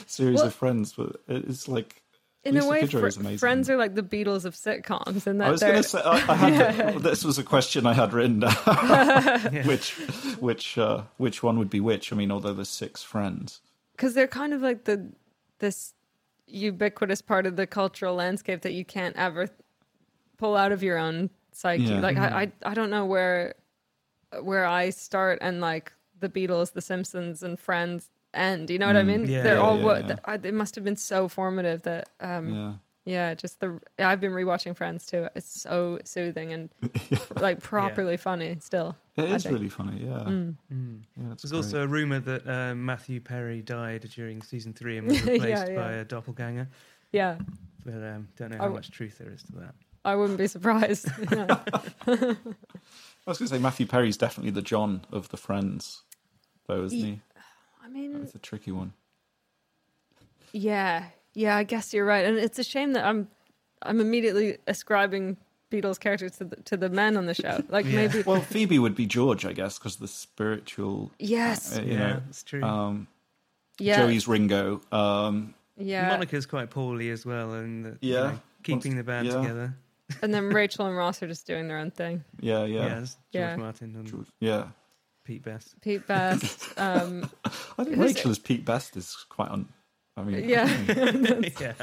series 0.06 0.36
Well- 0.36 0.46
of 0.46 0.54
Friends, 0.54 0.92
but 0.94 1.16
it's 1.28 1.66
like 1.68 2.00
In 2.44 2.54
Lisa 2.54 2.66
a 2.66 2.70
way, 2.70 2.86
fr- 2.86 3.36
Friends 3.38 3.68
are 3.68 3.76
like 3.76 3.94
the 3.96 4.02
Beatles 4.02 4.44
of 4.44 4.54
sitcoms, 4.54 5.26
and 5.26 5.40
that 5.40 5.48
I 5.48 5.50
was 5.50 5.60
going 5.60 5.74
to 5.74 5.82
say 5.82 6.00
I, 6.02 6.12
I 6.32 6.34
had 6.36 6.98
this 7.02 7.24
was 7.24 7.38
a 7.38 7.44
question 7.44 7.84
I 7.86 7.92
had 7.92 8.12
written 8.12 8.40
down. 8.40 9.66
which 9.66 9.90
which 10.38 10.78
uh, 10.78 11.02
which 11.16 11.42
one 11.42 11.58
would 11.58 11.70
be 11.70 11.80
which? 11.80 12.12
I 12.12 12.16
mean, 12.16 12.30
although 12.30 12.54
there's 12.54 12.68
six 12.70 13.02
friends. 13.02 13.60
because 13.96 14.14
they're 14.14 14.28
kind 14.28 14.54
of 14.54 14.62
like 14.62 14.84
the 14.84 15.10
this 15.58 15.92
ubiquitous 16.46 17.20
part 17.20 17.46
of 17.46 17.56
the 17.56 17.66
cultural 17.66 18.14
landscape 18.14 18.62
that 18.62 18.72
you 18.72 18.84
can't 18.84 19.16
ever 19.16 19.48
pull 20.38 20.56
out 20.56 20.72
of 20.72 20.82
your 20.82 20.96
own 20.96 21.28
psyche. 21.58 21.82
Yeah. 21.84 22.00
Like 22.00 22.16
I, 22.16 22.42
I, 22.42 22.70
I 22.70 22.74
don't 22.74 22.90
know 22.90 23.04
where 23.06 23.54
where 24.42 24.66
I 24.66 24.90
start 24.90 25.38
and 25.40 25.60
like 25.60 25.92
the 26.20 26.28
Beatles, 26.28 26.72
the 26.72 26.80
Simpsons, 26.82 27.42
and 27.42 27.58
Friends 27.58 28.10
end. 28.34 28.70
You 28.70 28.78
know 28.78 28.86
what 28.86 28.96
I 28.96 29.02
mean? 29.02 29.26
Yeah, 29.26 29.42
they're 29.42 29.54
yeah, 29.56 29.60
all 29.60 29.78
yeah, 29.78 29.84
what 29.84 30.08
yeah. 30.08 30.16
I, 30.24 30.34
it 30.34 30.54
must 30.54 30.74
have 30.74 30.84
been 30.84 30.96
so 30.96 31.28
formative 31.28 31.82
that 31.82 32.10
um 32.20 32.54
Yeah. 32.54 32.72
yeah, 33.04 33.34
just 33.34 33.60
the 33.60 33.80
I've 33.98 34.20
been 34.20 34.32
rewatching 34.32 34.76
Friends 34.76 35.06
too. 35.06 35.28
It's 35.34 35.60
so 35.62 35.98
soothing 36.04 36.52
and 36.52 36.68
like 37.40 37.60
properly 37.60 38.16
funny 38.16 38.56
still. 38.60 38.96
It 39.16 39.22
I 39.22 39.34
is 39.36 39.42
think. 39.44 39.54
really 39.54 39.68
funny, 39.70 40.04
yeah. 40.04 40.24
Mm. 40.28 40.54
yeah 40.70 41.32
it's 41.32 41.42
There's 41.42 41.50
great. 41.52 41.58
also 41.58 41.82
a 41.82 41.86
rumor 41.88 42.20
that 42.20 42.46
uh, 42.46 42.74
Matthew 42.74 43.20
Perry 43.20 43.62
died 43.62 44.08
during 44.14 44.42
season 44.42 44.72
three 44.74 44.98
and 44.98 45.08
was 45.08 45.20
replaced 45.24 45.68
yeah. 45.68 45.74
by 45.74 45.92
a 45.94 46.04
doppelganger. 46.04 46.68
Yeah, 47.10 47.38
But 47.86 47.94
um, 47.94 48.28
don't 48.36 48.50
know 48.50 48.58
how 48.58 48.64
w- 48.64 48.74
much 48.76 48.90
truth 48.90 49.16
there 49.18 49.32
is 49.32 49.42
to 49.44 49.52
that. 49.60 49.74
I 50.04 50.14
wouldn't 50.14 50.38
be 50.38 50.46
surprised. 50.46 51.06
Yeah. 51.30 51.58
I 52.06 53.30
was 53.30 53.38
going 53.38 53.48
to 53.48 53.54
say 53.56 53.58
Matthew 53.58 53.86
Perry's 53.86 54.16
definitely 54.16 54.52
the 54.52 54.62
John 54.62 55.02
of 55.12 55.28
the 55.28 55.36
Friends, 55.36 56.02
though, 56.66 56.84
isn't 56.84 56.98
he? 56.98 57.20
I 57.84 57.88
mean, 57.88 58.20
It's 58.22 58.34
a 58.34 58.38
tricky 58.38 58.72
one. 58.72 58.94
yeah, 60.52 61.04
yeah. 61.34 61.56
I 61.56 61.62
guess 61.64 61.92
you're 61.92 62.06
right, 62.06 62.24
and 62.24 62.38
it's 62.38 62.58
a 62.58 62.64
shame 62.64 62.92
that 62.94 63.04
I'm, 63.04 63.28
I'm 63.82 64.00
immediately 64.00 64.56
ascribing 64.66 65.36
Beatles 65.70 66.00
characters 66.00 66.32
to 66.38 66.44
the, 66.44 66.56
to 66.62 66.76
the 66.78 66.88
men 66.88 67.16
on 67.18 67.26
the 67.26 67.34
show. 67.34 67.62
Like 67.68 67.84
Yeah. 67.84 67.96
maybe, 67.96 68.22
Well, 68.22 68.40
Phoebe 68.40 68.78
would 68.78 68.94
be 68.94 69.04
George, 69.06 69.44
I 69.44 69.52
guess, 69.52 69.78
because 69.78 69.96
the 69.96 70.08
spiritual. 70.08 71.10
yes, 71.18 71.76
uh, 71.76 71.82
you 71.82 71.92
Yeah, 71.92 71.98
know, 71.98 72.22
it's 72.30 72.42
true. 72.42 72.62
Um, 72.62 73.08
yeah, 73.78 73.96
Joey's 73.98 74.26
Ringo. 74.26 74.80
Um, 74.90 75.54
yeah. 75.76 76.08
Monica's 76.08 76.46
quite 76.46 76.70
poorly 76.70 77.10
as 77.10 77.26
well, 77.26 77.52
and 77.52 77.84
the, 77.84 77.98
you 78.00 78.14
Yeah. 78.14 78.20
know, 78.22 78.40
keeping 78.62 78.96
the 78.96 79.04
band 79.04 79.26
Yeah. 79.28 79.40
together. 79.42 79.76
And 80.22 80.32
then 80.34 80.48
Rachel 80.50 80.86
and 80.86 80.96
Ross 80.96 81.22
are 81.22 81.26
just 81.28 81.46
doing 81.46 81.68
their 81.68 81.78
own 81.78 81.90
thing. 81.90 82.24
yeah, 82.40 82.64
Yeah, 82.64 82.86
yeah. 82.86 82.98
it's 83.00 83.14
George 83.14 83.20
Yeah. 83.32 83.56
Martin 83.56 83.94
and 83.96 84.06
George- 84.06 84.28
yeah. 84.40 84.68
Pete 85.24 85.42
Best. 85.44 85.78
Pete 85.82 86.06
Best, 86.06 86.68
um, 86.78 87.30
I 87.44 87.84
think 87.84 87.96
Who's- 87.96 88.14
Rachel 88.14 88.30
as 88.30 88.38
Pete 88.38 88.64
Best 88.64 88.96
is 88.96 89.14
quite 89.28 89.50
on. 89.50 89.68
I 90.16 90.22
mean, 90.22 90.48
yeah, 90.48 90.66
yeah, 91.60 91.74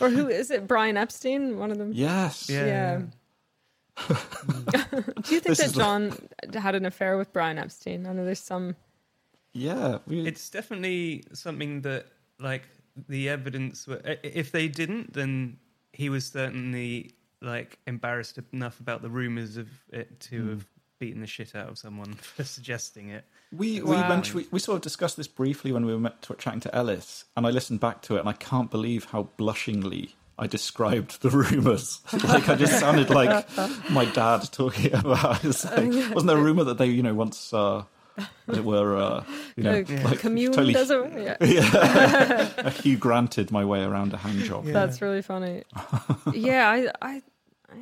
or 0.00 0.10
who 0.10 0.28
is 0.28 0.50
it? 0.50 0.66
Brian 0.68 0.96
Epstein, 0.96 1.58
one 1.58 1.70
of 1.72 1.78
them. 1.78 1.90
Yes. 1.92 2.48
yeah, 2.48 2.66
Yeah. 2.66 3.02
Do 4.08 4.14
you 5.34 5.40
think 5.40 5.44
This 5.44 5.58
that 5.58 5.66
is 5.66 5.72
the- 5.72 5.78
John 5.80 6.16
had 6.54 6.74
an 6.74 6.86
affair 6.86 7.16
with 7.18 7.32
Brian 7.32 7.58
Epstein? 7.58 8.06
I 8.06 8.12
know 8.12 8.24
there's 8.24 8.38
some. 8.40 8.76
Yeah. 9.52 9.98
we- 10.06 10.26
It's 10.26 10.48
definitely 10.50 11.24
something 11.32 11.80
that, 11.82 12.06
like, 12.38 12.68
the 13.08 13.28
evidence. 13.28 13.86
were- 13.86 14.00
i- 14.04 14.18
If 14.22 14.52
they 14.52 14.68
didn't, 14.68 15.12
then 15.14 15.58
he 15.92 16.08
was 16.08 16.26
certainly 16.28 17.14
like 17.42 17.78
embarrassed 17.86 18.38
enough 18.52 18.80
about 18.80 19.02
the 19.02 19.10
rumors 19.10 19.56
of 19.56 19.68
it 19.90 20.20
to 20.20 20.40
Hmm. 20.42 20.48
have 20.50 20.66
beaten 20.98 21.20
the 21.22 21.26
shit 21.26 21.54
out 21.54 21.68
of 21.68 21.78
someone 21.78 22.12
for 22.36 22.44
suggesting 22.44 23.08
it. 23.08 23.24
We 23.52 23.80
we, 23.80 23.96
Wow. 23.96 24.08
mentioned, 24.08 24.36
we 24.42 24.46
we 24.52 24.58
sort 24.58 24.76
of 24.76 24.82
discussed 24.82 25.16
this 25.16 25.28
briefly 25.28 25.72
when 25.72 25.86
we 25.86 25.92
were 25.92 25.98
met 26.00 26.20
to, 26.22 26.34
chatting 26.34 26.60
to 26.60 26.74
Elis, 26.74 27.24
and 27.36 27.46
I 27.46 27.50
listened 27.50 27.80
back 27.80 28.02
to 28.02 28.16
it, 28.16 28.20
and 28.20 28.28
I 28.28 28.34
can't 28.34 28.70
believe 28.70 29.06
how 29.06 29.24
blushingly 29.38 30.14
I 30.38 30.46
described 30.46 31.20
the 31.22 31.30
rumours. 31.50 32.00
like 32.24 32.48
I 32.48 32.54
just 32.54 32.78
sounded 32.78 33.10
like 33.10 33.46
my 33.90 34.04
dad 34.06 34.42
talking 34.52 34.94
about. 34.94 35.44
It. 35.44 35.64
like, 35.64 36.14
wasn't 36.14 36.26
there 36.28 36.38
a 36.38 36.42
rumor 36.42 36.64
that 36.64 36.78
they, 36.78 36.86
you 36.86 37.02
know, 37.02 37.14
once, 37.14 37.52
uh, 37.52 37.84
as 38.48 38.60
were, 38.60 38.96
uh, 38.96 39.24
you 39.56 39.64
know, 39.64 39.84
like 40.04 40.18
commune 40.20 40.52
totally, 40.52 40.72
does 40.74 40.90
it. 40.90 41.12
Yeah. 41.14 41.36
yeah, 41.40 42.70
Hugh 42.70 42.96
granted 42.98 43.50
my 43.50 43.64
way 43.64 43.82
around 43.82 44.12
a 44.12 44.16
hand 44.18 44.40
job. 44.44 44.64
That's 44.66 45.00
really 45.02 45.22
funny. 45.22 45.64
yeah, 46.34 46.68
I, 46.70 46.90
I, 47.02 47.22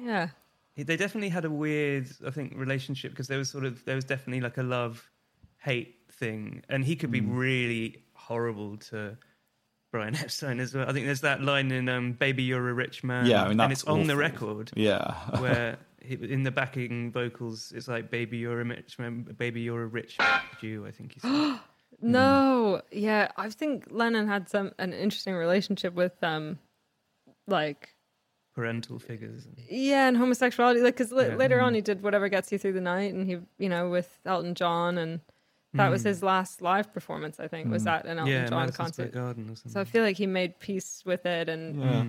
yeah, 0.02 0.28
They 0.76 0.96
definitely 0.96 1.28
had 1.30 1.44
a 1.44 1.50
weird, 1.50 2.08
I 2.26 2.30
think, 2.30 2.54
relationship 2.56 3.12
because 3.12 3.28
there 3.28 3.38
was 3.38 3.50
sort 3.50 3.64
of 3.64 3.84
there 3.84 3.96
was 3.96 4.04
definitely 4.04 4.40
like 4.40 4.58
a 4.58 4.62
love 4.62 5.10
hate 5.58 5.96
thing, 6.12 6.62
and 6.68 6.84
he 6.84 6.94
could 6.96 7.10
be 7.10 7.20
Hmm. 7.20 7.36
really 7.36 8.04
horrible 8.14 8.76
to 8.90 9.16
Brian 9.90 10.14
Epstein 10.24 10.60
as 10.60 10.74
well. 10.74 10.88
I 10.88 10.92
think 10.92 11.06
there's 11.06 11.22
that 11.22 11.42
line 11.42 11.70
in 11.72 11.88
um, 11.88 12.12
"Baby, 12.12 12.42
You're 12.44 12.68
a 12.68 12.74
Rich 12.74 13.02
Man," 13.04 13.26
Yeah, 13.26 13.40
I 13.40 13.44
mean, 13.44 13.52
and 13.52 13.60
that's 13.60 13.80
it's 13.82 13.84
on 13.88 14.06
the 14.06 14.16
record 14.16 14.70
Yeah. 14.76 15.14
where 15.40 15.78
he, 16.02 16.14
in 16.14 16.42
the 16.44 16.50
backing 16.52 17.10
vocals 17.10 17.72
it's 17.74 17.88
like 17.88 18.10
"Baby, 18.10 18.38
You're 18.38 18.60
a 18.60 18.64
Rich 18.64 18.98
Man," 18.98 19.22
"Baby, 19.36 19.62
You're 19.62 19.82
a 19.82 19.86
Rich 19.86 20.18
Jew." 20.60 20.86
I 20.86 20.90
think 20.92 21.14
he 21.14 21.20
said. 21.20 21.58
no, 22.02 22.82
yeah. 22.92 23.28
I 23.36 23.48
think 23.50 23.86
Lennon 23.90 24.28
had 24.28 24.48
some 24.48 24.72
an 24.78 24.92
interesting 24.92 25.34
relationship 25.34 25.94
with 25.94 26.12
um, 26.22 26.58
like 27.46 27.94
parental 28.58 28.98
figures. 28.98 29.46
And, 29.46 29.56
yeah, 29.70 30.08
and 30.08 30.16
homosexuality. 30.16 30.80
Like, 30.80 30.96
because 30.96 31.12
Yeah. 31.12 31.36
later 31.36 31.60
on 31.60 31.74
mm. 31.74 31.76
he 31.76 31.80
did 31.80 32.02
whatever 32.02 32.28
gets 32.28 32.50
you 32.50 32.58
through 32.58 32.72
the 32.72 32.80
night, 32.80 33.14
and 33.14 33.24
he, 33.24 33.38
you 33.56 33.68
know, 33.68 33.88
with 33.88 34.18
Elton 34.26 34.56
John, 34.56 34.98
and 34.98 35.20
that 35.74 35.90
was 35.90 36.02
mm. 36.02 36.06
his 36.06 36.24
last 36.24 36.60
live 36.60 36.92
performance. 36.92 37.38
I 37.38 37.46
think 37.46 37.70
was 37.70 37.82
mm. 37.82 37.84
that 37.84 38.04
an 38.06 38.18
Elton 38.18 38.32
yeah, 38.32 38.46
John 38.46 38.58
Madison 38.62 38.84
concert. 38.84 39.12
Garden 39.12 39.44
or 39.44 39.54
something. 39.54 39.70
So 39.70 39.80
I 39.80 39.84
feel 39.84 40.02
like 40.02 40.16
he 40.16 40.26
made 40.26 40.58
peace 40.58 41.04
with 41.06 41.24
it, 41.24 41.48
and 41.48 41.80
Yeah. 41.80 42.04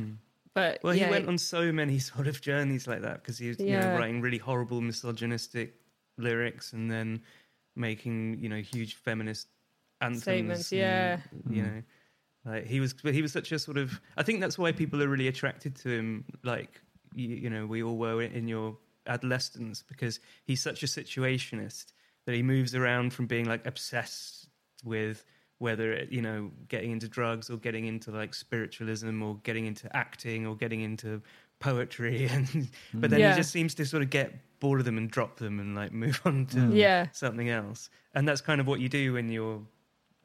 but 0.55 0.79
Well, 0.81 0.95
yeah, 0.95 1.05
he 1.05 1.11
went 1.11 1.27
on 1.27 1.37
so 1.37 1.71
many 1.71 1.99
sort 2.11 2.27
of 2.27 2.41
journeys 2.41 2.87
like 2.87 3.03
that 3.03 3.21
because 3.21 3.37
he 3.37 3.49
was 3.49 3.59
you 3.59 3.79
know, 3.79 3.95
writing 3.99 4.19
really 4.19 4.39
horrible 4.39 4.81
misogynistic 4.81 5.75
lyrics 6.17 6.73
and 6.73 6.89
then 6.89 7.21
making 7.75 8.39
you 8.39 8.49
know 8.49 8.59
huge 8.59 8.95
feminist 8.95 9.49
anthems. 10.01 10.23
Statements, 10.23 10.71
and, 10.71 10.81
yeah. 10.81 11.19
you 11.47 11.61
know, 11.61 11.83
like 12.49 12.65
he 12.65 12.79
was, 12.79 12.93
but 12.93 13.13
he 13.13 13.21
was 13.21 13.31
such 13.31 13.51
a 13.51 13.59
sort 13.59 13.77
of. 13.77 13.99
I 14.17 14.23
think 14.23 14.41
that's 14.41 14.57
why 14.57 14.71
people 14.71 15.01
are 15.03 15.07
really 15.07 15.27
attracted 15.27 15.75
to 15.77 15.89
him. 15.89 16.25
Like 16.43 16.81
you, 17.13 17.27
you 17.29 17.49
know, 17.49 17.65
we 17.65 17.83
all 17.83 17.97
were 17.97 18.21
in 18.21 18.47
your 18.47 18.77
adolescence 19.07 19.83
because 19.87 20.19
he's 20.45 20.61
such 20.61 20.83
a 20.83 20.85
situationist 20.85 21.93
that 22.25 22.35
he 22.35 22.43
moves 22.43 22.75
around 22.75 23.11
from 23.13 23.25
being 23.27 23.45
like 23.45 23.65
obsessed 23.65 24.47
with 24.83 25.25
whether 25.57 25.91
it, 25.91 26.11
you 26.11 26.21
know 26.21 26.51
getting 26.67 26.91
into 26.91 27.07
drugs 27.07 27.49
or 27.49 27.57
getting 27.57 27.85
into 27.85 28.11
like 28.11 28.33
spiritualism 28.33 29.21
or 29.21 29.35
getting 29.43 29.65
into 29.65 29.93
acting 29.95 30.45
or 30.45 30.55
getting 30.55 30.81
into 30.81 31.21
poetry 31.59 32.27
and 32.31 32.69
but 32.93 33.09
then 33.09 33.19
Yeah. 33.19 33.31
he 33.31 33.35
just 33.35 33.51
seems 33.51 33.73
to 33.75 33.85
sort 33.85 34.03
of 34.03 34.09
get 34.09 34.31
bored 34.61 34.79
of 34.79 34.85
them 34.85 34.97
and 34.97 35.09
drop 35.11 35.37
them 35.37 35.59
and 35.59 35.75
like 35.75 35.91
move 35.91 36.21
on 36.25 36.45
to 36.47 36.69
Yeah. 36.73 37.07
something 37.11 37.49
else 37.49 37.89
and 38.13 38.27
that's 38.27 38.41
kind 38.41 38.61
of 38.61 38.67
what 38.67 38.79
you 38.79 38.87
do 38.89 39.13
when 39.13 39.29
you're 39.29 39.61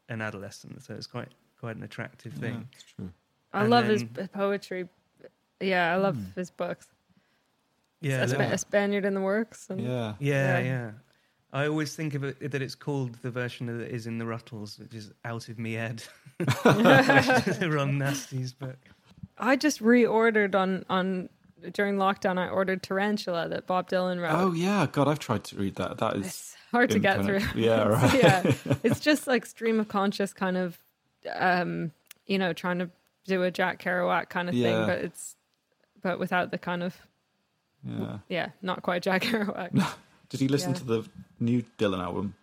an 0.09 0.21
adolescent 0.21 0.83
so 0.83 0.93
it's 0.93 1.07
quite 1.07 1.29
quite 1.65 1.75
an 1.77 1.83
attractive 1.83 2.33
Yeah, 2.35 2.39
thing 2.41 2.67
true. 2.95 3.09
I 3.53 3.61
and 3.61 3.69
love 3.71 3.85
his 3.85 4.03
then- 4.03 4.27
p- 4.27 4.27
poetry. 4.27 4.87
Yeah, 5.59 5.93
I 5.93 5.95
love 5.97 6.15
hmm. 6.15 6.23
his 6.35 6.51
books. 6.51 6.87
yeah 8.01 8.21
a, 8.23 8.27
Spa- 8.27 8.37
that- 8.37 8.53
a 8.53 8.57
Spaniard 8.57 9.03
in 9.05 9.13
the 9.15 9.21
works. 9.21 9.67
And, 9.69 9.81
Yeah. 9.81 10.13
yeah 10.19 10.59
Yeah. 10.59 10.63
yeah 10.63 10.91
I 11.53 11.67
always 11.67 11.95
think 11.95 12.13
of 12.13 12.23
it 12.23 12.51
that 12.51 12.61
it's 12.61 12.75
called 12.75 13.15
the 13.21 13.31
version 13.31 13.65
that 13.67 13.89
is 13.89 14.05
in 14.07 14.17
the 14.17 14.25
Ruttles, 14.25 14.77
which 14.77 14.93
is 14.93 15.11
Out 15.23 15.47
of 15.49 15.57
Me 15.57 15.73
head, 15.73 16.03
Ron 16.65 17.97
Nasty's 17.97 18.51
book. 18.53 18.77
I 19.37 19.55
just 19.55 19.81
reordered 19.81 20.53
on 20.53 20.85
on 20.89 21.29
during 21.71 21.95
lockdown. 21.95 22.37
I 22.37 22.49
ordered 22.49 22.83
Tarantula 22.83 23.47
that 23.49 23.65
Bob 23.67 23.89
Dylan 23.89 24.21
wrote. 24.21 24.33
Oh 24.35 24.51
yeah, 24.53 24.85
God, 24.91 25.07
I've 25.07 25.19
tried 25.19 25.45
to 25.45 25.55
read 25.55 25.75
that. 25.75 25.97
That 25.99 26.17
is 26.17 26.25
It's 26.27 26.55
hard 26.71 26.89
to 26.91 26.99
get 26.99 27.23
through. 27.23 27.37
impenetrable. 27.37 27.61
Yeah, 27.69 27.83
right. 27.87 28.13
yeah, 28.13 28.53
it's 28.83 28.99
just 28.99 29.25
like 29.25 29.45
stream 29.45 29.79
of 29.79 29.87
conscious 29.87 30.33
kind 30.33 30.57
of, 30.57 30.77
um, 31.33 31.91
you 32.25 32.37
know, 32.37 32.53
trying 32.53 32.79
to 32.79 32.89
do 33.25 33.43
a 33.43 33.51
Jack 33.51 33.81
Kerouac 33.81 34.29
kind 34.29 34.49
of 34.49 34.55
Yeah. 34.55 34.69
thing, 34.85 34.87
but 34.87 34.99
it's 35.05 35.35
but 36.01 36.19
without 36.19 36.51
the 36.51 36.57
kind 36.57 36.83
of 36.83 36.95
Yeah. 37.83 38.19
yeah, 38.29 38.49
not 38.61 38.81
quite 38.83 39.01
Jack 39.01 39.21
Kerouac. 39.29 39.95
Did 40.29 40.41
you 40.41 40.47
listen 40.47 40.71
Yeah. 40.71 40.77
to 40.79 40.83
the 40.83 41.09
new 41.39 41.63
Dylan 41.77 42.01
album? 42.03 42.35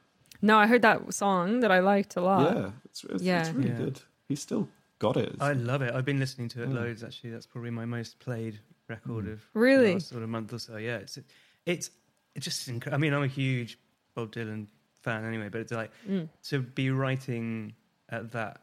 no, 0.45 0.59
I 0.59 0.67
heard 0.67 0.83
that 0.83 1.15
song 1.15 1.61
that 1.61 1.71
I 1.71 1.79
liked 1.81 2.17
a 2.17 2.21
lot. 2.21 2.57
yeah, 2.57 2.71
it's, 2.85 3.05
it's, 3.05 3.23
yeah. 3.23 3.41
it's 3.43 3.51
really 3.51 3.71
Yeah. 3.71 3.77
good. 3.77 4.01
He's 4.29 4.41
still 4.43 4.69
got 4.99 5.17
it. 5.17 5.37
I 5.41 5.53
love 5.53 5.83
it. 5.83 5.95
I've 5.95 6.05
been 6.05 6.19
listening 6.19 6.49
to 6.51 6.63
it 6.65 6.69
Mm. 6.71 6.75
loads. 6.75 7.05
Actually, 7.05 7.31
that's 7.31 7.47
probably 7.47 7.71
my 7.71 7.85
most 7.85 8.19
played 8.19 8.59
record 8.89 9.29
of 9.29 9.41
the 9.53 9.59
Really? 9.61 9.93
last 9.95 10.09
sort 10.09 10.23
of 10.23 10.29
month 10.29 10.53
or 10.53 10.59
so. 10.59 10.77
Yeah, 10.79 10.97
it's 10.97 11.19
it's 11.67 11.91
it's 12.35 12.45
just. 12.45 12.69
Inc- 12.69 12.93
I 12.93 12.97
mean, 12.97 13.13
I'm 13.13 13.23
a 13.23 13.27
huge 13.29 13.79
Bob 14.15 14.33
Dylan 14.33 14.67
fan 15.03 15.25
anyway, 15.25 15.49
but 15.49 15.61
it's 15.61 15.71
like 15.73 15.91
Mm. 16.09 16.29
to 16.49 16.61
be 16.61 16.91
writing 16.91 17.75
at 18.09 18.33
that 18.33 18.62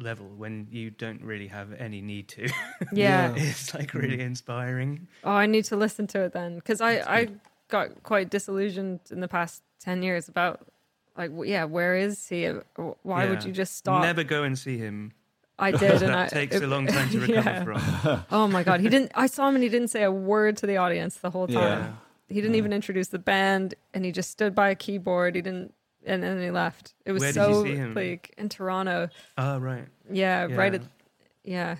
level 0.00 0.26
when 0.36 0.66
you 0.70 0.90
don't 0.90 1.22
really 1.22 1.48
have 1.48 1.72
any 1.78 2.00
need 2.00 2.28
to. 2.28 2.48
Yeah. 2.92 3.34
it's 3.36 3.74
like 3.74 3.94
really 3.94 4.20
inspiring. 4.20 5.06
Oh, 5.24 5.32
I 5.32 5.46
need 5.46 5.64
to 5.66 5.76
listen 5.76 6.06
to 6.08 6.20
it 6.20 6.32
then 6.32 6.56
because 6.56 6.80
I 6.80 6.92
I 7.00 7.28
got 7.68 8.02
quite 8.02 8.30
disillusioned 8.30 9.00
in 9.10 9.20
the 9.20 9.28
past 9.28 9.62
ten 9.78 10.02
years 10.02 10.28
about 10.28 10.66
like 11.16 11.30
yeah, 11.44 11.64
where 11.64 11.96
is 11.96 12.28
he? 12.28 12.46
Uh, 12.46 12.60
Why 13.02 13.28
would 13.28 13.44
you 13.44 13.52
just 13.52 13.76
stop? 13.76 14.02
Never 14.02 14.24
go 14.24 14.42
and 14.42 14.58
see 14.58 14.78
him. 14.78 15.12
I 15.58 15.70
did, 15.82 16.02
and 16.02 16.14
that 16.14 16.26
I, 16.26 16.28
takes 16.28 16.56
it- 16.56 16.62
a 16.62 16.66
long 16.66 16.86
time 16.86 17.10
to 17.10 17.20
recover 17.20 17.50
yeah. 17.50 17.64
from. 17.64 18.24
Oh 18.30 18.48
my 18.48 18.62
god, 18.62 18.80
he 18.80 18.88
didn't. 18.88 19.12
I 19.14 19.26
saw 19.26 19.48
him 19.48 19.56
and 19.56 19.62
he 19.62 19.68
didn't 19.68 19.88
say 19.88 20.02
a 20.02 20.10
word 20.12 20.56
to 20.58 20.66
the 20.66 20.78
audience 20.78 21.16
the 21.16 21.30
whole 21.30 21.46
time. 21.46 21.56
Yeah. 21.56 21.92
He 22.28 22.40
didn't 22.40 22.54
even 22.54 22.72
introduce 22.72 23.08
the 23.08 23.18
band, 23.18 23.74
and 23.92 24.04
he 24.04 24.12
just 24.12 24.30
stood 24.30 24.54
by 24.54 24.70
a 24.70 24.74
keyboard. 24.76 25.34
He 25.34 25.42
didn't, 25.42 25.74
and 26.06 26.22
then 26.22 26.40
he 26.40 26.50
left. 26.50 26.94
It 27.04 27.12
was 27.12 27.20
Where 27.20 27.32
so 27.32 27.62
like 27.94 28.34
in 28.38 28.48
Toronto. 28.48 29.08
Oh 29.38 29.58
right. 29.58 29.86
Yeah, 30.10 30.44
right 30.44 30.74
at 30.74 30.82
yeah. 31.44 31.76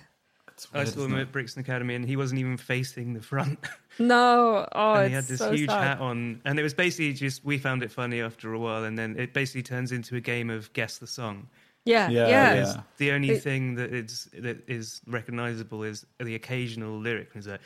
It's 0.49 0.67
I 0.73 0.79
weird, 0.79 0.87
saw 0.89 0.99
isn't 0.99 1.11
him 1.11 1.17
it? 1.17 1.21
at 1.23 1.31
Brixton 1.31 1.61
Academy, 1.61 1.95
and 1.95 2.05
he 2.05 2.15
wasn't 2.15 2.39
even 2.39 2.57
facing 2.57 3.13
the 3.13 3.21
front. 3.21 3.59
No, 3.99 4.65
oh, 4.71 4.93
and 4.93 5.03
it's 5.03 5.09
he 5.09 5.15
had 5.15 5.23
this 5.25 5.39
so 5.39 5.51
huge 5.51 5.69
sad. 5.69 5.83
hat 5.83 5.99
on, 5.99 6.39
and 6.45 6.57
it 6.57 6.63
was 6.63 6.73
basically 6.73 7.11
just 7.11 7.43
we 7.43 7.57
found 7.57 7.83
it 7.83 7.91
funny 7.91 8.21
after 8.21 8.53
a 8.53 8.57
while, 8.57 8.85
and 8.85 8.97
then 8.97 9.17
it 9.19 9.33
basically 9.33 9.63
turns 9.63 9.91
into 9.91 10.15
a 10.15 10.21
game 10.21 10.49
of 10.49 10.71
guess 10.71 10.97
the 10.97 11.05
song. 11.07 11.49
Yeah, 11.83 12.09
Yeah, 12.09 12.27
yeah, 12.29 12.53
yeah. 12.55 12.81
The 12.97 13.11
only 13.11 13.31
It- 13.31 13.43
thing 13.43 13.75
that 13.75 13.91
is 13.93 14.29
that 14.39 14.63
is 14.69 15.01
recognizable 15.07 15.83
is 15.83 16.05
the 16.21 16.35
occasional 16.35 16.97
lyric. 16.99 17.31
It's 17.35 17.47
like. 17.47 17.59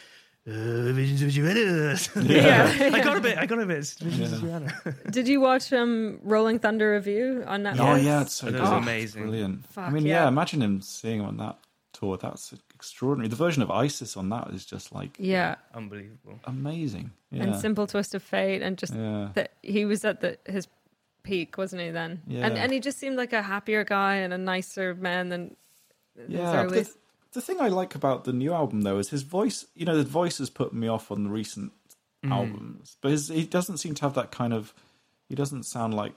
Uh, 0.48 0.92
Visions 0.94 1.24
of 1.24 1.30
Johanna. 1.30 1.98
Yeah. 2.32 2.90
I 2.94 3.02
got 3.02 3.18
a 3.18 3.20
bit. 3.22 3.38
I 3.38 3.46
got 3.48 3.60
a 3.60 3.66
bit. 3.66 3.78
It's 3.80 3.94
Visions 3.96 4.34
of 4.34 4.42
Johanna. 4.42 4.74
Did 5.10 5.28
you 5.28 5.42
watch 5.42 5.74
um 5.74 6.20
Rolling 6.24 6.60
Thunder 6.60 6.92
Revue 6.92 7.44
on 7.48 7.64
Netflix? 7.64 7.80
Oh 7.80 7.96
yeah, 7.96 8.22
it's 8.22 8.34
so 8.34 8.52
That 8.52 8.62
was 8.62 8.70
amazing. 8.72 9.22
brilliant. 9.24 9.66
Fuck, 9.68 9.86
I 9.86 9.90
mean, 9.90 10.06
yeah. 10.06 10.24
yeah. 10.24 10.28
imagine 10.28 10.62
him 10.62 10.82
seeing 10.82 11.20
him 11.20 11.26
on 11.26 11.38
that 11.38 11.58
tour. 11.94 12.18
That's 12.18 12.54
extraordinary. 12.76 13.28
The 13.28 13.36
version 13.36 13.64
of 13.64 13.72
ISIS 13.72 14.16
on 14.18 14.30
that 14.30 14.50
is 14.52 14.66
just 14.66 14.92
like 14.94 15.16
yeah. 15.18 15.56
Unbelievable. 15.74 16.40
amazing. 16.44 17.10
Yeah. 17.32 17.44
And 17.44 17.56
Simple 17.56 17.88
Twist 17.88 18.14
of 18.14 18.22
Fate, 18.22 18.62
and 18.62 18.78
just 18.78 18.94
Yeah. 18.94 19.30
that 19.34 19.54
he 19.64 19.86
was 19.86 20.06
at 20.06 20.22
the 20.22 20.38
his 20.46 20.68
peak, 21.24 21.58
wasn't 21.58 21.82
he? 21.82 21.90
Then, 21.90 22.22
Yeah. 22.28 22.46
and 22.46 22.56
and 22.56 22.72
he 22.72 22.80
just 22.80 23.00
seemed 23.00 23.18
like 23.18 23.34
a 23.34 23.42
happier 23.42 23.84
guy 23.84 24.18
and 24.18 24.32
a 24.32 24.38
nicer 24.38 24.94
man 24.94 25.30
than 25.30 25.56
his 26.16 26.30
Yeah, 26.30 26.52
but 26.66 26.72
early. 26.72 26.86
The, 27.36 27.40
the 27.40 27.46
thing 27.46 27.62
I 27.62 27.68
like 27.68 27.96
about 27.96 28.24
the 28.24 28.34
new 28.34 28.54
album 28.54 28.82
though 28.82 28.98
is 29.00 29.10
his 29.10 29.24
voice. 29.24 29.66
You 29.76 29.86
know, 29.86 29.98
the 29.98 30.04
voice 30.04 30.38
has 30.40 30.50
put 30.50 30.74
me 30.74 30.88
off 30.88 31.12
on 31.12 31.24
the 31.24 31.30
recent 31.30 31.72
Mm. 32.24 32.32
albums, 32.32 32.98
but 33.02 33.12
his, 33.12 33.28
he 33.28 33.46
doesn't 33.46 33.78
seem 33.78 33.94
to 33.96 34.02
have 34.02 34.16
that 34.16 34.32
kind 34.32 34.52
of. 34.52 34.74
He 35.30 35.36
doesn't 35.36 35.64
sound 35.64 35.94
like 35.94 36.14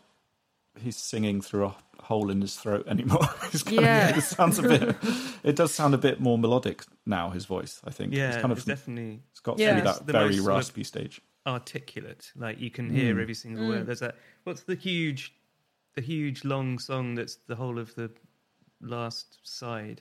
he's 0.81 0.97
singing 0.97 1.43
through 1.43 1.67
a 1.67 1.75
hole 2.03 2.31
in 2.31 2.41
his 2.41 2.55
throat 2.57 2.87
anymore. 2.89 3.29
It's 3.53 3.63
kind 3.63 3.79
of- 3.79 3.85
Yeah. 3.85 4.17
it 4.17 4.21
sounds 4.23 4.59
a 4.59 4.63
bit. 4.63 4.97
It 5.45 5.55
does 5.57 5.73
sound 5.75 5.95
a 5.95 5.99
bit 5.99 6.19
more 6.21 6.39
melodic 6.39 6.83
now. 7.07 7.31
His 7.31 7.45
voice, 7.47 7.81
I 7.85 7.91
think, 7.91 8.15
Yeah, 8.15 8.29
it's 8.29 8.37
kind 8.39 8.53
of 8.53 8.59
it's 8.59 8.65
definitely 8.67 9.21
it's 9.31 9.41
got 9.41 9.59
Yeah. 9.59 9.75
through 9.75 9.83
that 9.85 10.03
very 10.07 10.25
most 10.27 10.37
sort 10.37 10.51
of- 10.51 10.57
raspy 10.57 10.85
stage. 10.85 11.21
articulate. 11.47 12.33
Like 12.37 12.59
you 12.61 12.71
can 12.71 12.89
hear 12.91 13.15
Mm. 13.15 13.21
every 13.23 13.35
single 13.35 13.65
Mm. 13.65 13.69
word. 13.69 13.87
There's 13.87 14.01
that. 14.01 14.17
What's 14.45 14.63
the 14.63 14.75
huge, 14.77 15.35
the 15.95 16.01
huge 16.03 16.45
long 16.45 16.79
song 16.79 17.15
that's 17.17 17.37
the 17.49 17.57
whole 17.57 17.79
of 17.79 17.95
the 17.97 18.11
last 18.81 19.39
side. 19.43 20.01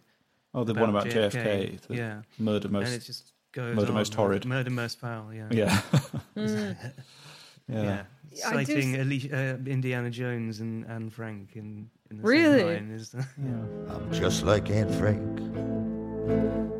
Oh, 0.57 0.63
the 0.63 0.73
one 0.73 0.89
about 0.89 1.05
JFK, 1.05 1.79
the 1.87 1.95
yeah, 1.95 2.21
murder 2.39 2.67
most 2.67 2.87
and 2.87 2.95
it 2.95 3.05
just 3.05 3.31
goes 3.53 3.75
murder 3.75 3.89
on, 3.89 3.93
most 3.93 4.13
horrid. 4.15 4.43
murder 4.45 4.71
most 4.71 4.99
foul. 4.99 5.31
Yeah, 5.31 5.49
Yeah. 5.51 5.81
Mm. 6.35 6.75
yeah. 7.69 7.83
yeah. 7.83 8.03
I 8.47 8.63
do 8.63 8.73
Citing 8.73 8.95
s- 8.95 9.01
Ali- 9.01 9.31
uh, 9.31 9.57
Indiana 9.77 10.09
Jones 10.09 10.59
and 10.59 10.85
Anne 10.87 11.09
Frank 11.11 11.55
in, 11.55 11.89
in 12.09 12.17
the 12.17 12.23
Really? 12.23 12.59
same 12.59 12.67
line 12.89 12.91
is 12.91 13.13
yeah. 13.15 13.93
I'm 13.95 14.11
just 14.11 14.43
like 14.43 14.69
Anne 14.71 14.91
Frank, 14.99 15.39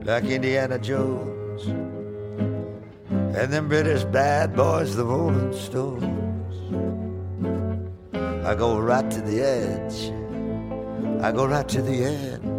like 0.08 0.24
Indiana 0.26 0.80
Jones, 0.80 1.62
and 3.38 3.54
them 3.54 3.68
British 3.68 4.04
bad 4.06 4.56
boys, 4.56 4.96
the 4.96 5.06
Rolling 5.06 5.54
Stones. 5.54 6.56
I 8.46 8.56
go 8.56 8.80
right 8.80 9.10
to 9.12 9.22
the 9.22 9.42
edge, 9.42 10.12
I 11.24 11.32
go 11.32 11.46
right 11.46 11.68
to 11.70 11.82
the 11.82 11.98
end, 12.06 12.57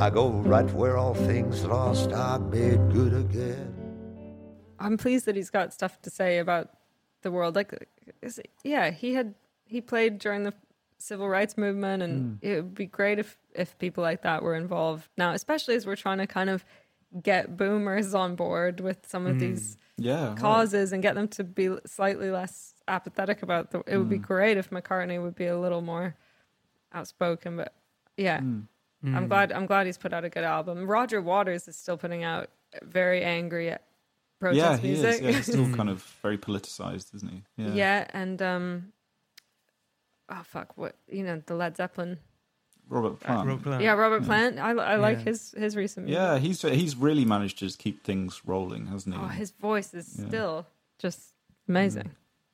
I 0.00 0.08
go 0.08 0.30
right 0.30 0.72
where 0.72 0.96
all 0.96 1.12
things 1.12 1.62
lost 1.62 2.10
are 2.12 2.38
made 2.38 2.90
good 2.90 3.12
again. 3.12 3.76
I'm 4.78 4.96
pleased 4.96 5.26
that 5.26 5.36
he's 5.36 5.50
got 5.50 5.74
stuff 5.74 6.00
to 6.00 6.08
say 6.08 6.38
about 6.38 6.70
the 7.20 7.30
world. 7.30 7.54
Like, 7.54 7.86
is 8.22 8.38
it- 8.38 8.50
yeah, 8.64 8.92
he 8.92 9.12
had 9.12 9.34
he 9.66 9.82
played 9.82 10.18
during 10.18 10.44
the 10.44 10.54
civil 10.96 11.28
rights 11.28 11.58
movement, 11.58 12.02
and 12.02 12.40
hmm. 12.40 12.46
it 12.48 12.54
would 12.56 12.74
be 12.74 12.86
great 12.86 13.18
if 13.18 13.36
if 13.54 13.78
people 13.78 14.02
like 14.02 14.22
that 14.22 14.42
were 14.42 14.54
involved 14.54 15.10
now, 15.18 15.32
especially 15.32 15.74
as 15.74 15.84
we're 15.84 15.96
trying 15.96 16.16
to 16.18 16.26
kind 16.26 16.48
of 16.48 16.64
get 17.22 17.58
boomers 17.58 18.14
on 18.14 18.36
board 18.36 18.80
with 18.80 19.06
some 19.06 19.26
of 19.26 19.34
hmm. 19.34 19.40
these 19.40 19.76
Yeah. 19.98 20.28
right. 20.28 20.36
causes 20.38 20.94
and 20.94 21.02
get 21.02 21.14
them 21.14 21.28
to 21.28 21.44
be 21.44 21.76
slightly 21.84 22.30
less 22.30 22.74
apathetic 22.88 23.42
about 23.42 23.70
the. 23.70 23.82
It 23.86 23.98
would 23.98 24.08
be 24.08 24.18
Mm. 24.18 24.22
great 24.22 24.56
if 24.56 24.70
McCartney 24.70 25.22
would 25.22 25.34
be 25.34 25.46
a 25.46 25.58
little 25.58 25.82
more 25.82 26.16
outspoken, 26.90 27.58
but 27.58 27.74
yeah. 28.16 28.40
Hmm. 28.40 28.60
Mm. 29.04 29.16
I'm 29.16 29.28
glad. 29.28 29.52
I'm 29.52 29.66
glad 29.66 29.86
he's 29.86 29.96
put 29.98 30.12
out 30.12 30.24
a 30.24 30.28
good 30.28 30.44
album. 30.44 30.86
Roger 30.86 31.20
Waters 31.22 31.66
is 31.68 31.76
still 31.76 31.96
putting 31.96 32.22
out 32.22 32.50
very 32.82 33.22
angry 33.24 33.66
Yeah, 33.68 33.78
protest 34.40 34.82
he 34.82 34.88
music. 34.88 35.14
is. 35.14 35.20
Yeah, 35.20 35.30
he's 35.32 35.46
still 35.46 35.72
kind 35.74 35.88
of 35.88 36.02
very 36.22 36.36
politicized, 36.38 37.14
isn't 37.14 37.30
he? 37.30 37.42
yeah. 37.56 37.72
Yeah. 37.72 38.06
and 38.12 38.42
um, 38.42 38.92
oh 40.28 40.42
fuck, 40.44 40.76
what 40.76 40.96
you 41.08 41.24
know, 41.24 41.42
the 41.46 41.54
Led 41.54 41.76
Zeppelin. 41.76 42.18
Robert 42.88 43.20
Plant. 43.20 43.46
Robert 43.48 43.62
Plant. 43.62 43.82
yeah, 43.84 43.92
Robert 43.92 44.24
Plant. 44.24 44.58
I, 44.58 44.70
I 44.72 44.96
like 44.96 45.18
Yeah. 45.18 45.24
his 45.24 45.54
his 45.56 45.76
recent. 45.76 46.06
music. 46.06 46.20
Yeah, 46.20 46.38
he's 46.38 46.60
he's 46.62 46.96
really 46.96 47.24
managed 47.24 47.58
to 47.60 47.66
just 47.66 47.78
keep 47.78 48.02
things 48.04 48.42
rolling, 48.44 48.86
hasn't 48.88 49.14
he? 49.14 49.20
Oh, 49.20 49.28
his 49.28 49.52
voice 49.52 49.94
is 49.94 50.16
Yeah. 50.18 50.26
still 50.28 50.66
just 50.98 51.20
amazing. 51.68 52.10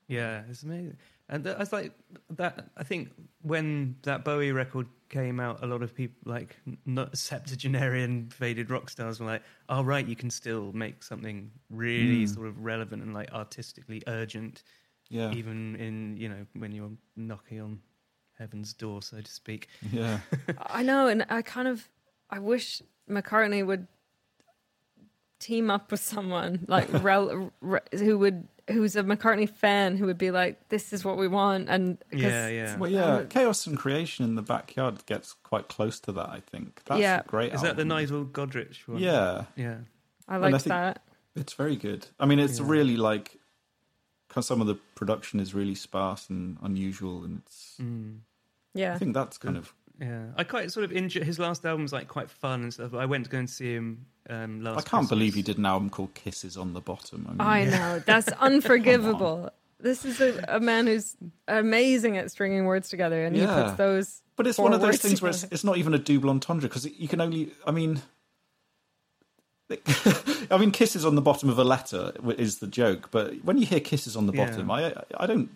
Yeah, 0.08 0.42
it's 0.50 0.62
amazing. 0.62 0.98
And 1.28 1.42
th- 1.44 1.56
I 1.56 1.58
was 1.58 1.72
like 1.72 1.92
that. 2.30 2.70
I 2.76 2.84
think 2.84 3.10
when 3.42 3.96
that 4.02 4.24
Bowie 4.24 4.52
record 4.52 4.86
came 5.08 5.40
out, 5.40 5.62
a 5.62 5.66
lot 5.66 5.82
of 5.82 5.92
people, 5.94 6.16
like 6.32 6.56
not 6.84 7.16
septuagenarian 7.18 8.30
faded 8.30 8.70
rock 8.70 8.88
stars, 8.90 9.18
were 9.18 9.26
like, 9.26 9.42
"Oh, 9.68 9.82
right, 9.82 10.06
you 10.06 10.14
can 10.14 10.30
still 10.30 10.72
make 10.72 11.02
something 11.02 11.50
really 11.68 12.24
Mm. 12.26 12.34
sort 12.34 12.46
of 12.46 12.60
relevant 12.64 13.02
and 13.02 13.12
like 13.12 13.32
artistically 13.32 14.02
urgent, 14.06 14.62
yeah, 15.08 15.32
even 15.32 15.74
in 15.76 16.16
you 16.16 16.28
know 16.28 16.46
when 16.54 16.70
you're 16.70 16.92
knocking 17.16 17.60
on 17.60 17.80
heaven's 18.38 18.72
door, 18.72 19.02
so 19.02 19.20
to 19.20 19.30
speak." 19.30 19.66
yeah, 19.90 20.20
I 20.58 20.84
know, 20.84 21.08
and 21.08 21.26
I 21.28 21.42
kind 21.42 21.66
of 21.66 21.88
I 22.30 22.38
wish 22.38 22.82
McCartney 23.10 23.66
would 23.66 23.88
team 25.38 25.70
up 25.70 25.90
with 25.90 26.00
someone 26.00 26.64
like 26.68 26.88
rel, 27.02 27.52
re, 27.60 27.80
who 27.92 28.18
would 28.18 28.48
who's 28.68 28.96
a 28.96 29.02
McCartney 29.02 29.48
fan 29.48 29.96
who 29.96 30.06
would 30.06 30.18
be 30.18 30.30
like, 30.30 30.68
"This 30.70 30.92
is 30.92 31.04
what 31.04 31.16
we 31.16 31.28
want," 31.28 31.68
and 31.68 31.98
Yeah, 32.12 32.48
yeah. 32.48 32.76
Well, 32.76 32.90
yeah, 32.90 33.24
Chaos 33.28 33.66
and 33.66 33.78
Creation 33.78 34.24
in 34.24 34.34
the 34.34 34.42
Backyard 34.42 35.06
gets 35.06 35.32
quite 35.44 35.68
close 35.68 36.00
to 36.00 36.12
that. 36.12 36.28
I 36.28 36.40
think 36.40 36.82
that's 36.84 37.00
Yeah. 37.00 37.20
a 37.20 37.24
great. 37.24 37.52
Is 37.54 37.60
that 37.62 37.76
the 37.76 37.82
album. 37.82 37.88
Nigel 37.88 38.24
Godrich 38.24 38.86
one? 38.88 38.98
Yeah, 38.98 39.44
yeah. 39.56 39.78
I 40.28 40.36
And 40.36 40.44
I 40.44 40.48
liked 40.48 40.64
think- 40.64 40.70
that. 40.70 41.02
it's 41.36 41.52
very 41.52 41.76
good. 41.76 42.08
I 42.18 42.26
mean, 42.26 42.38
it's 42.40 42.58
Yeah. 42.58 42.66
really 42.68 42.96
like 42.96 43.38
because 44.28 44.46
some 44.46 44.60
of 44.60 44.66
the 44.66 44.74
production 44.96 45.38
is 45.40 45.54
really 45.54 45.74
sparse 45.76 46.28
and 46.28 46.58
unusual, 46.62 47.24
and 47.24 47.42
it's. 47.46 47.76
Mm. 47.80 48.18
Yeah, 48.74 48.94
I 48.94 48.98
think 48.98 49.14
that's 49.14 49.38
kind 49.38 49.56
of. 49.56 49.72
Yeah, 50.00 50.26
I 50.36 50.44
quite 50.44 50.70
sort 50.70 50.84
of 50.84 50.92
enjoy 50.92 51.22
his 51.22 51.38
last 51.38 51.64
album 51.64 51.82
was 51.82 51.92
like 51.92 52.08
quite 52.08 52.30
fun 52.30 52.62
and 52.62 52.72
stuff. 52.74 52.92
I 52.94 53.06
went 53.06 53.24
to 53.24 53.30
go 53.30 53.38
and 53.38 53.48
see 53.48 53.72
him 53.74 54.06
um, 54.28 54.62
last. 54.62 54.86
I 54.86 54.88
can't 54.88 55.08
believe 55.08 55.34
he 55.34 55.42
did 55.42 55.58
an 55.58 55.66
album 55.66 55.90
called 55.90 56.14
"Kisses 56.14 56.56
on 56.56 56.74
the 56.74 56.80
Bottom." 56.80 57.26
I 57.28 57.32
mean, 57.32 57.40
I 57.40 57.64
know 57.64 58.02
that's 58.04 58.28
unforgivable. 58.40 59.50
This 59.78 60.04
is 60.04 60.20
a, 60.20 60.44
a 60.48 60.60
man 60.60 60.86
who's 60.86 61.16
amazing 61.48 62.16
at 62.18 62.30
stringing 62.30 62.64
words 62.66 62.88
together, 62.88 63.24
and 63.24 63.34
he 63.36 63.46
puts 63.46 63.72
those. 63.74 64.22
But 64.36 64.46
it's 64.46 64.58
one 64.58 64.74
of 64.74 64.80
those 64.80 64.92
words 64.92 65.02
things 65.02 65.22
where 65.22 65.30
it's, 65.30 65.44
it's 65.44 65.64
not 65.64 65.78
even 65.78 65.94
a 65.94 65.98
double 65.98 66.28
entendre 66.28 66.68
because 66.68 66.84
you 66.86 67.08
can 67.08 67.20
only. 67.22 67.52
I 67.66 67.70
mean, 67.70 68.02
I 70.50 70.58
mean, 70.58 70.70
kisses 70.70 71.04
on 71.04 71.14
the 71.14 71.22
bottom 71.22 71.48
of 71.48 71.58
a 71.58 71.64
letter 71.64 72.12
is 72.38 72.58
the 72.58 72.66
joke, 72.66 73.10
but 73.10 73.44
when 73.44 73.58
you 73.58 73.66
hear 73.66 73.80
kisses 73.80 74.16
on 74.16 74.26
the 74.26 74.32
Yeah. 74.32 74.46
bottom, 74.46 74.70
I 74.70 74.94
I 75.16 75.26
don't. 75.26 75.50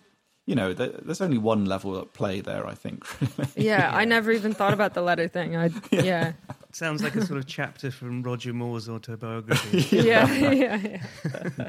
You 0.47 0.55
know, 0.55 0.73
there's 0.73 1.21
only 1.21 1.37
one 1.37 1.65
level 1.65 1.97
at 1.99 2.13
play 2.13 2.41
there. 2.41 2.65
I 2.65 2.73
think. 2.73 3.05
Yeah, 3.55 3.91
I 3.93 4.05
never 4.05 4.31
even 4.31 4.53
thought 4.53 4.73
about 4.73 4.93
the 4.95 5.01
letter 5.01 5.27
thing. 5.27 5.55
I 5.55 5.69
yeah, 5.91 6.33
Sounds 6.71 7.03
like 7.03 7.15
a 7.15 7.25
sort 7.25 7.37
of 7.39 7.45
chapter 7.45 7.91
from 7.91 8.23
Roger 8.23 8.53
Moore's 8.53 8.89
autobiography. 8.89 9.85
yeah, 9.97 10.31
yeah, 10.33 10.75
yeah. 10.75 11.67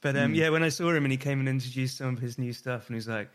But 0.00 0.16
um, 0.16 0.34
yeah, 0.34 0.48
when 0.50 0.62
I 0.62 0.68
saw 0.70 0.90
him 0.92 1.04
and 1.04 1.12
he 1.12 1.18
came 1.18 1.40
and 1.40 1.48
introduced 1.48 1.98
some 1.98 2.14
of 2.14 2.18
his 2.20 2.38
new 2.38 2.52
stuff, 2.52 2.86
and 2.88 2.94
he's 2.96 3.08
like, 3.08 3.30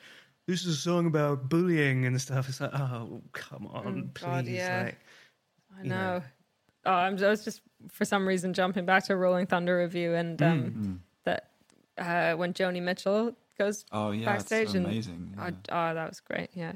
"This 0.48 0.66
is 0.66 0.76
a 0.76 0.80
song 0.80 1.06
about 1.08 1.50
bullying 1.50 2.06
and 2.06 2.20
stuff." 2.22 2.48
It's 2.50 2.62
like, 2.62 2.74
oh, 2.74 3.22
come 3.34 3.68
on, 3.68 3.86
Oh, 4.06 4.10
please. 4.14 4.24
God, 4.26 4.46
yeah. 4.48 4.84
Like, 4.86 5.00
I 5.80 5.84
know. 5.84 5.90
know. 6.18 6.24
Oh, 6.86 6.92
I'm, 6.92 7.24
I 7.24 7.30
was 7.30 7.44
just 7.46 7.62
for 7.90 8.06
some 8.06 8.28
reason 8.28 8.54
jumping 8.54 8.86
back 8.86 9.06
to 9.06 9.16
Rolling 9.16 9.46
Thunder 9.46 9.78
Revue 9.78 10.14
and 10.14 10.42
um, 10.42 10.64
Mm. 10.64 10.98
that 11.26 11.50
uh, 11.98 12.36
when 12.38 12.54
Joni 12.54 12.82
Mitchell 12.82 13.36
goes 13.58 13.86
Oh 13.92 14.12
yeah, 14.12 14.26
backstage 14.26 14.66
it's 14.68 14.74
and 14.76 14.86
amazing. 14.86 15.36
oh, 15.40 15.46
Yeah, 15.46 15.52
oh, 15.92 15.94
that 15.94 16.10
was 16.10 16.20
great. 16.20 16.50
Yeah, 16.54 16.74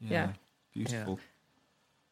yeah, 0.00 0.10
yeah. 0.10 0.32
beautiful. 0.72 1.18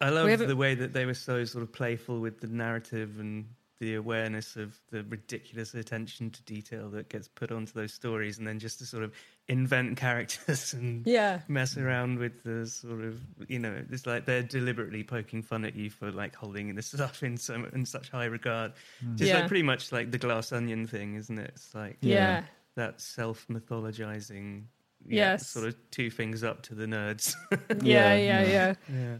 I 0.01 0.09
love 0.09 0.37
the 0.39 0.55
way 0.55 0.75
that 0.75 0.91
they 0.93 1.05
were 1.05 1.13
so 1.13 1.45
sort 1.45 1.63
of 1.63 1.71
playful 1.71 2.19
with 2.19 2.41
the 2.41 2.47
narrative 2.47 3.19
and 3.19 3.45
the 3.79 3.95
awareness 3.95 4.55
of 4.55 4.77
the 4.91 5.03
ridiculous 5.03 5.73
attention 5.73 6.29
to 6.29 6.41
detail 6.43 6.89
that 6.89 7.09
gets 7.09 7.27
put 7.27 7.51
onto 7.51 7.73
those 7.73 7.93
stories, 7.93 8.37
and 8.37 8.47
then 8.47 8.59
just 8.59 8.79
to 8.79 8.85
sort 8.85 9.03
of 9.03 9.13
invent 9.47 9.97
characters 10.05 10.73
and 10.73 11.05
yeah, 11.07 11.39
mess 11.47 11.77
around 11.77 12.19
with 12.19 12.43
the 12.43 12.65
sort 12.67 13.01
of 13.03 13.19
you 13.47 13.59
know 13.59 13.73
it's 13.89 14.05
like 14.05 14.25
they're 14.25 14.43
deliberately 14.43 15.03
poking 15.03 15.41
fun 15.41 15.63
at 15.65 15.75
you 15.75 15.89
for 15.89 16.11
like 16.11 16.35
holding 16.35 16.73
this 16.75 16.87
stuff 16.93 17.23
in 17.23 17.37
so 17.37 17.55
in 17.73 17.85
such 17.85 18.09
high 18.09 18.25
regard. 18.25 18.73
Hmm. 19.01 19.15
Just 19.15 19.29
Yeah. 19.29 19.39
like 19.39 19.47
pretty 19.47 19.63
much 19.63 19.91
like 19.91 20.11
the 20.11 20.17
glass 20.17 20.51
onion 20.51 20.85
thing, 20.87 21.15
isn't 21.15 21.37
it? 21.37 21.51
It's 21.55 21.73
like 21.73 21.97
yeah, 22.01 22.43
that 22.75 23.01
self 23.01 23.47
mythologizing. 23.47 24.63
Yes. 25.05 25.47
sort 25.49 25.67
of 25.67 25.75
two 25.91 26.09
things 26.09 26.43
up 26.45 26.61
to 26.63 26.75
the 26.75 26.85
nerds. 26.85 27.35
yeah, 27.83 28.13
Yeah, 28.13 28.15
yeah, 28.15 28.41
yeah. 28.41 28.47
yeah. 28.47 28.73
yeah. 28.95 29.15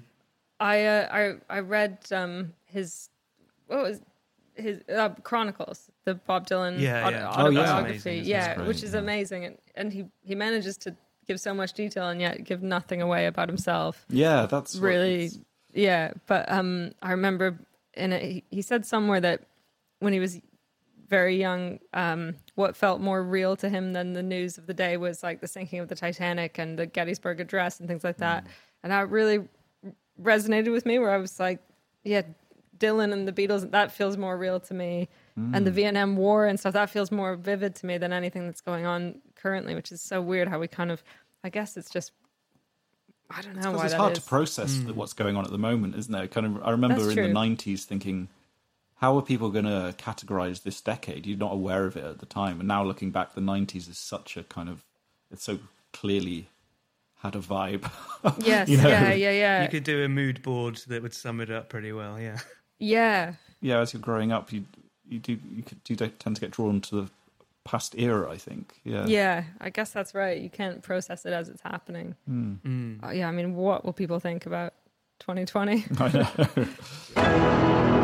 I 0.60 0.86
uh, 0.86 1.08
I 1.50 1.58
I 1.58 1.60
read 1.60 1.98
um 2.12 2.54
his 2.66 3.10
what 3.68 3.84
was 3.84 4.02
his 4.56 4.82
uh, 4.88 5.10
Chronicles, 5.24 5.90
the 6.06 6.16
Bob 6.16 6.48
Dylan 6.48 6.80
Yeah, 6.80 7.06
auto- 7.08 7.18
yeah. 7.18 7.34
Oh, 7.36 7.50
yeah. 7.50 7.60
autobiography. 7.62 8.10
Amazing, 8.10 8.26
yeah, 8.26 8.54
That's 8.56 8.68
which 8.68 8.84
is 8.84 8.94
yeah. 8.94 9.00
amazing, 9.00 9.46
and, 9.46 9.58
and 9.76 9.92
he 9.92 10.06
he 10.22 10.36
manages 10.36 10.78
to 10.78 10.96
give 11.28 11.40
so 11.40 11.54
much 11.54 11.74
detail 11.74 12.08
and 12.10 12.22
yet 12.22 12.44
give 12.46 12.62
nothing 12.64 13.02
away 13.02 13.26
about 13.26 13.50
himself. 13.50 14.06
Yeah, 14.10 14.46
that's 14.46 14.76
really 14.78 15.32
yeah 15.76 16.12
but 16.28 16.50
um 16.52 16.92
i 17.02 17.10
remember 17.10 17.58
in 17.96 18.14
a, 18.14 18.20
he- 18.20 18.44
he 18.52 18.62
said 18.62 18.86
somewhere 18.86 19.20
that 19.20 19.42
when 20.02 20.14
he 20.14 20.20
was 20.20 20.40
very 21.18 21.36
young 21.48 21.62
um 22.04 22.22
what 22.56 22.72
felt 22.84 23.00
more 23.10 23.22
real 23.38 23.54
to 23.64 23.68
him 23.76 23.86
than 23.98 24.08
the 24.20 24.24
news 24.36 24.58
of 24.60 24.66
the 24.70 24.74
day 24.86 24.94
was 25.06 25.16
like 25.28 25.38
the 25.42 25.48
sinking 25.56 25.80
of 25.84 25.88
the 25.92 25.96
titanic 26.06 26.52
and 26.62 26.70
the 26.80 26.88
gettysburg 26.98 27.38
address 27.46 27.74
and 27.80 27.88
things 27.90 28.04
like 28.10 28.18
that 28.28 28.40
and 28.82 28.92
that 28.94 29.06
really 29.18 29.40
resonated 30.32 30.72
with 30.78 30.86
me 30.86 30.96
where 31.02 31.12
i 31.18 31.18
was 31.26 31.40
like 31.48 31.60
yeah 32.04 32.24
dylan 32.84 33.12
and 33.16 33.28
the 33.28 33.36
beatles 33.40 33.70
that 33.78 33.92
feels 33.92 34.16
more 34.18 34.36
real 34.46 34.60
to 34.70 34.74
me 34.74 35.08
and 35.54 35.62
the 35.68 35.72
vietnam 35.80 36.16
war 36.16 36.40
and 36.50 36.60
stuff 36.60 36.74
that 36.74 36.90
feels 36.96 37.12
more 37.12 37.36
vivid 37.36 37.72
to 37.80 37.86
me 37.86 37.96
than 38.04 38.12
anything 38.14 38.44
that's 38.48 38.62
going 38.62 38.86
on 38.86 39.00
currently 39.36 39.74
which 39.76 39.92
is 39.92 40.02
so 40.02 40.18
weird 40.22 40.48
how 40.48 40.60
we 40.60 40.68
kind 40.68 40.92
of 40.92 41.04
I 41.44 41.50
guess 41.50 41.76
it's 41.80 41.92
just 41.98 42.12
I 43.30 43.42
don't 43.42 43.56
know 43.56 43.62
Because 43.72 43.78
why 43.78 43.86
it's 43.86 43.94
that 43.94 44.00
hard 44.00 44.18
is. 44.18 44.24
to 44.24 44.30
process 44.30 44.72
Hmm. 44.78 44.96
what's 45.00 45.14
going 45.22 45.36
on 45.36 45.44
at 45.44 45.52
the 45.52 45.58
moment, 45.58 45.96
isn't 45.96 46.14
it? 46.14 46.30
Kind 46.32 46.46
of. 46.48 46.62
I 46.64 46.72
remember 46.72 47.02
in 47.10 47.16
the 47.16 47.40
'90s 47.42 47.84
thinking, 47.92 48.28
how 49.04 49.18
are 49.18 49.22
people 49.22 49.50
going 49.50 49.66
to 49.66 49.94
categorize 49.98 50.64
this 50.64 50.80
decade? 50.80 51.26
You're 51.28 51.38
not 51.38 51.52
aware 51.52 51.86
of 51.86 51.98
it 51.98 52.06
at 52.06 52.20
the 52.20 52.26
time, 52.26 52.62
and 52.62 52.70
now 52.70 52.86
looking 52.86 53.12
back, 53.12 53.36
the 53.36 53.42
'90s 53.42 53.90
is 53.90 53.98
such 53.98 54.38
a 54.38 54.44
kind 54.44 54.70
of. 54.70 54.86
It's 55.30 55.44
so 55.44 55.60
clearly 55.92 56.48
had 57.18 57.36
a 57.36 57.40
vibe. 57.40 57.92
Yes, 58.46 58.70
You 58.70 58.78
know? 58.78 58.88
yeah, 58.88 59.12
yeah, 59.12 59.32
yeah. 59.32 59.64
You 59.64 59.68
could 59.68 59.84
do 59.84 60.06
a 60.06 60.08
mood 60.08 60.42
board 60.42 60.78
that 60.88 61.02
would 61.02 61.14
sum 61.14 61.42
it 61.42 61.52
up 61.52 61.68
pretty 61.68 61.92
well. 61.92 62.18
Yeah. 62.18 62.38
Yeah. 62.80 63.34
yeah, 63.60 63.80
as 63.80 63.92
you're 63.92 64.02
growing 64.02 64.32
up, 64.32 64.54
you 64.54 64.64
you 65.06 65.20
do 65.20 65.38
you, 65.54 65.64
could, 65.64 65.84
don't 65.84 66.18
tend 66.18 66.38
to 66.38 66.42
get 66.42 66.52
drawn 66.52 66.80
to 66.80 66.96
the 67.02 67.10
past 67.66 67.96
era. 67.98 68.32
I 68.32 68.38
think. 68.38 68.80
Yeah. 68.86 69.06
Yeah, 69.06 69.44
I 69.60 69.70
guess 69.70 69.92
that's 69.92 70.16
right. 70.16 70.40
You 70.40 70.50
can't 70.50 70.82
process 70.82 71.26
it 71.26 71.34
as 71.34 71.50
it's 71.50 71.62
happening. 71.62 72.16
Hmm. 72.26 72.54
Mm. 72.66 73.04
Uh, 73.04 73.12
yeah, 73.12 73.28
I 73.28 73.32
mean, 73.32 73.56
what 73.56 73.84
will 73.84 73.92
people 73.92 74.22
think 74.22 74.46
about 74.46 74.74
2020? 75.20 75.86
I 76.00 76.08
know. 77.18 78.00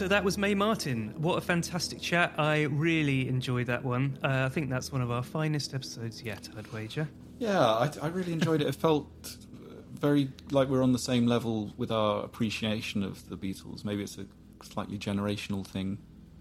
So 0.00 0.08
that 0.08 0.24
was 0.24 0.38
Mae 0.38 0.54
Martin. 0.54 1.12
What 1.18 1.36
a 1.36 1.42
fantastic 1.42 2.00
chat. 2.00 2.32
I 2.38 2.62
really 2.62 3.28
enjoyed 3.28 3.66
that 3.66 3.84
one. 3.84 4.18
Uh, 4.24 4.46
I 4.46 4.48
think 4.48 4.70
that's 4.70 4.90
one 4.90 5.02
of 5.02 5.10
our 5.10 5.22
finest 5.22 5.74
episodes 5.74 6.22
yet, 6.22 6.48
I'd 6.56 6.72
wager. 6.72 7.06
Yeah, 7.38 7.60
I, 7.60 7.90
I 8.00 8.06
really 8.06 8.32
enjoyed 8.32 8.62
it. 8.62 8.66
It 8.66 8.76
felt 8.76 9.36
very 9.92 10.30
like 10.52 10.68
we're 10.68 10.82
on 10.82 10.94
the 10.94 10.98
same 10.98 11.26
level 11.26 11.74
with 11.76 11.92
our 11.92 12.24
appreciation 12.24 13.02
of 13.02 13.28
the 13.28 13.36
Beatles. 13.36 13.84
Maybe 13.84 14.02
it's 14.02 14.16
a 14.16 14.24
slightly 14.62 14.96
generational 14.98 15.66
thing 15.66 15.98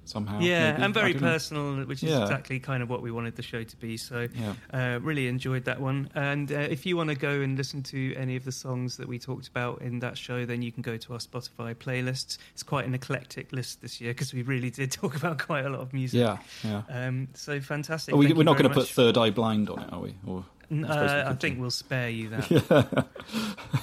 somehow. 0.10 0.40
Yeah, 0.40 0.72
maybe. 0.72 0.84
and 0.84 0.94
very 0.94 1.10
I 1.10 1.14
don't 1.14 1.22
know. 1.22 1.28
personal, 1.30 1.76
which 1.86 2.04
is 2.04 2.10
Yeah. 2.10 2.24
exactly 2.24 2.60
kind 2.60 2.82
of 2.84 2.90
what 2.90 3.02
we 3.02 3.12
wanted 3.12 3.36
the 3.36 3.42
show 3.44 3.64
to 3.64 3.78
be. 3.78 3.98
So, 3.98 4.28
Yeah. 4.34 4.96
uh, 4.96 5.00
really 5.02 5.28
enjoyed 5.28 5.66
that 5.66 5.80
one. 5.80 6.10
And 6.16 6.52
uh, 6.52 6.56
if 6.56 6.86
you 6.86 6.98
want 6.98 7.10
to 7.10 7.16
go 7.16 7.42
and 7.42 7.58
listen 7.58 7.84
to 7.84 8.16
any 8.16 8.36
of 8.36 8.44
the 8.46 8.52
songs 8.52 8.98
that 8.98 9.08
we 9.08 9.20
talked 9.20 9.48
about 9.48 9.82
in 9.82 10.00
that 10.00 10.18
show, 10.18 10.46
then 10.46 10.62
you 10.62 10.72
can 10.72 10.82
go 10.82 10.98
to 10.98 11.14
our 11.14 11.20
Spotify 11.20 11.76
playlists. 11.76 12.38
It's 12.54 12.64
quite 12.64 12.86
an 12.86 12.94
eclectic 12.94 13.52
list 13.54 13.82
this 13.82 14.02
year 14.02 14.12
because 14.12 14.34
we 14.34 14.42
really 14.42 14.70
did 14.70 14.92
talk 15.02 15.16
about 15.16 15.40
quite 15.40 15.66
a 15.66 15.70
lot 15.70 15.82
of 15.82 15.94
music. 15.94 16.20
Yeah, 16.20 16.38
yeah. 16.64 16.82
Um, 16.90 17.28
so 17.34 17.60
fantastic. 17.62 18.14
Are 18.14 18.18
We, 18.18 18.34
we're 18.34 18.44
not 18.44 18.58
going 18.58 18.70
to 18.70 18.74
put. 18.76 18.88
Third 18.88 19.18
Eye 19.18 19.30
Blind 19.30 19.70
on 19.70 19.80
it, 19.80 19.94
are 19.94 20.00
we? 20.02 20.16
Or 20.26 20.44
N- 20.72 20.86
I 20.86 20.88
suppose 20.94 21.12
we 21.12 21.20
uh, 21.20 21.32
I 21.32 21.36
think 21.36 21.60
we'll 21.60 21.72
spare 21.72 22.10
you 22.10 22.30
that. 22.30 23.08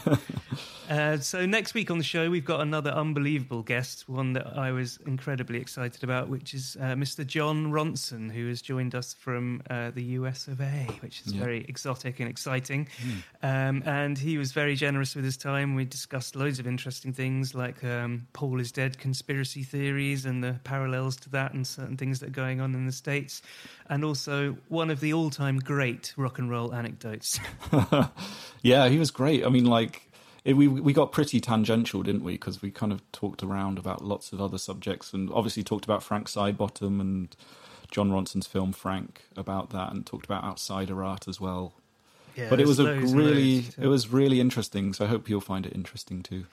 uh, 0.91 1.19
so 1.19 1.45
next 1.47 1.75
week 1.75 1.91
on 1.91 1.99
the 1.99 2.05
show, 2.05 2.31
we've 2.31 2.45
got 2.45 2.61
another 2.61 2.91
unbelievable 2.91 3.63
guest, 3.65 4.09
one 4.09 4.35
that 4.35 4.57
I 4.57 4.71
was 4.71 4.99
incredibly 5.05 5.59
excited 5.59 6.05
about, 6.05 6.29
which 6.29 6.55
is 6.55 6.77
uh, 6.81 6.95
Mr. 6.95 7.27
Jon 7.27 7.73
Ronson, 7.73 8.31
who 8.31 8.47
has 8.49 8.63
joined 8.63 8.95
us 8.95 9.13
from 9.15 9.63
uh, 9.69 9.91
the 9.91 10.03
US 10.21 10.47
of 10.47 10.61
A, 10.61 10.87
which 11.01 11.23
is 11.27 11.33
Yeah. 11.35 11.41
very 11.41 11.65
exotic 11.69 12.21
and 12.21 12.29
exciting. 12.29 12.89
Um, 13.43 13.83
and 13.85 14.17
he 14.17 14.39
was 14.39 14.53
very 14.53 14.77
generous 14.77 15.17
with 15.17 15.25
his 15.25 15.37
time. 15.37 15.75
We 15.75 15.85
discussed 15.85 16.37
loads 16.37 16.61
of 16.61 16.69
interesting 16.69 17.13
things 17.13 17.53
like 17.55 17.83
um, 17.83 18.29
Paul 18.33 18.61
is 18.61 18.71
dead 18.71 18.99
conspiracy 18.99 19.65
theories 19.65 20.25
and 20.25 20.43
the 20.45 20.61
parallels 20.63 21.17
to 21.17 21.31
that, 21.31 21.53
and 21.53 21.67
certain 21.67 21.97
things 21.97 22.21
that 22.21 22.29
are 22.29 22.31
going 22.31 22.61
on 22.61 22.75
in 22.75 22.87
the 22.87 22.93
States, 22.93 23.43
and 23.91 24.05
also 24.05 24.57
one 24.69 24.91
of 24.91 25.01
the 25.01 25.13
all-time 25.13 25.59
great 25.59 26.15
rock 26.17 26.39
and 26.39 26.49
roll 26.49 26.73
anecdotes. 26.77 27.41
yeah, 28.63 28.89
he 28.89 28.99
was 28.99 29.11
great. 29.11 29.45
I 29.45 29.49
mean, 29.49 29.65
like 29.65 30.11
it, 30.45 30.55
we 30.57 30.69
we 30.69 30.93
got 30.93 31.11
pretty 31.13 31.41
tangential, 31.41 32.03
didn't 32.03 32.23
we? 32.23 32.33
Because 32.33 32.63
we 32.63 32.71
kind 32.71 32.93
of 32.93 33.03
talked 33.13 33.43
around 33.43 33.79
about 33.79 34.05
lots 34.05 34.33
of 34.33 34.41
other 34.41 34.59
subjects, 34.59 35.13
and 35.13 35.31
obviously 35.33 35.63
talked 35.63 35.85
about 35.85 36.03
Frank 36.03 36.29
Sidebottom 36.29 37.01
and 37.01 37.35
Jon 37.91 38.11
Ronson's 38.11 38.47
film 38.47 38.73
Frank 38.73 39.25
about 39.37 39.71
that, 39.71 39.93
and 39.93 40.07
talked 40.07 40.25
about 40.25 40.45
outsider 40.45 41.03
art 41.03 41.27
as 41.27 41.41
well. 41.41 41.75
Yeah, 42.37 42.49
but 42.51 42.61
it 42.61 42.67
was 42.67 42.79
a 42.79 42.95
really, 43.01 43.57
loads 43.57 43.75
to- 43.75 43.83
it 43.83 43.87
was 43.87 44.09
really 44.13 44.41
interesting. 44.41 44.93
So 44.93 45.05
I 45.05 45.09
hope 45.09 45.29
you'll 45.29 45.41
find 45.41 45.67
it 45.67 45.73
interesting 45.75 46.23
too. 46.23 46.47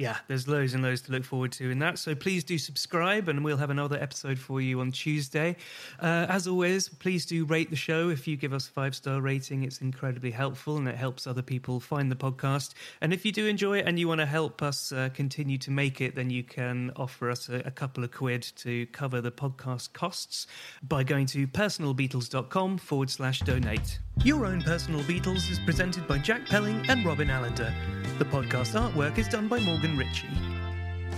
Yeah, 0.00 0.16
there's 0.28 0.48
loads 0.48 0.72
and 0.72 0.82
loads 0.82 1.02
to 1.02 1.12
look 1.12 1.24
forward 1.24 1.52
to 1.52 1.70
in 1.70 1.78
that. 1.80 1.98
So 1.98 2.14
please 2.14 2.42
do 2.42 2.56
subscribe, 2.56 3.28
and 3.28 3.44
we'll 3.44 3.58
have 3.58 3.68
another 3.68 3.98
episode 4.00 4.38
for 4.38 4.58
you 4.58 4.80
on 4.80 4.92
Tuesday. 4.92 5.56
Uh, 6.00 6.24
as 6.30 6.48
always, 6.48 6.88
please 6.88 7.26
do 7.26 7.44
rate 7.44 7.68
the 7.68 7.76
show. 7.76 8.08
If 8.08 8.26
you 8.26 8.38
give 8.38 8.54
us 8.54 8.66
a 8.66 8.70
five 8.70 8.94
star 8.94 9.20
rating, 9.20 9.62
it's 9.62 9.82
incredibly 9.82 10.30
helpful 10.30 10.78
and 10.78 10.88
it 10.88 10.96
helps 10.96 11.26
other 11.26 11.42
people 11.42 11.80
find 11.80 12.10
the 12.10 12.16
podcast. 12.16 12.72
And 13.02 13.12
if 13.12 13.26
you 13.26 13.32
do 13.32 13.46
enjoy 13.46 13.80
it 13.80 13.86
and 13.86 13.98
you 13.98 14.08
want 14.08 14.22
to 14.22 14.26
help 14.26 14.62
us 14.62 14.90
uh, 14.90 15.10
continue 15.12 15.58
to 15.58 15.70
make 15.70 16.00
it, 16.00 16.14
then 16.14 16.30
you 16.30 16.44
can 16.44 16.92
offer 16.96 17.28
us 17.28 17.50
a, 17.50 17.56
a 17.66 17.70
couple 17.70 18.02
of 18.02 18.10
quid 18.10 18.42
to 18.56 18.86
cover 18.86 19.20
the 19.20 19.30
podcast 19.30 19.92
costs 19.92 20.46
by 20.82 21.04
going 21.04 21.26
to 21.26 21.46
personalbeatles.com 21.46 22.78
forward 22.78 23.10
slash 23.10 23.40
donate. 23.40 23.98
Your 24.22 24.44
Own 24.44 24.60
Personal 24.60 25.00
Beatles 25.02 25.50
is 25.50 25.58
presented 25.58 26.06
by 26.06 26.18
Jack 26.18 26.46
Pelling 26.46 26.84
and 26.88 27.04
Robin 27.06 27.30
Allender. 27.30 27.72
The 28.18 28.26
podcast 28.26 28.78
artwork 28.78 29.16
is 29.16 29.28
done 29.28 29.48
by 29.48 29.60
Morgan 29.60 29.89
Ritchie. 29.96 30.28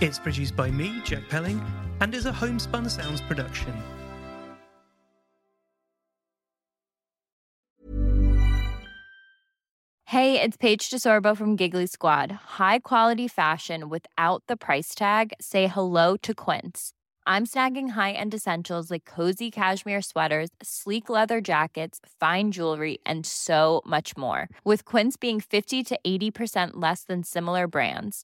It's 0.01 0.19
produced 0.19 0.55
by 0.55 0.71
me, 0.71 1.01
Jack 1.03 1.27
Pelling, 1.29 1.61
and 2.01 2.13
is 2.13 2.25
a 2.25 2.31
homespun 2.31 2.89
sounds 2.89 3.21
production. 3.21 3.73
Hey, 10.05 10.39
it's 10.39 10.57
Paige 10.57 10.91
DeSorbo 10.91 11.35
from 11.35 11.55
Giggly 11.55 11.87
Squad. 11.87 12.31
High 12.31 12.79
quality 12.79 13.27
fashion 13.27 13.89
without 13.89 14.43
the 14.47 14.55
price 14.55 14.93
tag. 14.93 15.33
Say 15.41 15.65
hello 15.65 16.17
to 16.17 16.35
Quince. 16.35 16.93
I'm 17.25 17.47
snagging 17.47 17.91
high-end 17.91 18.33
essentials 18.33 18.91
like 18.91 19.05
cozy 19.05 19.49
cashmere 19.49 20.03
sweaters, 20.03 20.49
sleek 20.61 21.09
leather 21.09 21.41
jackets, 21.41 21.99
fine 22.19 22.51
jewelry, 22.51 22.99
and 23.05 23.25
so 23.25 23.81
much 23.85 24.15
more. 24.15 24.49
With 24.63 24.85
Quince 24.85 25.17
being 25.17 25.39
50 25.39 25.83
to 25.83 25.99
80% 26.05 26.71
less 26.73 27.05
than 27.05 27.23
similar 27.23 27.65
brands. 27.65 28.23